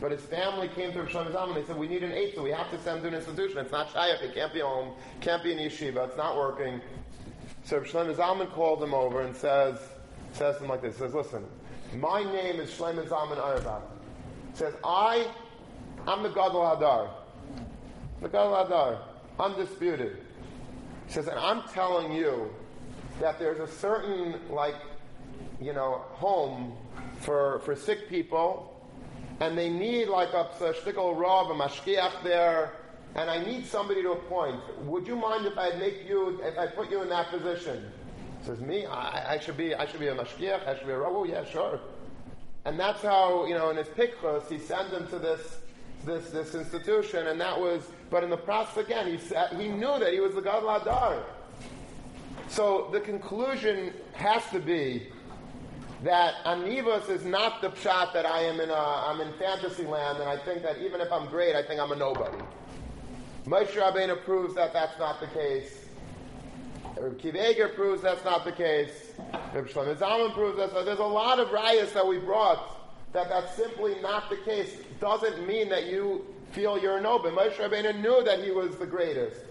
But 0.01 0.11
his 0.11 0.21
family 0.21 0.67
came 0.67 0.91
to 0.91 0.99
Rav 1.03 1.09
Shlomo 1.09 1.31
Zalman. 1.33 1.55
They 1.55 1.65
said, 1.65 1.77
"We 1.77 1.87
need 1.87 2.03
an 2.03 2.11
eight, 2.11 2.35
so 2.35 2.43
we 2.43 2.51
have 2.51 2.69
to 2.71 2.79
send 2.81 2.97
him 2.97 3.03
to 3.03 3.07
an 3.09 3.13
institution. 3.15 3.59
It's 3.59 3.71
not 3.71 3.89
shayach. 3.93 4.21
It 4.21 4.35
can't 4.35 4.53
be 4.53 4.59
home. 4.59 4.93
Can't 5.21 5.41
be 5.41 5.53
in 5.53 5.57
yeshiva. 5.57 6.07
It's 6.07 6.17
not 6.17 6.35
working." 6.35 6.81
So 7.63 7.77
Rav 7.77 7.87
Shlomo 7.87 8.13
Zalman 8.13 8.51
called 8.51 8.83
him 8.83 8.93
over 8.93 9.21
and 9.21 9.35
says, 9.35 9.79
says 10.33 10.59
him 10.61 10.67
like 10.67 10.81
this. 10.81 10.97
Says, 10.97 11.13
"Listen, 11.13 11.45
my 11.95 12.23
name 12.23 12.59
is 12.59 12.69
Shlomo 12.71 13.07
Zalman 13.07 13.37
Auerbach. 13.37 13.83
Says 14.53 14.73
I, 14.83 15.27
I'm 16.07 16.23
the 16.23 16.29
Gadol 16.29 16.61
HaDor. 16.61 17.09
The 18.21 18.27
Gadol 18.27 18.51
HaDor, 18.51 18.99
undisputed. 19.39 20.24
He 21.07 21.13
says, 21.13 21.27
and 21.27 21.39
I'm 21.39 21.63
telling 21.69 22.11
you 22.11 22.53
that 23.19 23.39
there's 23.39 23.59
a 23.59 23.67
certain, 23.67 24.39
like, 24.49 24.75
you 25.61 25.73
know, 25.73 26.03
home 26.09 26.75
for, 27.21 27.59
for 27.59 27.75
sick 27.75 28.09
people, 28.09 28.71
and 29.39 29.57
they 29.57 29.69
need 29.69 30.07
like 30.07 30.29
a 30.29 30.45
shtickle 30.59 31.17
rav, 31.17 31.49
a 31.49 31.53
mashkiach 31.53 32.23
there, 32.23 32.73
and 33.15 33.29
I 33.29 33.43
need 33.43 33.65
somebody 33.65 34.01
to 34.01 34.11
appoint. 34.11 34.61
Would 34.85 35.07
you 35.07 35.15
mind 35.15 35.45
if 35.45 35.57
I 35.57 35.71
make 35.77 36.07
you, 36.07 36.41
if 36.43 36.57
I 36.57 36.67
put 36.67 36.91
you 36.91 37.01
in 37.01 37.09
that 37.09 37.29
position? 37.29 37.91
He 38.41 38.45
says, 38.45 38.59
me? 38.59 38.85
I, 38.85 39.35
I 39.35 39.39
should 39.39 39.57
be, 39.57 39.73
I 39.73 39.85
should 39.85 39.99
be 39.99 40.07
a 40.07 40.15
mashkiach, 40.15 40.67
I 40.67 40.77
should 40.77 40.87
be 40.87 40.93
a 40.93 40.97
rav. 40.97 41.13
Oh, 41.15 41.23
yeah, 41.23 41.45
sure. 41.45 41.79
And 42.65 42.79
that's 42.79 43.01
how, 43.01 43.45
you 43.45 43.53
know, 43.53 43.69
in 43.69 43.77
his 43.77 43.87
pikchos, 43.87 44.49
he 44.49 44.57
sends 44.57 44.91
them 44.91 45.07
to 45.07 45.19
this, 45.19 45.59
this, 46.03 46.29
this 46.31 46.55
institution, 46.55 47.27
and 47.27 47.39
that 47.39 47.59
was 47.59 47.83
but 48.09 48.23
in 48.23 48.29
the 48.29 48.37
process, 48.37 48.77
again, 48.77 49.07
he, 49.07 49.17
said, 49.17 49.53
he 49.53 49.67
knew 49.67 49.99
that 49.99 50.13
he 50.13 50.19
was 50.19 50.35
the 50.35 50.41
God 50.41 50.63
Ladar. 50.63 51.23
So 52.49 52.89
the 52.91 52.99
conclusion 52.99 53.93
has 54.13 54.43
to 54.51 54.59
be 54.59 55.07
that 56.03 56.35
Anivas 56.45 57.09
is 57.09 57.25
not 57.25 57.61
the 57.61 57.69
pshat 57.69 58.13
that 58.13 58.25
I 58.25 58.41
am 58.41 58.59
in 58.59 58.69
a, 58.69 58.73
I'm 58.73 59.21
in 59.21 59.33
fantasy 59.33 59.85
land 59.85 60.19
and 60.19 60.29
I 60.29 60.37
think 60.37 60.61
that 60.61 60.77
even 60.77 61.01
if 61.01 61.11
I'm 61.11 61.27
great, 61.27 61.55
I 61.55 61.63
think 61.63 61.79
I'm 61.79 61.91
a 61.91 61.95
nobody. 61.95 62.37
Moshe 63.45 63.73
Rabbeinu 63.73 64.23
proves 64.23 64.55
that 64.55 64.73
that's 64.73 64.97
not 64.99 65.19
the 65.19 65.27
case. 65.27 65.85
Reb 66.99 67.19
Kiv 67.19 67.75
proves 67.75 68.01
that's 68.01 68.23
not 68.23 68.45
the 68.45 68.51
case. 68.51 69.13
Reb 69.53 69.67
Shlomo 69.67 69.95
Zalman 69.95 70.33
proves 70.33 70.57
that. 70.57 70.71
So 70.71 70.85
there's 70.85 70.99
a 70.99 71.03
lot 71.03 71.39
of 71.39 71.49
rayas 71.49 71.93
that 71.93 72.05
we 72.05 72.19
brought 72.19 72.75
that 73.13 73.29
that's 73.29 73.55
simply 73.55 73.95
not 74.01 74.29
the 74.29 74.37
case. 74.37 74.77
Doesn't 74.99 75.45
mean 75.45 75.69
that 75.69 75.85
you 75.85 76.25
feel 76.55 76.79
you're 76.79 77.01
noble. 77.01 77.29
Moshe 77.31 77.57
Rabbeinu 77.57 78.01
knew 78.01 78.23
that 78.23 78.41
he 78.41 78.49
was 78.49 78.77
the 78.77 78.85
greatest. 78.85 79.41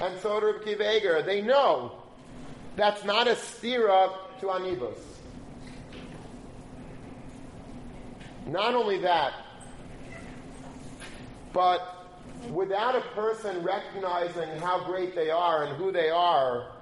And 0.00 0.18
so 0.20 0.38
did 0.38 0.64
Kiva 0.64 1.22
They 1.26 1.42
know 1.42 1.92
that's 2.76 3.04
not 3.04 3.26
a 3.26 3.32
stira 3.32 4.16
to 4.40 4.46
Anibus. 4.46 4.98
Not 8.46 8.74
only 8.74 8.98
that, 8.98 9.32
but 11.52 12.06
without 12.50 12.96
a 12.96 13.00
person 13.14 13.62
recognizing 13.62 14.48
how 14.60 14.84
great 14.84 15.14
they 15.14 15.30
are 15.30 15.64
and 15.64 15.76
who 15.76 15.90
they 15.92 16.08
are, 16.08 16.72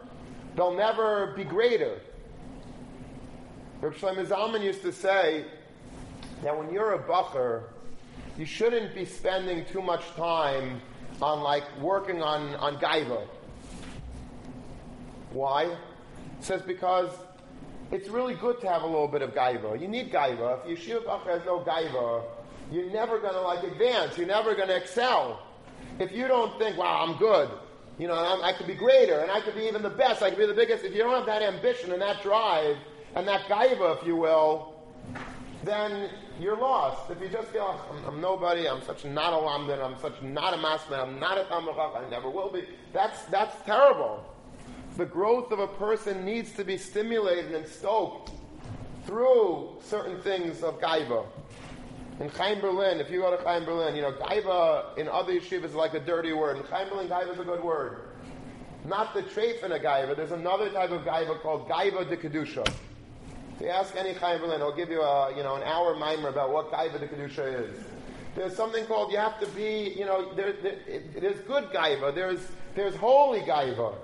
they'll 0.54 0.76
never 0.76 1.32
be 1.36 1.44
greater. 1.44 2.00
Reb 3.80 3.94
Shlomo 3.94 4.26
Zalman 4.26 4.62
used 4.62 4.82
to 4.82 4.92
say 4.92 5.46
that 6.42 6.56
when 6.56 6.72
you're 6.72 6.92
a 6.92 6.98
bacher, 6.98 7.64
you 8.38 8.46
shouldn't 8.46 8.94
be 8.94 9.04
spending 9.04 9.64
too 9.66 9.82
much 9.82 10.04
time 10.16 10.80
on 11.20 11.40
like 11.40 11.64
working 11.80 12.22
on, 12.22 12.54
on 12.56 12.76
gaiva. 12.76 13.26
Why? 15.32 15.64
It 15.64 15.78
says 16.40 16.62
because 16.62 17.10
it's 17.92 18.08
really 18.08 18.34
good 18.34 18.60
to 18.60 18.68
have 18.68 18.82
a 18.82 18.86
little 18.86 19.08
bit 19.08 19.22
of 19.22 19.30
gaiva. 19.34 19.80
You 19.80 19.88
need 19.88 20.12
gaiva. 20.12 20.66
If 20.66 20.78
Yeshiva 20.78 21.04
Bach 21.04 21.26
has 21.26 21.44
no 21.44 21.60
gaiva, 21.60 22.24
you're 22.70 22.90
never 22.90 23.18
going 23.18 23.34
to 23.34 23.40
like 23.40 23.64
advance. 23.64 24.16
You're 24.16 24.26
never 24.26 24.54
going 24.54 24.68
to 24.68 24.76
excel. 24.76 25.42
If 25.98 26.12
you 26.12 26.28
don't 26.28 26.58
think, 26.58 26.76
wow, 26.76 27.04
I'm 27.06 27.18
good, 27.18 27.50
you 27.98 28.08
know, 28.08 28.14
i 28.14 28.52
could 28.56 28.66
be 28.66 28.74
greater, 28.74 29.18
and 29.20 29.30
I 29.30 29.40
could 29.40 29.54
be 29.54 29.64
even 29.64 29.82
the 29.82 29.90
best, 29.90 30.22
I 30.22 30.30
could 30.30 30.38
be 30.38 30.46
the 30.46 30.54
biggest, 30.54 30.84
if 30.84 30.94
you 30.94 30.98
don't 31.02 31.14
have 31.14 31.26
that 31.26 31.42
ambition 31.42 31.92
and 31.92 32.00
that 32.00 32.22
drive, 32.22 32.76
and 33.14 33.28
that 33.28 33.42
gaiva, 33.42 33.98
if 34.00 34.06
you 34.06 34.16
will, 34.16 34.79
then 35.64 36.08
you're 36.38 36.56
lost. 36.56 37.10
If 37.10 37.20
you 37.20 37.28
just 37.28 37.48
feel, 37.48 37.80
I'm, 37.90 38.04
I'm 38.04 38.20
nobody, 38.20 38.68
I'm 38.68 38.82
such 38.82 39.04
not 39.04 39.32
a 39.32 39.36
lamdan, 39.36 39.84
I'm 39.84 39.98
such 40.00 40.20
not 40.22 40.54
a 40.54 40.56
masman, 40.56 41.00
I'm 41.00 41.20
not 41.20 41.38
a 41.38 41.44
tamachach, 41.44 41.96
I 41.96 42.08
never 42.08 42.30
will 42.30 42.50
be, 42.50 42.64
that's, 42.92 43.22
that's 43.24 43.54
terrible. 43.64 44.24
The 44.96 45.06
growth 45.06 45.52
of 45.52 45.58
a 45.58 45.66
person 45.66 46.24
needs 46.24 46.52
to 46.52 46.64
be 46.64 46.76
stimulated 46.76 47.54
and 47.54 47.66
stoked 47.66 48.32
through 49.06 49.76
certain 49.82 50.20
things 50.22 50.62
of 50.62 50.80
gaiva. 50.80 51.26
In 52.20 52.28
Chaim 52.30 52.60
Berlin, 52.60 53.00
if 53.00 53.10
you 53.10 53.20
go 53.20 53.34
to 53.34 53.42
Chaim 53.44 53.64
Berlin, 53.64 53.96
you 53.96 54.02
know, 54.02 54.12
gaiva 54.12 54.96
in 54.98 55.08
other 55.08 55.32
yeshivas 55.32 55.64
is 55.64 55.74
like 55.74 55.94
a 55.94 56.00
dirty 56.00 56.32
word. 56.32 56.58
In 56.58 56.64
Chaim 56.64 56.88
Berlin, 56.88 57.08
gaiva 57.08 57.32
is 57.32 57.38
a 57.38 57.44
good 57.44 57.62
word. 57.62 58.02
Not 58.84 59.14
the 59.14 59.22
treif 59.22 59.62
in 59.62 59.72
a 59.72 59.78
gaiva. 59.78 60.16
There's 60.16 60.32
another 60.32 60.70
type 60.70 60.90
of 60.90 61.02
gaiva 61.02 61.40
called 61.40 61.68
gaiva 61.68 62.08
de 62.08 62.16
kedusha. 62.16 62.66
If 63.60 63.66
you 63.66 63.72
ask 63.72 63.94
any 63.94 64.14
Chaim 64.14 64.40
Berlin, 64.40 64.60
he'll 64.60 64.74
give 64.74 64.88
you 64.88 65.02
a, 65.02 65.36
you 65.36 65.42
know, 65.42 65.54
an 65.54 65.62
hour 65.64 65.94
mimer 65.94 66.30
about 66.30 66.50
what 66.50 66.72
gaiva 66.72 66.98
de 66.98 67.06
kedusha 67.06 67.68
is. 67.68 67.78
There's 68.34 68.56
something 68.56 68.86
called 68.86 69.12
you 69.12 69.18
have 69.18 69.38
to 69.38 69.46
be, 69.48 69.94
you 69.98 70.06
know, 70.06 70.32
there, 70.32 70.54
there, 70.62 70.78
there's 71.14 71.40
good 71.40 71.64
gaiva. 71.64 72.14
There's 72.14 72.40
there's 72.74 72.96
holy 72.96 73.40
gaiva. 73.40 73.96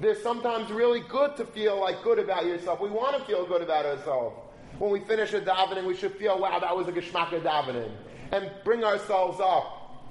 There's 0.00 0.20
sometimes 0.20 0.72
really 0.72 1.04
good 1.08 1.36
to 1.36 1.44
feel 1.44 1.78
like 1.78 2.02
good 2.02 2.18
about 2.18 2.46
yourself. 2.46 2.80
We 2.80 2.90
want 2.90 3.16
to 3.16 3.24
feel 3.26 3.46
good 3.46 3.62
about 3.62 3.86
ourselves. 3.86 4.34
When 4.80 4.90
we 4.90 4.98
finish 4.98 5.32
a 5.32 5.40
davening, 5.40 5.86
we 5.86 5.94
should 5.94 6.16
feel, 6.16 6.36
wow, 6.36 6.58
that 6.58 6.76
was 6.76 6.88
a 6.88 6.92
geschmack 6.92 7.32
of 7.32 7.44
davening. 7.44 7.92
And 8.32 8.50
bring 8.64 8.82
ourselves 8.82 9.38
up. 9.40 10.02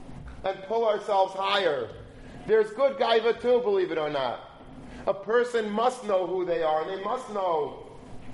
And 0.46 0.58
pull 0.70 0.88
ourselves 0.88 1.34
higher. 1.34 1.90
There's 2.48 2.72
good 2.72 2.96
gaiva 2.98 3.42
too, 3.42 3.60
believe 3.62 3.92
it 3.92 3.98
or 3.98 4.10
not. 4.10 4.52
A 5.06 5.14
person 5.14 5.70
must 5.70 6.06
know 6.06 6.26
who 6.26 6.46
they 6.46 6.64
are, 6.64 6.82
and 6.82 6.98
they 6.98 7.04
must 7.04 7.30
know 7.32 7.85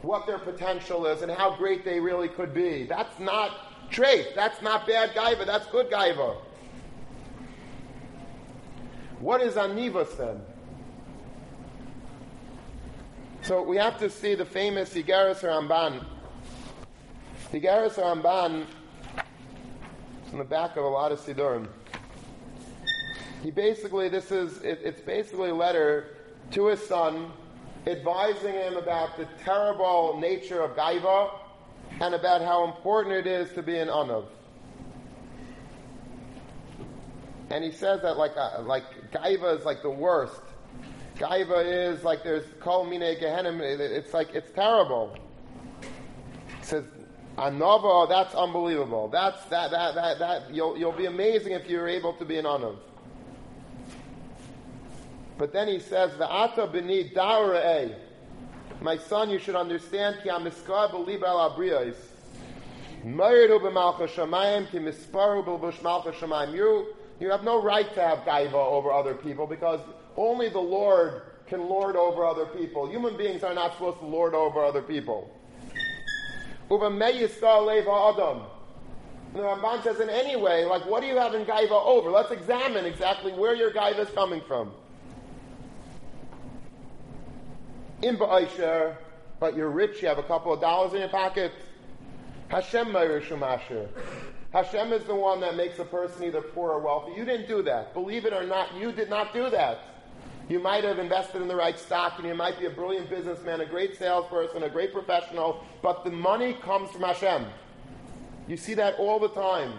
what 0.02 0.26
their 0.26 0.39
potential 0.39 1.06
is 1.06 1.22
and 1.22 1.32
how 1.32 1.56
great 1.56 1.86
they 1.86 1.99
really 1.99 2.28
could 2.28 2.54
be. 2.54 2.86
That's 2.86 3.20
not 3.20 3.89
trait. 3.91 4.30
That's 4.36 4.62
not 4.62 4.88
bad 4.88 5.12
gaiva. 5.12 5.45
That's 5.45 5.68
good 5.68 5.89
gaiva. 5.91 6.38
What 9.20 9.41
is 9.41 9.54
anivas 9.56 10.18
then? 10.18 10.41
So 13.43 13.62
we 13.62 13.78
have 13.78 13.99
to 13.99 14.10
see 14.10 14.36
the 14.36 14.45
famous 14.45 14.93
Igeres 14.93 15.41
Ramban. 15.41 16.06
Igeres 17.52 17.95
Ramban 17.95 18.66
is 20.26 20.32
in 20.32 20.38
the 20.38 20.43
back 20.43 20.78
of 20.78 20.84
a 20.84 20.88
lot 20.88 21.12
of 21.12 21.20
Sidurim. 21.20 21.68
He 23.43 23.52
basically, 23.52 24.10
this 24.10 24.32
is, 24.32 24.60
it, 24.62 24.80
it's 24.84 25.02
basically 25.02 25.49
a 25.49 25.56
letter 25.56 26.16
to 26.52 26.68
his 26.68 26.86
son 26.88 27.32
advising 27.88 28.54
him 28.54 28.78
about 28.78 29.18
the 29.18 29.28
terrible 29.44 30.18
nature 30.20 30.62
of 30.62 30.76
Gaiva 30.76 31.32
and 32.00 32.14
about 32.14 32.42
how 32.42 32.66
important 32.66 33.16
it 33.16 33.28
is 33.28 33.52
to 33.54 33.62
be 33.62 33.78
an 33.78 33.88
Anav. 33.88 34.26
And 37.50 37.64
he 37.64 37.72
says 37.72 38.02
that 38.02 38.18
like, 38.18 38.32
uh, 38.38 38.62
like 38.64 38.84
Gaiva 39.12 39.58
is 39.60 39.66
like 39.66 39.82
the 39.82 39.90
worst. 39.90 40.42
Gaiva 41.18 41.64
is 41.66 42.04
like 42.04 42.24
there's 42.24 42.46
kol 42.60 42.86
mine 42.86 43.02
gehenim. 43.02 43.60
It's 43.60 44.14
like 44.14 44.34
it's 44.34 44.52
terrible. 44.52 45.18
He 45.82 46.66
says 46.66 46.86
anova. 47.38 48.08
That's 48.10 48.34
unbelievable. 48.34 49.10
That's 49.10 49.44
that 49.46 49.72
that 49.72 49.96
that 49.96 50.20
that. 50.20 50.54
You'll 50.54 50.78
you'll 50.78 50.94
be 50.94 51.06
amazing 51.06 51.52
if 51.52 51.68
you're 51.70 51.88
able 51.88 52.14
to 52.14 52.26
be 52.26 52.38
an 52.38 52.46
anav. 52.46 52.78
But 55.42 55.54
then 55.54 55.68
he 55.68 55.80
says 55.80 56.12
va'ata 56.12 56.72
b'ni 56.72 57.16
da'arei. 57.16 57.96
My 58.80 58.96
son, 58.96 59.32
you 59.32 59.39
should 59.39 59.56
understand 59.56 60.18
ki 60.22 60.30
amiskar 60.30 60.92
b'liba 60.92 61.24
al 61.24 61.50
abriyos. 61.50 61.96
Mayru 63.04 63.60
b'malcha 63.60 64.08
shamayim 64.08 64.70
ki 64.70 64.78
misparu 64.78 65.44
b'lbush 65.44 65.80
malcha 65.80 66.14
shamayim. 66.14 66.54
You 66.54 66.94
you 67.20 67.32
have 67.32 67.44
no 67.44 67.60
right 67.60 67.92
to 67.96 68.02
have 68.02 68.20
gaiva 68.20 68.54
over 68.54 68.92
other 68.92 69.16
people 69.16 69.48
because 69.48 69.80
only 70.16 70.48
the 70.48 70.60
Lord 70.60 71.24
can 71.48 71.68
lord 71.68 71.96
over 71.96 72.24
other 72.24 72.46
people. 72.46 72.88
Human 72.88 73.18
beings 73.18 73.42
are 73.42 73.56
not 73.56 73.74
supposed 73.74 73.98
to 73.98 74.06
lord 74.06 74.36
over 74.36 74.64
other 74.64 74.84
people. 74.84 75.28
Adam. 76.70 78.44
The 79.34 79.39
Ramban 79.39 79.82
says, 79.82 80.00
in 80.02 80.10
any 80.10 80.36
way, 80.36 80.66
like, 80.66 80.86
what 80.86 81.02
do 81.02 81.08
you 81.08 81.18
have 81.18 81.34
in 81.34 81.46
gaiva 81.46 81.72
over? 81.72 82.12
Let's 82.12 82.30
examine 82.30 82.86
exactly 82.86 83.32
where 83.32 83.56
your 83.56 83.72
gaiva 83.72 84.02
is 84.02 84.10
coming 84.10 84.42
from. 84.48 84.74
In 88.02 88.18
Ba'isher, 88.18 88.95
but 89.39 89.56
you're 89.56 89.70
rich, 89.70 90.02
you 90.02 90.08
have 90.08 90.18
a 90.18 90.24
couple 90.24 90.52
of 90.52 90.60
dollars 90.60 90.93
in 90.93 90.99
your 91.02 91.10
pocket. 91.10 91.52
Hashem 92.49 92.88
Shumasher. 92.88 93.88
Hashem 94.52 94.91
is 94.91 95.04
the 95.06 95.16
one 95.16 95.39
that 95.41 95.56
makes 95.56 95.78
a 95.80 95.86
person 95.86 96.24
either 96.24 96.41
poor 96.41 96.72
or 96.72 96.80
wealthy. 96.80 97.14
You 97.16 97.26
didn't 97.26 97.47
do 97.47 97.62
that. 97.64 97.93
Believe 97.93 98.26
it 98.26 98.34
or 98.34 98.45
not, 98.45 98.74
you 98.76 98.91
did 98.91 99.10
not 99.10 99.34
do 99.34 99.49
that. 99.52 99.80
You 100.49 100.60
might 100.60 100.84
have 100.84 100.99
invested 100.99 101.41
in 101.41 101.47
the 101.47 101.56
right 101.56 101.78
stock 101.78 102.16
and 102.18 102.28
you 102.28 102.34
might 102.34 102.60
be 102.60 102.66
a 102.66 102.72
brilliant 102.72 103.10
businessman, 103.10 103.62
a 103.62 103.66
great 103.66 103.95
salesperson, 103.97 104.64
a 104.64 104.70
great 104.70 104.91
professional, 104.91 105.64
but 105.82 106.04
the 106.04 106.12
money 106.12 106.56
comes 106.56 106.89
from 106.89 107.04
Hashem. 107.04 107.45
You 108.47 108.58
see 108.58 108.74
that 108.74 108.95
all 108.95 109.20
the 109.20 109.30
time. 109.30 109.74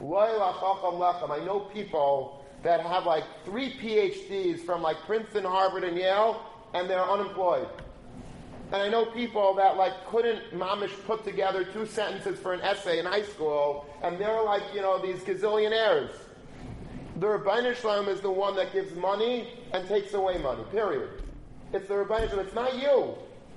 I 0.00 1.44
know 1.44 1.68
people 1.72 2.46
that 2.62 2.80
have 2.80 3.04
like 3.04 3.24
three 3.44 3.74
PhDs 3.74 4.60
from 4.60 4.80
like 4.82 4.96
Princeton, 5.04 5.44
Harvard, 5.44 5.84
and 5.84 5.96
Yale, 5.96 6.40
and 6.74 6.88
they're 6.88 7.08
unemployed. 7.08 7.68
And 8.72 8.80
I 8.80 8.88
know 8.88 9.06
people 9.06 9.54
that 9.54 9.76
like 9.76 9.92
couldn't 10.06 10.52
mamish 10.52 10.92
put 11.04 11.24
together 11.24 11.64
two 11.64 11.86
sentences 11.86 12.38
for 12.38 12.52
an 12.52 12.60
essay 12.60 13.00
in 13.00 13.04
high 13.04 13.22
school, 13.22 13.86
and 14.02 14.18
they're 14.18 14.42
like, 14.42 14.62
you 14.72 14.80
know, 14.80 15.00
these 15.00 15.20
gazillionaires. 15.20 16.12
The 17.16 17.26
Ribono 17.26 17.74
Shel 17.74 18.02
Olam 18.02 18.08
is 18.08 18.20
the 18.20 18.30
one 18.30 18.54
that 18.56 18.72
gives 18.72 18.94
money 18.94 19.48
and 19.72 19.86
takes 19.88 20.14
away 20.14 20.38
money, 20.38 20.62
period. 20.70 21.22
It's 21.72 21.88
the 21.88 21.94
Ribono 21.94 22.28
Shel 22.28 22.38
Olam. 22.38 22.46
It's 22.46 22.54
not 22.54 22.80
you. 22.80 23.14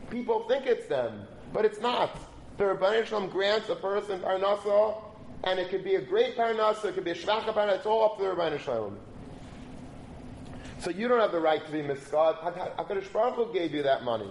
People 0.09 0.47
think 0.47 0.65
it's 0.65 0.87
them, 0.87 1.27
but 1.53 1.63
it's 1.63 1.79
not. 1.79 2.17
The 2.57 2.63
Ribono 2.63 3.05
Shel 3.05 3.21
Olam 3.21 3.31
grants 3.31 3.69
a 3.69 3.75
person 3.75 4.19
parnasa, 4.19 4.95
and 5.43 5.59
it 5.59 5.69
could 5.69 5.83
be 5.83 5.95
a 5.95 6.01
great 6.01 6.35
parnasa, 6.35 6.85
it 6.85 6.95
could 6.95 7.05
be 7.05 7.11
a 7.11 7.15
shvacha 7.15 7.53
parnasa, 7.53 7.77
it's 7.77 7.85
all 7.85 8.03
up 8.03 8.17
to 8.17 8.23
the 8.23 8.29
Ribono 8.29 8.59
Shel 8.59 8.89
Olam. 8.89 9.12
So 10.83 10.89
you 10.89 11.07
don't 11.07 11.21
have 11.21 11.31
the 11.31 11.39
right 11.39 11.65
to 11.65 11.71
be 11.71 11.81
miskad. 11.81 12.39
HaKadosh 12.39 13.13
Baruch 13.13 13.35
Hu 13.35 13.53
gave 13.53 13.73
you 13.73 13.83
that 13.83 14.03
money 14.03 14.29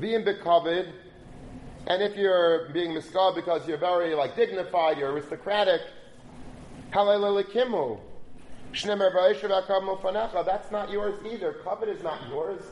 being 0.00 0.24
bekovid, 0.24 0.90
and 1.86 2.02
if 2.02 2.16
you're 2.16 2.70
being 2.70 2.90
miskal 2.90 3.32
because 3.32 3.68
you're 3.68 3.78
very 3.78 4.16
like 4.16 4.34
dignified, 4.34 4.98
you're 4.98 5.12
aristocratic. 5.12 5.80
That's 6.92 7.06
not 10.72 10.90
yours 10.90 11.14
either. 11.24 11.52
Covet 11.62 11.88
is 11.88 12.02
not 12.02 12.28
yours. 12.28 12.64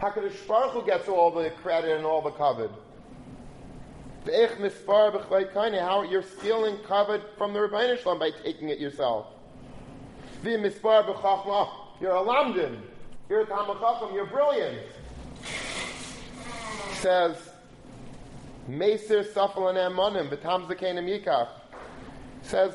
Hakadosh 0.00 0.46
Baruch 0.46 0.70
Hu 0.74 0.86
gets 0.86 1.08
all 1.08 1.32
the 1.32 1.50
credit 1.50 1.96
and 1.96 2.06
all 2.06 2.22
the 2.22 2.30
covet. 2.30 2.70
How 4.24 6.02
you're 6.08 6.22
stealing 6.22 6.78
covet 6.86 7.36
from 7.36 7.52
the 7.52 7.58
Ribono 7.58 8.00
Shel 8.00 8.14
Olam 8.14 8.20
by 8.20 8.30
taking 8.44 8.68
it 8.68 8.78
yourself. 8.78 9.26
You're 10.44 12.12
a 12.12 12.22
lamdin. 12.22 12.78
You're 13.28 13.42
a 13.42 13.46
tamachacham. 13.46 14.14
You're 14.14 14.26
brilliant 14.26 14.78
says, 16.98 17.36
Meser 18.68 19.24
Safal 19.24 19.70
and 19.70 19.78
Amonim, 19.78 20.28
Batam 20.28 20.66
Zakenim 20.66 21.06
Yikach. 21.06 21.48
Says, 22.42 22.74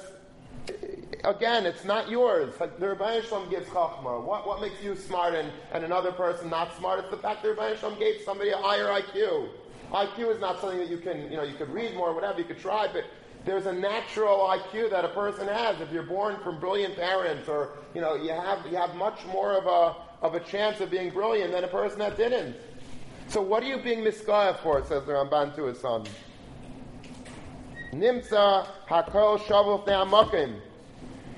again, 1.23 1.65
it's 1.65 1.83
not 1.83 2.09
yours. 2.09 2.53
The 2.57 2.67
Ribono 2.67 3.21
Shel 3.27 3.41
Olam 3.41 3.49
gives 3.49 3.67
Chachma. 3.67 4.23
What, 4.23 4.47
what 4.47 4.61
makes 4.61 4.81
you 4.81 4.95
smart 4.95 5.35
and, 5.35 5.51
and 5.73 5.83
another 5.83 6.11
person 6.11 6.49
not 6.49 6.75
smart? 6.77 6.99
It's 6.99 7.11
the 7.11 7.17
fact 7.17 7.43
that 7.43 7.55
Ribono 7.55 7.77
Shel 7.77 7.91
Olam 7.91 7.99
gave 7.99 8.21
somebody 8.21 8.51
a 8.51 8.57
higher 8.57 8.85
IQ. 8.85 9.49
IQ 9.91 10.33
is 10.33 10.39
not 10.39 10.59
something 10.61 10.79
that 10.79 10.89
you 10.89 10.97
can, 10.97 11.29
you 11.29 11.37
know, 11.37 11.43
you 11.43 11.55
could 11.55 11.69
read 11.69 11.93
more, 11.95 12.13
whatever, 12.13 12.39
you 12.39 12.45
could 12.45 12.59
try, 12.59 12.87
but 12.91 13.03
there's 13.45 13.65
a 13.65 13.73
natural 13.73 14.37
IQ 14.39 14.89
that 14.91 15.03
a 15.03 15.09
person 15.09 15.47
has. 15.47 15.81
If 15.81 15.91
you're 15.91 16.03
born 16.03 16.37
from 16.43 16.59
brilliant 16.59 16.95
parents, 16.95 17.49
or 17.49 17.71
you 17.93 18.01
know, 18.01 18.15
you 18.15 18.31
have 18.31 18.65
you 18.65 18.77
have 18.77 18.95
much 18.95 19.25
more 19.25 19.53
of 19.53 19.65
a 19.65 19.95
of 20.25 20.35
a 20.35 20.39
chance 20.39 20.79
of 20.79 20.89
being 20.89 21.09
brilliant 21.09 21.51
than 21.51 21.63
a 21.63 21.67
person 21.67 21.99
that 21.99 22.17
didn't. 22.17 22.55
So 23.27 23.41
what 23.41 23.63
are 23.63 23.67
you 23.67 23.77
being 23.81 23.99
miskaya 23.99 24.57
for, 24.61 24.83
says 24.85 25.05
the 25.05 25.11
Ramban 25.11 25.55
to 25.55 25.65
his 25.65 25.79
son. 25.79 26.05
Nimsa 27.91 28.67
hakol 28.87 29.39
shavul 29.39 29.85
ne'amakim. 29.85 30.59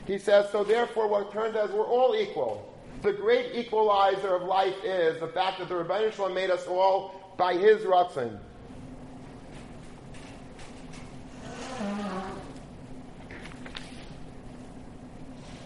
He 0.06 0.20
says, 0.20 0.51
so 0.51 0.64
therefore 0.64 1.08
what 1.08 1.32
turns 1.32 1.56
out 1.56 1.70
is 1.70 1.76
we're 1.76 1.86
all 1.86 2.16
equal. 2.16 2.72
The 3.01 3.14
great 3.14 3.56
equalizer 3.56 4.36
of 4.36 4.43
life 4.43 4.76
is 4.84 5.20
the 5.20 5.28
fact 5.28 5.60
that 5.60 5.70
the 5.70 5.76
Ribono 5.76 6.14
Shel 6.14 6.30
Olam 6.30 6.36
made 6.36 6.51
us 6.51 6.68
all 6.68 7.34
by 7.38 7.53
his 7.56 7.82
ratzin. 7.82 8.38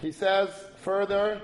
He 0.02 0.12
says 0.12 0.48
further. 0.82 1.40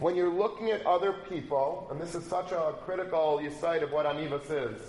When 0.00 0.16
you're 0.16 0.32
looking 0.32 0.70
at 0.70 0.86
other 0.86 1.12
people, 1.28 1.86
and 1.90 2.00
this 2.00 2.14
is 2.14 2.24
such 2.24 2.52
a 2.52 2.74
critical 2.84 3.40
sight 3.60 3.82
of 3.82 3.92
what 3.92 4.06
anivas 4.06 4.50
is, 4.50 4.80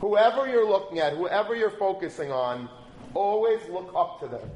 whoever 0.00 0.48
you're 0.48 0.68
looking 0.68 1.00
at, 1.00 1.14
whoever 1.14 1.54
you're 1.54 1.70
focusing 1.70 2.30
on, 2.30 2.68
always 3.12 3.60
look 3.68 3.92
up 3.94 4.20
to 4.20 4.28
them. 4.28 4.48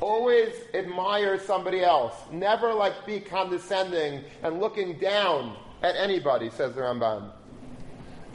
Always 0.00 0.52
admire 0.74 1.40
somebody 1.40 1.82
else. 1.82 2.14
Never 2.30 2.72
like 2.74 3.06
be 3.06 3.18
condescending 3.18 4.24
and 4.42 4.60
looking 4.60 4.98
down 4.98 5.56
at 5.82 5.96
anybody, 5.96 6.50
says 6.50 6.74
the 6.74 6.82
Ramban. 6.82 7.30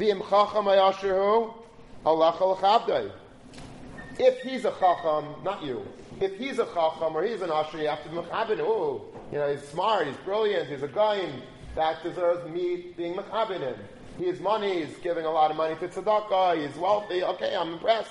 V'im 0.02 0.20
chacham 0.28 0.66
ayashiru, 0.66 1.54
Allah 2.08 3.12
If 4.18 4.41
he's 4.41 4.66
a 4.66 4.72
chacham, 4.80 5.36
not 5.43 5.64
you, 5.64 5.86
if 6.20 6.39
he's 6.39 6.58
a 6.58 6.66
chacham 6.74 7.16
or 7.16 7.24
he's 7.24 7.43
an 7.43 7.52
asher, 7.52 7.78
you 7.78 7.88
have 7.88 8.02
to 8.06 8.10
mechabin. 8.10 8.62
Oh, 8.62 9.06
you 9.32 9.38
know, 9.38 9.52
he's 9.52 9.62
smart, 9.68 10.08
he's 10.08 10.16
brilliant, 10.26 10.70
he's 10.70 10.82
a 10.82 10.88
guy 10.88 11.30
that 11.76 12.02
deserves 12.02 12.49
me 12.49 12.95
being 12.97 13.14
mechabin 13.14 13.60
him. 13.60 13.76
He 14.18 14.26
has 14.26 14.39
money, 14.39 14.84
he's 14.84 14.97
giving 15.04 15.26
a 15.26 15.32
lot 15.32 15.52
of 15.52 15.58
money 15.58 15.76
to 15.76 15.88
tzedakah, 15.88 16.68
he's 16.68 16.76
wealthy. 16.78 17.24
Okay, 17.24 17.56
I'm 17.56 17.74
impressed. 17.74 18.10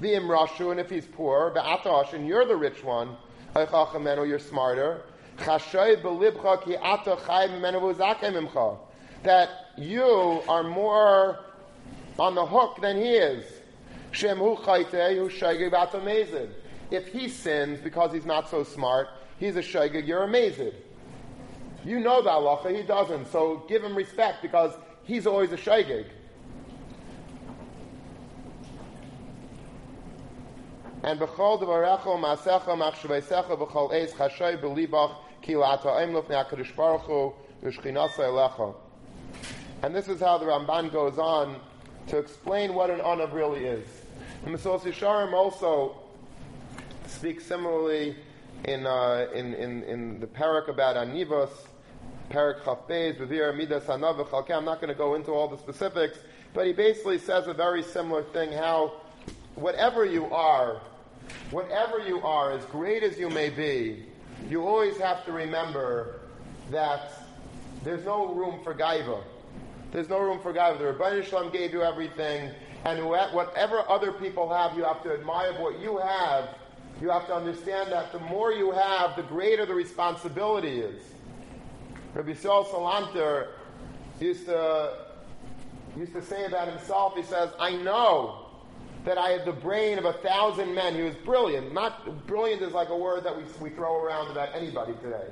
V'im 0.00 0.28
rashu, 0.28 0.70
and 0.70 0.78
if 0.78 0.88
he's 0.88 1.06
poor, 1.06 1.50
be'atash, 1.50 2.12
and 2.12 2.24
you're 2.24 2.44
the 2.44 2.54
rich 2.54 2.84
one, 2.84 3.16
or 3.56 4.26
you're 4.26 4.38
smarter. 4.38 5.02
That 9.26 9.72
you 9.76 10.40
are 10.48 10.62
more 10.62 11.40
on 12.16 12.36
the 12.36 12.46
hook 12.46 12.78
than 12.80 12.96
he 12.96 13.10
is. 13.16 13.44
If 16.92 17.08
he 17.08 17.28
sins 17.28 17.80
because 17.80 18.12
he's 18.12 18.24
not 18.24 18.48
so 18.48 18.62
smart, 18.62 19.08
he's 19.40 19.56
a 19.56 19.62
shaygig, 19.62 20.06
you're 20.06 20.22
amazing. 20.22 20.70
You 21.84 21.98
know 21.98 22.22
the 22.22 22.30
halacha, 22.30 22.76
he 22.76 22.84
doesn't, 22.84 23.26
so 23.32 23.64
give 23.68 23.82
him 23.82 23.96
respect 23.96 24.42
because 24.42 24.72
he's 25.02 25.26
always 25.26 25.50
a 25.50 25.56
shaygig. 25.56 26.06
And 31.02 31.18
b'chol 31.18 31.60
devarecho 31.60 32.16
masecha 32.20 32.76
machshaveisecha 32.76 33.58
b'chol 33.58 33.92
eis 33.92 34.12
chashay 34.12 34.56
b'libach 34.60 35.16
ki 35.42 35.54
la'ata 35.54 35.86
emlof 36.06 36.28
ne'akadosh 36.28 36.76
baruch 36.76 37.02
hu 37.02 37.32
v'shchinasa 37.64 38.20
elecha. 38.20 38.74
And 39.86 39.94
this 39.94 40.08
is 40.08 40.18
how 40.18 40.36
the 40.36 40.46
Ramban 40.46 40.92
goes 40.92 41.16
on 41.16 41.60
to 42.08 42.18
explain 42.18 42.74
what 42.74 42.90
an 42.90 42.98
anav 42.98 43.32
really 43.32 43.66
is. 43.66 43.86
The 44.42 44.50
Mesillas 44.50 44.80
Yesharim 44.80 45.32
also 45.32 45.94
speaks 47.06 47.46
similarly 47.46 48.16
in, 48.64 48.84
uh, 48.84 49.28
in, 49.32 49.54
in, 49.54 49.84
in, 49.84 50.18
the 50.18 50.26
parak 50.26 50.66
about 50.66 50.96
Anivos, 50.96 51.50
parak 52.30 52.62
Chafbez, 52.62 53.16
Vivir, 53.16 53.56
Midas, 53.56 53.84
Hanav, 53.84 54.50
I'm 54.50 54.64
not 54.64 54.80
going 54.80 54.88
to 54.88 54.98
go 54.98 55.14
into 55.14 55.30
all 55.30 55.46
the 55.46 55.58
specifics, 55.58 56.18
but 56.52 56.66
he 56.66 56.72
basically 56.72 57.18
says 57.18 57.46
a 57.46 57.54
very 57.54 57.84
similar 57.84 58.24
thing 58.24 58.50
how 58.50 58.94
whatever 59.54 60.04
you 60.04 60.26
are, 60.34 60.80
whatever 61.52 62.00
you 62.00 62.20
are, 62.22 62.50
as 62.50 62.64
great 62.64 63.04
as 63.04 63.20
you 63.20 63.30
may 63.30 63.50
be, 63.50 64.04
you 64.50 64.66
always 64.66 64.98
have 64.98 65.24
to 65.26 65.30
remember 65.30 66.22
that 66.72 67.12
there's 67.84 68.04
no 68.04 68.34
room 68.34 68.58
for 68.64 68.74
gaiva. 68.74 69.22
There's 69.92 70.08
no 70.08 70.18
room 70.18 70.40
for 70.40 70.52
gaiva. 70.52 70.78
The 70.78 70.84
Ribono 70.84 71.24
Shel 71.24 71.44
Olam 71.44 71.52
gave 71.52 71.72
you 71.72 71.82
everything, 71.82 72.50
and 72.84 73.06
whatever 73.06 73.88
other 73.88 74.12
people 74.12 74.52
have, 74.52 74.76
you 74.76 74.84
have 74.84 75.02
to 75.04 75.12
admire 75.12 75.52
what 75.60 75.80
you 75.80 75.98
have. 75.98 76.50
You 77.00 77.10
have 77.10 77.26
to 77.26 77.34
understand 77.34 77.92
that 77.92 78.12
the 78.12 78.18
more 78.20 78.52
you 78.52 78.72
have, 78.72 79.16
the 79.16 79.22
greater 79.22 79.66
the 79.66 79.74
responsibility 79.74 80.80
is. 80.80 81.02
Rabbi 82.14 82.34
Saul 82.34 82.64
Salanter 82.64 83.48
used 84.18 84.46
to 84.46 85.06
used 85.96 86.12
to 86.12 86.22
say 86.22 86.44
about 86.44 86.68
himself. 86.68 87.14
He 87.16 87.22
says, 87.22 87.50
"I 87.58 87.76
know." 87.76 88.42
that 89.06 89.18
I 89.18 89.30
had 89.30 89.44
the 89.44 89.52
brain 89.52 89.98
of 89.98 90.04
a 90.04 90.14
thousand 90.14 90.74
men. 90.74 90.96
He 90.96 91.02
was 91.02 91.14
brilliant. 91.14 91.72
Not 91.72 92.26
brilliant 92.26 92.60
is 92.60 92.72
like 92.72 92.88
a 92.88 92.96
word 92.96 93.22
that 93.22 93.36
we, 93.36 93.44
we 93.60 93.70
throw 93.70 94.02
around 94.02 94.32
about 94.32 94.48
anybody 94.52 94.94
today. 94.94 95.28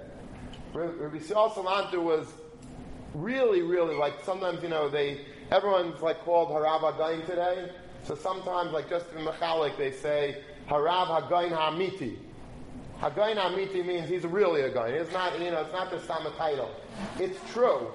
Rabbi 0.72 1.18
Saul 1.18 1.50
Salanter 1.50 2.00
was 2.00 2.32
really, 3.14 3.62
really 3.62 3.94
like 3.94 4.14
sometimes 4.24 4.62
you 4.62 4.68
know 4.68 4.88
they 4.88 5.20
everyone's 5.50 6.00
like 6.02 6.20
called 6.24 6.50
Harav 6.50 6.80
Hagain 6.80 7.24
today. 7.26 7.70
So 8.04 8.14
sometimes 8.14 8.72
like 8.72 8.90
just 8.90 9.06
in 9.16 9.24
Mechalik 9.24 9.78
they 9.78 9.92
say 9.92 10.42
Harav 10.68 11.06
Hagain 11.06 11.50
Hamiti. 11.50 12.18
Hagain 13.00 13.36
Hamiti 13.36 13.84
means 13.84 14.08
he's 14.08 14.24
really 14.24 14.62
a 14.62 14.72
guy. 14.72 14.88
It's 14.88 15.12
not 15.12 15.38
you 15.40 15.50
know 15.50 15.62
it's 15.62 15.72
not 15.72 15.90
just 15.90 16.06
some 16.06 16.26
title. 16.36 16.70
It's 17.18 17.38
true. 17.52 17.92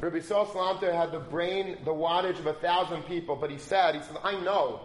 Rabbi 0.00 0.20
Saul 0.20 0.44
had 0.80 1.12
the 1.12 1.20
brain, 1.20 1.78
the 1.84 1.92
wattage 1.92 2.38
of 2.38 2.46
a 2.46 2.52
thousand 2.54 3.04
people, 3.04 3.36
but 3.36 3.50
he 3.50 3.56
said, 3.56 3.94
he 3.94 4.02
said, 4.02 4.18
I 4.22 4.38
know 4.40 4.80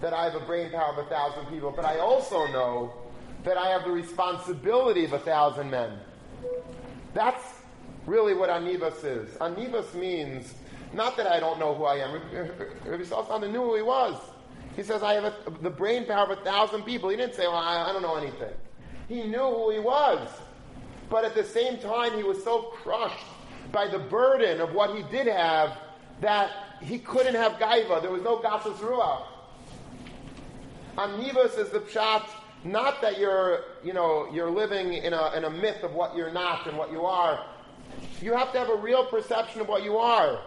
that 0.00 0.12
I 0.12 0.24
have 0.24 0.34
a 0.34 0.44
brain 0.44 0.70
power 0.70 0.92
of 0.92 0.98
a 0.98 1.08
thousand 1.08 1.46
people, 1.46 1.72
but 1.74 1.84
I 1.84 1.98
also 1.98 2.46
know 2.46 2.92
that 3.44 3.56
I 3.56 3.68
have 3.68 3.84
the 3.84 3.92
responsibility 3.92 5.04
of 5.04 5.12
a 5.12 5.18
thousand 5.20 5.70
men. 5.70 5.98
That's 7.14 7.44
really 8.08 8.34
what 8.34 8.50
anivas 8.50 9.04
is. 9.04 9.28
Anivas 9.38 9.94
means 9.94 10.54
not 10.92 11.16
that 11.18 11.26
I 11.26 11.38
don't 11.38 11.58
know 11.58 11.74
who 11.74 11.84
I 11.84 11.96
am. 11.96 12.14
Rabbi 12.14 13.04
Salanter 13.04 13.50
knew 13.50 13.62
who 13.62 13.76
he 13.76 13.82
was. 13.82 14.18
He 14.74 14.82
says, 14.82 15.02
I 15.02 15.14
have 15.14 15.24
a, 15.24 15.34
the 15.60 15.70
brain 15.70 16.06
power 16.06 16.24
of 16.24 16.38
a 16.38 16.42
thousand 16.42 16.84
people. 16.84 17.08
He 17.10 17.16
didn't 17.16 17.34
say, 17.34 17.46
well, 17.46 17.56
I, 17.56 17.90
I 17.90 17.92
don't 17.92 18.02
know 18.02 18.16
anything. 18.16 18.54
He 19.08 19.24
knew 19.24 19.38
who 19.38 19.70
he 19.70 19.80
was. 19.80 20.28
But 21.10 21.24
at 21.24 21.34
the 21.34 21.44
same 21.44 21.78
time, 21.78 22.16
he 22.16 22.22
was 22.22 22.42
so 22.44 22.62
crushed 22.82 23.26
by 23.72 23.88
the 23.88 23.98
burden 23.98 24.60
of 24.60 24.72
what 24.72 24.94
he 24.96 25.02
did 25.10 25.26
have 25.26 25.78
that 26.20 26.50
he 26.80 26.98
couldn't 26.98 27.34
have 27.34 27.52
gaiva. 27.52 28.00
There 28.00 28.10
was 28.10 28.22
no 28.22 28.38
gasas 28.38 28.76
ruach. 28.76 29.26
Anivas 30.96 31.58
is 31.58 31.70
the 31.70 31.80
pshat, 31.80 32.28
not 32.64 33.00
that 33.02 33.18
you're, 33.18 33.60
you 33.84 33.92
know, 33.92 34.28
you're 34.32 34.50
living 34.50 34.94
in 34.94 35.12
a, 35.12 35.32
in 35.36 35.44
a 35.44 35.50
myth 35.50 35.82
of 35.82 35.92
what 35.92 36.16
you're 36.16 36.32
not 36.32 36.66
and 36.66 36.76
what 36.76 36.90
you 36.90 37.04
are. 37.04 37.44
You 38.20 38.34
have 38.34 38.52
to 38.52 38.58
have 38.58 38.68
a 38.68 38.76
real 38.76 39.04
perception 39.04 39.60
of 39.60 39.68
what 39.68 39.84
you 39.84 39.96
are. 39.96 40.40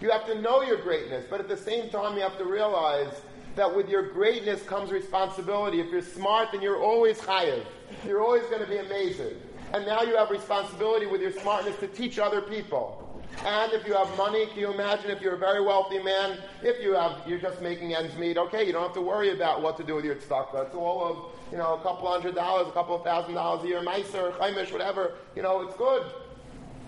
You 0.00 0.10
have 0.10 0.26
to 0.26 0.40
know 0.40 0.62
your 0.62 0.80
greatness, 0.82 1.24
but 1.30 1.40
at 1.40 1.48
the 1.48 1.56
same 1.56 1.88
time, 1.88 2.16
you 2.16 2.22
have 2.22 2.36
to 2.38 2.44
realize 2.44 3.22
that 3.54 3.74
with 3.74 3.88
your 3.88 4.10
greatness 4.10 4.62
comes 4.62 4.90
responsibility. 4.90 5.80
If 5.80 5.90
you're 5.92 6.02
smart, 6.02 6.48
then 6.52 6.60
you're 6.60 6.82
always 6.82 7.18
chayiv. 7.18 7.64
You're 8.04 8.20
always 8.20 8.42
going 8.44 8.60
to 8.60 8.66
be 8.66 8.78
amazing. 8.78 9.36
And 9.72 9.86
now 9.86 10.02
you 10.02 10.16
have 10.16 10.30
responsibility 10.30 11.06
with 11.06 11.20
your 11.20 11.32
smartness 11.32 11.78
to 11.78 11.86
teach 11.86 12.18
other 12.18 12.40
people. 12.40 13.00
And 13.44 13.72
if 13.72 13.86
you 13.86 13.94
have 13.94 14.16
money, 14.16 14.46
can 14.46 14.58
you 14.58 14.72
imagine 14.72 15.10
if 15.10 15.20
you're 15.20 15.34
a 15.34 15.38
very 15.38 15.60
wealthy 15.60 16.00
man, 16.02 16.38
if 16.62 16.82
you 16.82 16.94
have, 16.94 17.22
you're 17.26 17.40
just 17.40 17.60
making 17.60 17.94
ends 17.94 18.16
meet, 18.16 18.36
okay, 18.38 18.64
you 18.64 18.72
don't 18.72 18.82
have 18.82 18.94
to 18.94 19.00
worry 19.00 19.32
about 19.32 19.62
what 19.62 19.76
to 19.78 19.84
do 19.84 19.94
with 19.94 20.04
your 20.04 20.14
tzedakah. 20.14 20.66
It's 20.66 20.74
all 20.74 21.04
of, 21.04 21.52
you 21.52 21.58
know, 21.58 21.74
a 21.74 21.82
couple 21.82 22.08
hundred 22.08 22.34
dollars, 22.34 22.68
a 22.68 22.72
couple 22.72 22.94
of 22.94 23.02
thousand 23.02 23.34
dollars 23.34 23.64
a 23.64 23.68
year, 23.68 23.80
meiser, 23.80 24.32
chaimish, 24.38 24.72
whatever. 24.72 25.14
You 25.34 25.42
know, 25.42 25.62
it's 25.62 25.76
good. 25.76 26.04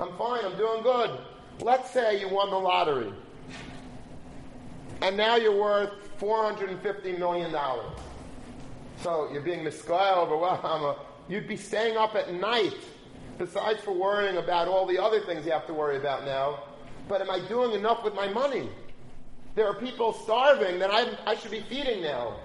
I'm 0.01 0.17
fine, 0.19 0.45
I'm 0.45 0.57
doing 0.57 0.83
good. 0.83 1.19
Let's 1.61 1.91
say 1.91 2.21
you 2.21 2.29
won 2.29 2.51
the 2.51 2.57
lottery. 2.57 3.13
And 5.01 5.17
now 5.17 5.37
you're 5.37 5.59
worth 5.59 5.91
$450 6.19 7.19
million. 7.19 7.55
So 9.03 9.31
you're 9.33 9.43
being 9.43 9.65
misguided 9.65 10.19
over, 10.19 10.37
well, 10.37 11.07
you'd 11.29 11.49
be 11.49 11.57
staying 11.57 11.97
up 11.97 12.15
at 12.15 12.33
night 12.33 12.75
besides 13.39 13.81
for 13.81 13.93
worrying 13.93 14.39
about 14.39 14.69
all 14.69 14.87
the 14.87 15.03
other 15.03 15.21
things 15.21 15.45
you 15.47 15.53
have 15.53 15.67
to 15.67 15.75
worry 15.75 15.97
about 15.97 16.25
now, 16.25 16.65
but 17.09 17.21
am 17.21 17.31
I 17.31 17.47
doing 17.49 17.73
enough 17.73 18.05
with 18.05 18.15
my 18.15 18.29
money? 18.29 18.69
There 19.55 19.67
are 19.67 19.75
people 19.75 20.13
starving 20.13 20.79
that 20.79 20.91
I, 20.91 21.17
I 21.27 21.37
should 21.37 21.51
be 21.51 21.61
feeding 21.63 22.03
now. 22.03 22.37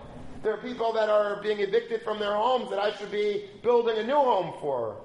There 0.44 0.54
are 0.54 0.58
people 0.58 0.94
that 0.94 1.10
are 1.10 1.42
being 1.42 1.60
evicted 1.60 2.02
from 2.02 2.20
their 2.20 2.34
homes 2.34 2.70
that 2.70 2.80
I 2.80 2.94
should 2.96 3.12
be 3.12 3.50
building 3.62 3.98
a 3.98 4.04
new 4.04 4.16
home 4.16 4.54
for. 4.60 4.96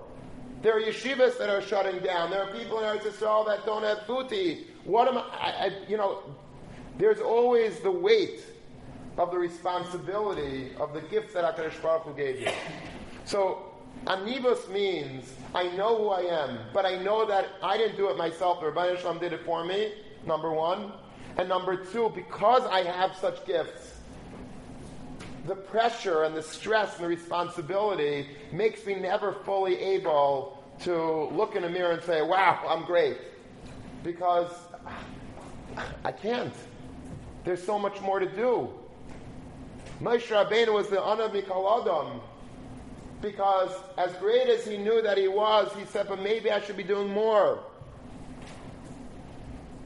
There 0.63 0.77
are 0.77 0.81
yeshivas 0.81 1.39
that 1.39 1.49
are 1.49 1.63
shutting 1.63 2.01
down. 2.01 2.31
There 2.31 2.43
are 2.43 2.53
people 2.53 2.79
in 2.79 2.85
Eretz 2.85 3.03
Yisrael 3.03 3.47
that 3.47 3.67
don't 3.67 3.83
have 3.83 4.03
food 4.07 4.29
to 4.31 4.35
eat. 4.35 4.71
What 4.85 5.09
am 5.09 5.19
I, 5.19 5.23
I, 5.23 5.71
you 5.89 5.97
know, 5.97 6.23
there's 6.99 7.21
always 7.21 7.81
the 7.81 7.91
weight 7.91 8.45
of 9.19 9.31
the 9.31 9.39
responsibility 9.39 10.75
of 10.79 10.93
the 10.93 11.01
gifts 11.03 11.35
that 11.35 11.45
HaKadosh 11.57 11.81
Baruch 11.83 12.03
Hu 12.03 12.15
gave 12.15 12.41
you. 12.41 12.51
So 13.25 13.73
Anivos 14.07 14.69
means 14.71 15.33
I 15.55 15.69
know 15.77 15.97
who 15.97 16.09
I 16.11 16.21
am, 16.21 16.59
but 16.73 16.85
I 16.85 17.03
know 17.03 17.27
that 17.27 17.47
I 17.63 17.77
didn't 17.77 17.97
do 17.97 18.09
it 18.11 18.17
myself. 18.17 18.61
The 18.61 18.67
Ribono 18.67 18.99
Shel 19.01 19.15
Olam 19.15 19.21
did 19.21 19.33
it 19.33 19.45
for 19.45 19.65
me, 19.65 19.93
number 20.27 20.53
one. 20.53 20.93
And 21.39 21.49
number 21.49 21.77
two, 21.77 22.11
because 22.15 22.63
I 22.67 22.83
have 22.83 23.17
such 23.17 23.45
gifts, 23.47 23.96
the 25.47 25.55
pressure 25.55 26.25
and 26.25 26.35
the 26.35 26.43
stress 26.43 26.97
and 26.97 27.05
the 27.05 27.09
responsibility 27.09 28.29
makes 28.53 28.85
me 28.85 28.95
never 28.95 29.33
fully 29.33 29.79
able 29.79 30.63
to 30.81 31.25
look 31.29 31.55
in 31.55 31.65
a 31.65 31.69
mirror 31.69 31.93
and 31.93 32.03
say, 32.03 32.21
wow, 32.21 32.61
I'm 32.69 32.85
great. 32.85 33.19
Because 34.03 34.51
I 36.05 36.13
can't. 36.13 36.55
There's 37.45 37.63
so 37.63 37.79
much 37.79 38.01
more 38.01 38.19
to 38.19 38.27
do. 38.27 38.71
Moshe 40.01 40.27
Rabbeinu 40.29 40.75
was 40.75 40.89
the 40.89 40.97
Anav 40.97 41.31
Mikol 41.31 41.81
Adam 41.81 42.21
because 43.23 43.71
as 43.97 44.13
great 44.17 44.49
as 44.49 44.67
he 44.67 44.77
knew 44.77 45.01
that 45.01 45.17
he 45.17 45.29
was, 45.29 45.73
he 45.79 45.85
said, 45.87 46.07
but 46.09 46.21
maybe 46.21 46.51
I 46.51 46.61
should 46.61 46.77
be 46.77 46.83
doing 46.83 47.09
more. 47.09 47.61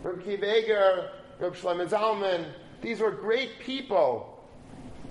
Reb 0.03 0.25
Kiva 0.25 0.51
Eiger, 0.51 1.11
Reb 1.39 1.55
Shlomo 1.55 1.89
Zalman, 1.89 2.47
these 2.81 3.01
were 3.01 3.11
great 3.11 3.61
people. 3.61 4.40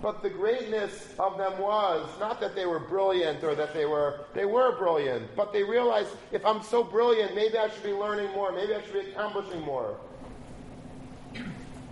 But 0.02 0.24
the 0.24 0.30
greatness 0.30 1.14
of 1.20 1.38
them 1.38 1.58
was 1.60 2.08
not 2.20 2.39
that 2.39 2.56
they 2.56 2.66
were 2.66 2.80
brilliant 2.80 3.43
or 3.43 3.54
that 3.56 3.74
they 3.74 3.86
were, 3.86 4.22
they 4.34 4.45
were 4.45 4.78
brilliant, 4.78 5.36
but 5.36 5.52
they 5.52 5.64
realized 5.64 6.10
if 6.32 6.45
I'm 6.45 6.64
so 6.64 6.84
brilliant, 6.84 7.36
maybe 7.36 7.58
I 7.58 7.70
should 7.70 7.84
be 7.84 7.91
learning 7.91 8.32
more, 8.32 8.54
maybe 8.54 8.74
I 8.74 8.82
should 8.82 8.93
be 8.93 9.12
accomplishing 9.12 9.62
more. 9.62 9.97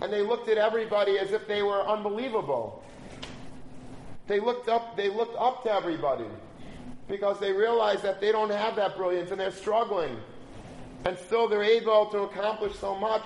And 0.00 0.12
they 0.12 0.22
looked 0.22 0.48
at 0.48 0.56
everybody 0.56 1.18
as 1.18 1.32
if 1.32 1.46
they 1.46 1.62
were 1.62 1.86
unbelievable. 1.86 2.82
They 4.26 4.40
looked 4.40 4.68
up, 4.68 4.96
they 4.96 5.08
looked 5.08 5.36
up 5.36 5.64
to 5.64 5.72
everybody 5.72 6.26
because 7.08 7.38
they 7.40 7.52
realized 7.52 8.02
that 8.02 8.20
they 8.20 8.32
don't 8.32 8.50
have 8.50 8.76
that 8.76 8.96
brilliance 8.96 9.30
and 9.32 9.40
they're 9.40 9.50
struggling. 9.50 10.16
And 11.04 11.16
still 11.18 11.48
they're 11.48 11.62
able 11.62 12.06
to 12.06 12.20
accomplish 12.20 12.74
so 12.76 12.94
much. 12.94 13.24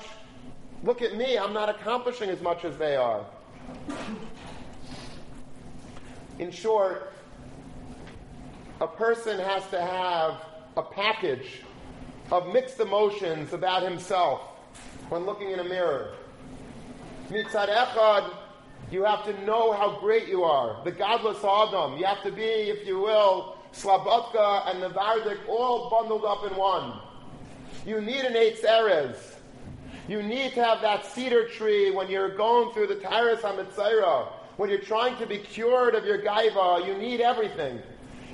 Look 0.83 1.03
at 1.03 1.17
me, 1.17 1.39
I'm 1.39 1.53
not 1.53 1.69
accomplishing 1.69 2.31
as 2.31 2.41
much 2.41 2.65
as 2.65 2.77
they 2.77 2.97
are. 2.97 3.25
In 6.43 6.51
short, 6.51 7.13
a 8.81 8.87
person 8.89 9.39
has 9.39 9.65
to 9.69 9.81
have 9.81 10.41
a 10.77 10.83
package 10.83 11.63
of 12.33 12.53
mixed 12.53 12.81
emotions 12.81 13.53
about 13.53 13.85
himself 13.85 14.41
when 15.09 15.25
looking 15.25 15.53
in 15.53 15.61
a 15.61 15.65
mirror. 15.65 16.17
Mitzad 17.31 17.69
echad, 17.69 18.35
you 18.91 19.05
have 19.05 19.25
to 19.25 19.45
know 19.45 19.71
how 19.71 20.01
great 20.01 20.27
you 20.27 20.43
are. 20.43 20.83
The 20.83 20.91
godless 20.91 21.45
Adam. 21.45 21.97
You 21.97 22.07
have 22.07 22.25
to 22.25 22.33
be, 22.33 22.43
if 22.43 22.89
you 22.89 22.99
will, 22.99 23.57
Slabotka 23.73 24.69
and 24.69 24.83
Navardik 24.83 25.49
all 25.49 25.91
bundled 25.91 26.25
up 26.25 26.51
in 26.51 26.59
one. 26.59 26.99
You 27.87 28.01
need 28.01 28.25
an 28.25 28.33
Eitz 28.33 28.65
Erez. 28.65 29.17
You 30.09 30.25
need 30.25 30.55
to 30.55 30.65
have 30.65 30.81
that 30.81 31.07
cedar 31.07 31.47
tree 31.47 31.93
when 31.93 32.11
you're 32.11 32.37
going 32.37 32.75
through 32.75 32.89
the 32.89 32.97
Taharas 32.97 33.43
HaMetzora. 33.43 34.42
When 34.63 34.71
you're 34.71 34.79
trying 34.79 35.17
to 35.17 35.27
be 35.27 35.39
cured 35.39 35.97
of 35.97 36.05
your 36.05 36.23
gaiva, 36.23 36.87
you 36.87 36.97
need 36.97 37.21
everything. 37.21 37.83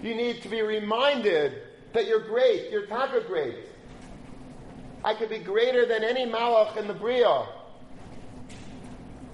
You 0.02 0.14
need 0.14 0.42
to 0.42 0.50
be 0.50 0.60
reminded 0.60 1.62
that 1.94 2.06
you're 2.06 2.20
great. 2.20 2.70
You're 2.70 2.84
taka 2.84 3.22
great. 3.26 3.54
I 5.02 5.14
could 5.14 5.30
be 5.30 5.38
greater 5.38 5.86
than 5.86 6.04
any 6.04 6.26
malach 6.26 6.76
in 6.76 6.86
the 6.86 6.92
Bria. 6.92 7.46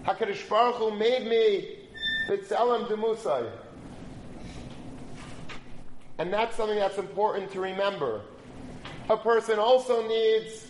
HaKadosh 0.04 0.48
Baruch 0.48 0.76
Hu 0.76 0.96
made 0.96 1.26
me 1.26 1.78
B'Tselem 2.28 2.86
Demusai. 2.86 3.50
And 6.18 6.32
that's 6.32 6.56
something 6.56 6.78
that's 6.78 6.98
important 6.98 7.50
to 7.54 7.60
remember. 7.60 8.20
A 9.10 9.16
person 9.16 9.58
also 9.58 10.06
needs 10.06 10.68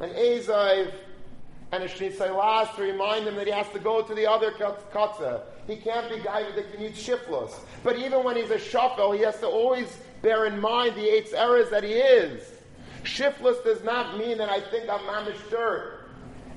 an 0.00 0.08
Aziv 0.08 0.90
and 1.72 1.82
a 1.82 1.88
Shnisailas 1.88 2.74
to 2.76 2.82
remind 2.82 3.26
him 3.26 3.34
that 3.36 3.46
he 3.46 3.52
has 3.52 3.68
to 3.70 3.78
go 3.78 4.02
to 4.02 4.14
the 4.14 4.26
other 4.30 4.52
Katzah. 4.52 5.42
He 5.66 5.76
can't 5.76 6.08
be 6.08 6.20
guy 6.20 6.44
that 6.52 6.72
can 6.72 6.82
eat 6.82 6.96
shiftless. 6.96 7.60
But 7.82 7.98
even 7.98 8.22
when 8.22 8.36
he's 8.36 8.50
a 8.50 8.58
shuffle, 8.58 9.12
he 9.12 9.22
has 9.22 9.38
to 9.40 9.46
always 9.46 9.98
bear 10.22 10.46
in 10.46 10.60
mind 10.60 10.94
the 10.94 11.08
eight 11.08 11.32
errors 11.34 11.70
that 11.70 11.82
he 11.82 11.94
is. 11.94 12.52
Shiftless 13.02 13.58
does 13.64 13.82
not 13.84 14.16
mean 14.16 14.38
that 14.38 14.48
I 14.48 14.60
think 14.60 14.88
I'm 14.88 15.00
mamish 15.00 15.50
dirt 15.50 16.10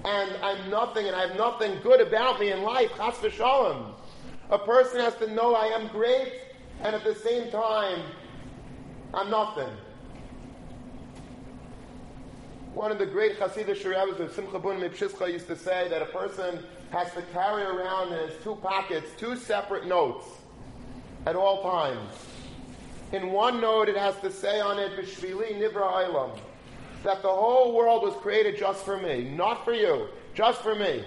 and 0.06 0.32
I'm 0.44 0.70
nothing 0.70 1.08
and 1.08 1.16
I 1.16 1.28
have 1.28 1.38
nothing 1.38 1.80
good 1.82 2.02
about 2.02 2.40
me 2.40 2.52
in 2.52 2.64
life, 2.64 2.92
chas 2.96 3.16
v'shalom. 3.16 3.94
A 4.50 4.58
person 4.58 5.00
has 5.00 5.16
to 5.16 5.32
know 5.32 5.56
I 5.56 5.66
am 5.66 5.88
great 5.90 6.34
and 6.82 6.96
at 6.96 7.04
the 7.04 7.16
same 7.16 7.52
time, 7.52 8.02
I'm 9.14 9.30
nothing. 9.30 9.70
One 12.80 12.94
of 12.94 12.98
the 12.98 13.06
great 13.06 13.38
Hasidic 13.38 13.84
rabbis 13.84 14.22
of 14.22 14.32
Simcha 14.34 14.58
Bun 14.58 14.80
Mipshischa 14.80 15.30
used 15.30 15.48
to 15.48 15.58
say 15.58 15.90
that 15.90 16.02
a 16.02 16.06
person 16.06 16.64
has 16.92 17.12
to 17.12 17.22
carry 17.34 17.64
around 17.64 18.14
in 18.14 18.30
his 18.30 18.42
two 18.42 18.56
pockets 18.56 19.12
two 19.18 19.36
separate 19.36 19.86
notes 19.86 20.26
at 21.26 21.36
all 21.36 21.62
times. 21.62 22.10
In 23.12 23.34
one 23.34 23.60
note, 23.60 23.90
it 23.90 23.98
has 23.98 24.16
to 24.22 24.32
say 24.32 24.62
on 24.62 24.80
it, 24.80 24.98
B'shvili 24.98 25.60
Nivra 25.60 25.92
Eilam 26.08 26.40
that 27.04 27.22
the 27.22 27.28
whole 27.28 27.76
world 27.76 28.02
was 28.02 28.14
created 28.22 28.58
just 28.58 28.86
for 28.86 28.96
me, 28.96 29.26
not 29.26 29.66
for 29.66 29.74
you, 29.74 30.08
just 30.34 30.62
for 30.62 30.74
me. 30.74 31.04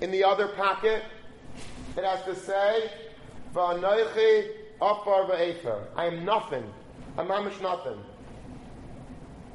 In 0.00 0.10
the 0.10 0.24
other 0.24 0.48
pocket, 0.48 1.04
it 1.96 2.02
has 2.02 2.24
to 2.24 2.34
say, 2.34 2.90
V'anoichi 3.54 4.48
afar 4.82 5.26
v'efer. 5.26 5.84
I 5.94 6.06
am 6.06 6.24
nothing. 6.24 6.64
I'm 7.16 7.28
mamish 7.28 7.62
nothing. 7.62 8.00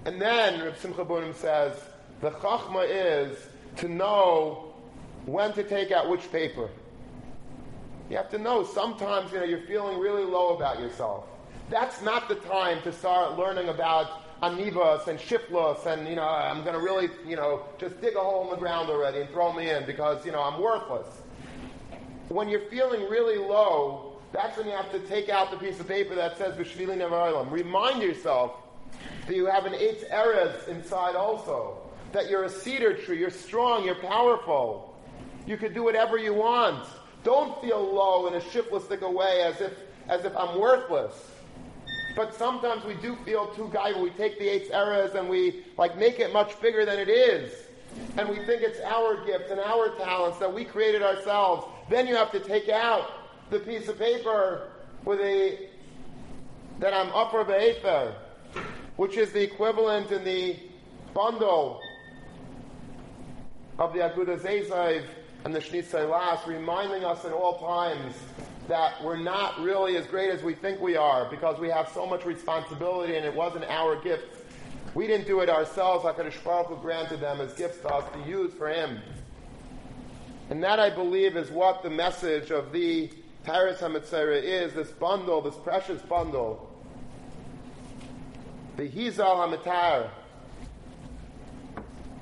And 0.05 0.21
then 0.21 0.61
Reb 0.63 0.77
Simcha 0.77 1.05
Bunim 1.05 1.35
says, 1.35 1.75
the 2.21 2.31
chachma 2.31 2.85
is 2.89 3.37
to 3.77 3.87
know 3.87 4.73
when 5.25 5.53
to 5.53 5.63
take 5.63 5.91
out 5.91 6.09
which 6.09 6.31
paper. 6.31 6.69
You 8.09 8.17
have 8.17 8.29
to 8.31 8.37
know 8.37 8.63
sometimes 8.63 9.31
you 9.31 9.39
know 9.39 9.45
you're 9.45 9.61
feeling 9.61 9.99
really 9.99 10.23
low 10.23 10.55
about 10.55 10.79
yourself. 10.79 11.25
That's 11.69 12.01
not 12.01 12.27
the 12.27 12.35
time 12.35 12.81
to 12.83 12.91
start 12.91 13.37
learning 13.37 13.69
about 13.69 14.23
anivas 14.41 15.07
and 15.07 15.19
shiflos 15.19 15.85
and, 15.85 16.07
you 16.07 16.15
know, 16.15 16.23
I'm 16.23 16.63
going 16.63 16.73
to 16.73 16.81
really, 16.81 17.09
you 17.27 17.35
know, 17.35 17.63
just 17.77 17.99
dig 18.01 18.15
a 18.15 18.19
hole 18.19 18.45
in 18.45 18.49
the 18.49 18.55
ground 18.55 18.89
already 18.89 19.19
and 19.19 19.29
throw 19.29 19.53
me 19.53 19.69
in 19.69 19.85
because, 19.85 20.25
you 20.25 20.31
know, 20.31 20.41
I'm 20.41 20.61
worthless. 20.61 21.07
When 22.29 22.47
you're 22.47 22.67
feeling 22.69 23.01
really 23.09 23.37
low, 23.37 24.19
that's 24.31 24.57
when 24.57 24.67
you 24.67 24.73
have 24.73 24.91
to 24.91 24.99
take 24.99 25.29
out 25.29 25.51
the 25.51 25.57
piece 25.57 25.79
of 25.79 25.87
paper 25.87 26.15
that 26.15 26.37
says. 26.37 26.57
Remind 26.57 28.01
yourself 28.01 28.51
that 29.27 29.35
you 29.35 29.45
have 29.45 29.65
an 29.65 29.73
eitz 29.73 30.09
erez 30.09 30.67
inside 30.67 31.15
also. 31.15 31.77
That 32.11 32.29
you're 32.29 32.45
a 32.45 32.49
cedar 32.49 32.95
tree, 32.95 33.19
you're 33.19 33.29
strong, 33.29 33.85
you're 33.85 33.95
powerful. 33.95 34.97
You 35.45 35.57
can 35.57 35.73
do 35.73 35.83
whatever 35.83 36.17
you 36.17 36.33
want. 36.33 36.87
Don't 37.23 37.61
feel 37.61 37.81
low 37.81 38.27
in 38.27 38.33
a 38.35 38.41
shiftless 38.51 38.89
way 38.89 39.43
as 39.43 39.61
if 39.61 39.73
as 40.07 40.25
if 40.25 40.35
I'm 40.35 40.59
worthless. 40.59 41.13
But 42.15 42.33
sometimes 42.33 42.83
we 42.83 42.95
do 42.95 43.15
feel 43.23 43.47
too 43.53 43.69
guy. 43.71 43.99
We 43.99 44.09
take 44.11 44.39
the 44.39 44.45
eitz 44.45 44.71
erez 44.71 45.15
and 45.15 45.29
we 45.29 45.65
like 45.77 45.97
make 45.97 46.19
it 46.19 46.33
much 46.33 46.59
bigger 46.59 46.85
than 46.85 46.99
it 46.99 47.09
is, 47.09 47.53
and 48.17 48.27
we 48.27 48.37
think 48.45 48.61
it's 48.61 48.79
our 48.81 49.23
gifts 49.25 49.51
and 49.51 49.59
our 49.59 49.89
talents 49.97 50.39
that 50.39 50.51
we 50.51 50.65
created 50.65 51.01
ourselves. 51.03 51.67
Then 51.89 52.07
you 52.07 52.15
have 52.15 52.31
to 52.31 52.39
take 52.39 52.69
out 52.69 53.11
the 53.49 53.59
piece 53.59 53.87
of 53.87 53.97
paper 53.97 54.69
with 55.05 55.19
a 55.21 55.69
that 56.79 56.93
I'm 56.93 57.09
upper 57.13 57.43
be'efer, 57.43 58.15
which 58.99 59.15
is 59.15 59.31
the 59.31 59.41
equivalent 59.41 60.11
in 60.11 60.25
the 60.25 60.57
bundle 61.13 61.79
of 63.77 63.93
the 63.93 63.99
Aguda 63.99 64.37
Zezaiv 64.37 65.05
and 65.45 65.55
the 65.55 65.59
Shnit 65.59 66.09
Las, 66.09 66.45
reminding 66.45 67.05
us 67.05 67.23
at 67.23 67.31
all 67.31 67.59
times 67.59 68.13
that 68.67 69.01
we're 69.01 69.15
not 69.15 69.57
really 69.61 69.95
as 69.95 70.05
great 70.05 70.29
as 70.29 70.43
we 70.43 70.53
think 70.53 70.81
we 70.81 70.97
are 70.97 71.29
because 71.29 71.57
we 71.61 71.69
have 71.69 71.87
so 71.93 72.05
much 72.05 72.25
responsibility 72.25 73.15
and 73.15 73.25
it 73.25 73.33
wasn't 73.33 73.63
our 73.69 73.95
gift. 74.01 74.35
We 74.93 75.07
didn't 75.07 75.27
do 75.27 75.39
it 75.39 75.49
ourselves. 75.49 76.03
HaKadosh 76.03 76.43
Baruch 76.43 76.67
Hu 76.67 76.75
granted 76.81 77.21
them 77.21 77.39
as 77.39 77.53
gifts 77.53 77.77
to 77.83 77.87
us 77.87 78.03
to 78.11 78.29
use 78.29 78.51
for 78.51 78.67
Him. 78.67 78.99
And 80.49 80.61
that, 80.61 80.81
I 80.81 80.89
believe, 80.89 81.37
is 81.37 81.49
what 81.51 81.83
the 81.83 81.89
message 81.89 82.51
of 82.51 82.73
the 82.73 83.09
Taharas 83.45 83.77
HaMetzora 83.77 84.43
is, 84.43 84.73
this 84.73 84.91
bundle, 84.91 85.39
this 85.39 85.55
precious 85.55 86.01
bundle. 86.01 86.68
The 88.79 88.87
Hizal 88.87 89.35
HaMetar. 89.35 90.09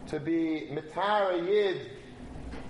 To 0.08 0.20
be 0.20 0.68
Metar 0.72 1.48
Yid 1.48 1.92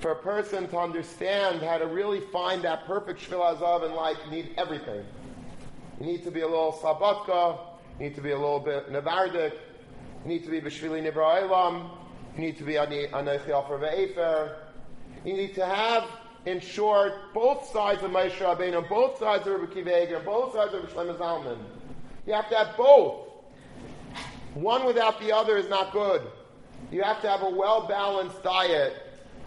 for 0.02 0.12
a 0.12 0.16
person 0.16 0.68
to 0.68 0.78
understand 0.78 1.62
how 1.62 1.78
to 1.78 1.88
really 1.88 2.20
find 2.20 2.62
that 2.64 2.86
perfect 2.86 3.22
Shvil 3.22 3.40
Azav 3.40 3.86
in 3.86 3.96
life, 3.96 4.18
you 4.26 4.32
need 4.32 4.50
everything. 4.58 5.06
You 6.02 6.06
need 6.06 6.22
to 6.26 6.32
be 6.32 6.42
a 6.42 6.46
little 6.46 6.74
Slabotka, 6.74 7.60
you 7.98 8.08
need 8.08 8.16
to 8.16 8.22
be 8.22 8.32
a 8.32 8.38
little 8.38 8.60
bit 8.60 8.92
Navardik, 8.92 9.54
you 9.54 10.28
need 10.32 10.44
to 10.44 10.52
be 10.52 10.60
B'Shvili 10.60 11.10
Nibra 11.10 11.90
you 12.36 12.42
need 12.42 12.58
to 12.58 12.66
be 12.66 12.74
Anechi 12.74 13.48
Afer 13.48 13.80
Ve'efer, 13.80 14.56
you 15.24 15.32
need 15.32 15.56
to 15.56 15.66
have, 15.66 16.04
in 16.46 16.60
short, 16.60 17.34
both 17.34 17.66
sides 17.72 18.04
of 18.04 18.12
Moshe 18.12 18.36
Rabbeinu, 18.40 18.90
both 18.90 19.18
sides 19.18 19.48
of 19.48 19.62
Rabbi 19.62 19.74
Kiva 19.74 20.22
both 20.26 20.56
sides 20.56 20.74
of 20.74 20.82
Shlomo 20.90 21.18
Zalman. 21.18 21.60
You 22.26 22.34
have 22.34 22.50
to 22.50 22.58
have 22.58 22.76
both. 22.76 23.27
One 24.58 24.86
without 24.86 25.20
the 25.20 25.32
other 25.32 25.56
is 25.56 25.70
not 25.70 25.92
good. 25.92 26.22
You 26.92 27.04
have 27.04 27.22
to 27.22 27.30
have 27.30 27.44
a 27.44 27.50
well-balanced 27.50 28.42
diet 28.42 28.96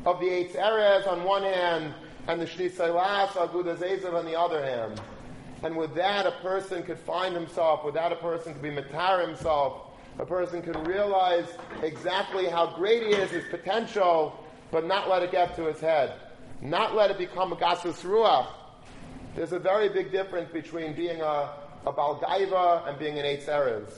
of 0.07 0.21
the 0.21 0.27
eitz 0.27 0.53
erez 0.53 1.09
on 1.09 1.25
one 1.25 1.43
hand 1.43 1.95
and 2.29 2.41
the 2.41 2.47
Shnisailas 2.47 3.31
Aguda 3.31 3.77
Zezav 3.77 4.15
on 4.15 4.25
the 4.25 4.39
other 4.39 4.65
hand. 4.65 5.01
And 5.65 5.77
with 5.77 5.97
that, 5.97 6.27
a 6.27 6.31
person 6.43 6.85
could 6.85 6.99
find 6.99 7.35
himself, 7.35 7.85
with 7.85 7.95
that, 7.95 8.13
a 8.13 8.17
person 8.17 8.53
could 8.53 8.63
be 8.63 8.71
matar 8.71 9.27
himself. 9.27 9.83
A 10.21 10.25
person 10.25 10.63
could 10.63 10.87
realize 10.87 11.47
exactly 11.83 12.47
how 12.47 12.69
great 12.77 13.03
he 13.03 13.09
is, 13.09 13.31
his 13.31 13.45
potential, 13.51 14.45
but 14.71 14.87
not 14.87 15.09
let 15.09 15.23
it 15.25 15.33
get 15.33 15.57
to 15.57 15.65
his 15.65 15.81
head. 15.81 16.13
not 16.63 16.95
let 16.95 17.11
it 17.11 17.19
become 17.19 17.53
a 17.53 17.57
gasus 17.57 18.05
ruach. 18.05 18.47
There's 19.35 19.53
a 19.53 19.59
very 19.59 19.89
big 19.89 20.13
difference 20.13 20.53
between 20.53 20.95
being 20.95 21.21
a, 21.21 21.51
a 21.87 21.93
balgaiva 21.93 22.89
and 22.89 22.99
being 22.99 23.19
an 23.19 23.25
eight 23.25 23.47
eitzeres. 23.47 23.91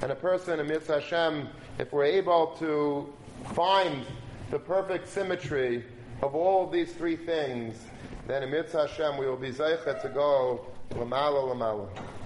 And 0.00 0.12
a 0.12 0.14
person, 0.14 0.60
a 0.60 0.64
mitzvah 0.64 1.00
Hashem, 1.00 1.48
if 1.78 1.92
we're 1.92 2.04
able 2.04 2.54
to 2.60 3.12
find 3.52 4.04
the 4.50 4.58
perfect 4.58 5.08
symmetry 5.08 5.84
of 6.22 6.36
all 6.36 6.64
of 6.64 6.72
these 6.72 6.92
three 6.92 7.16
things, 7.16 7.84
then 8.28 8.48
mitzvah 8.48 8.86
Hashem 8.86 9.16
we 9.16 9.26
will 9.26 9.36
be 9.36 9.50
zeichet 9.50 10.00
to 10.02 10.08
go 10.08 10.66
lamala 10.90 11.52
lamala. 11.52 11.88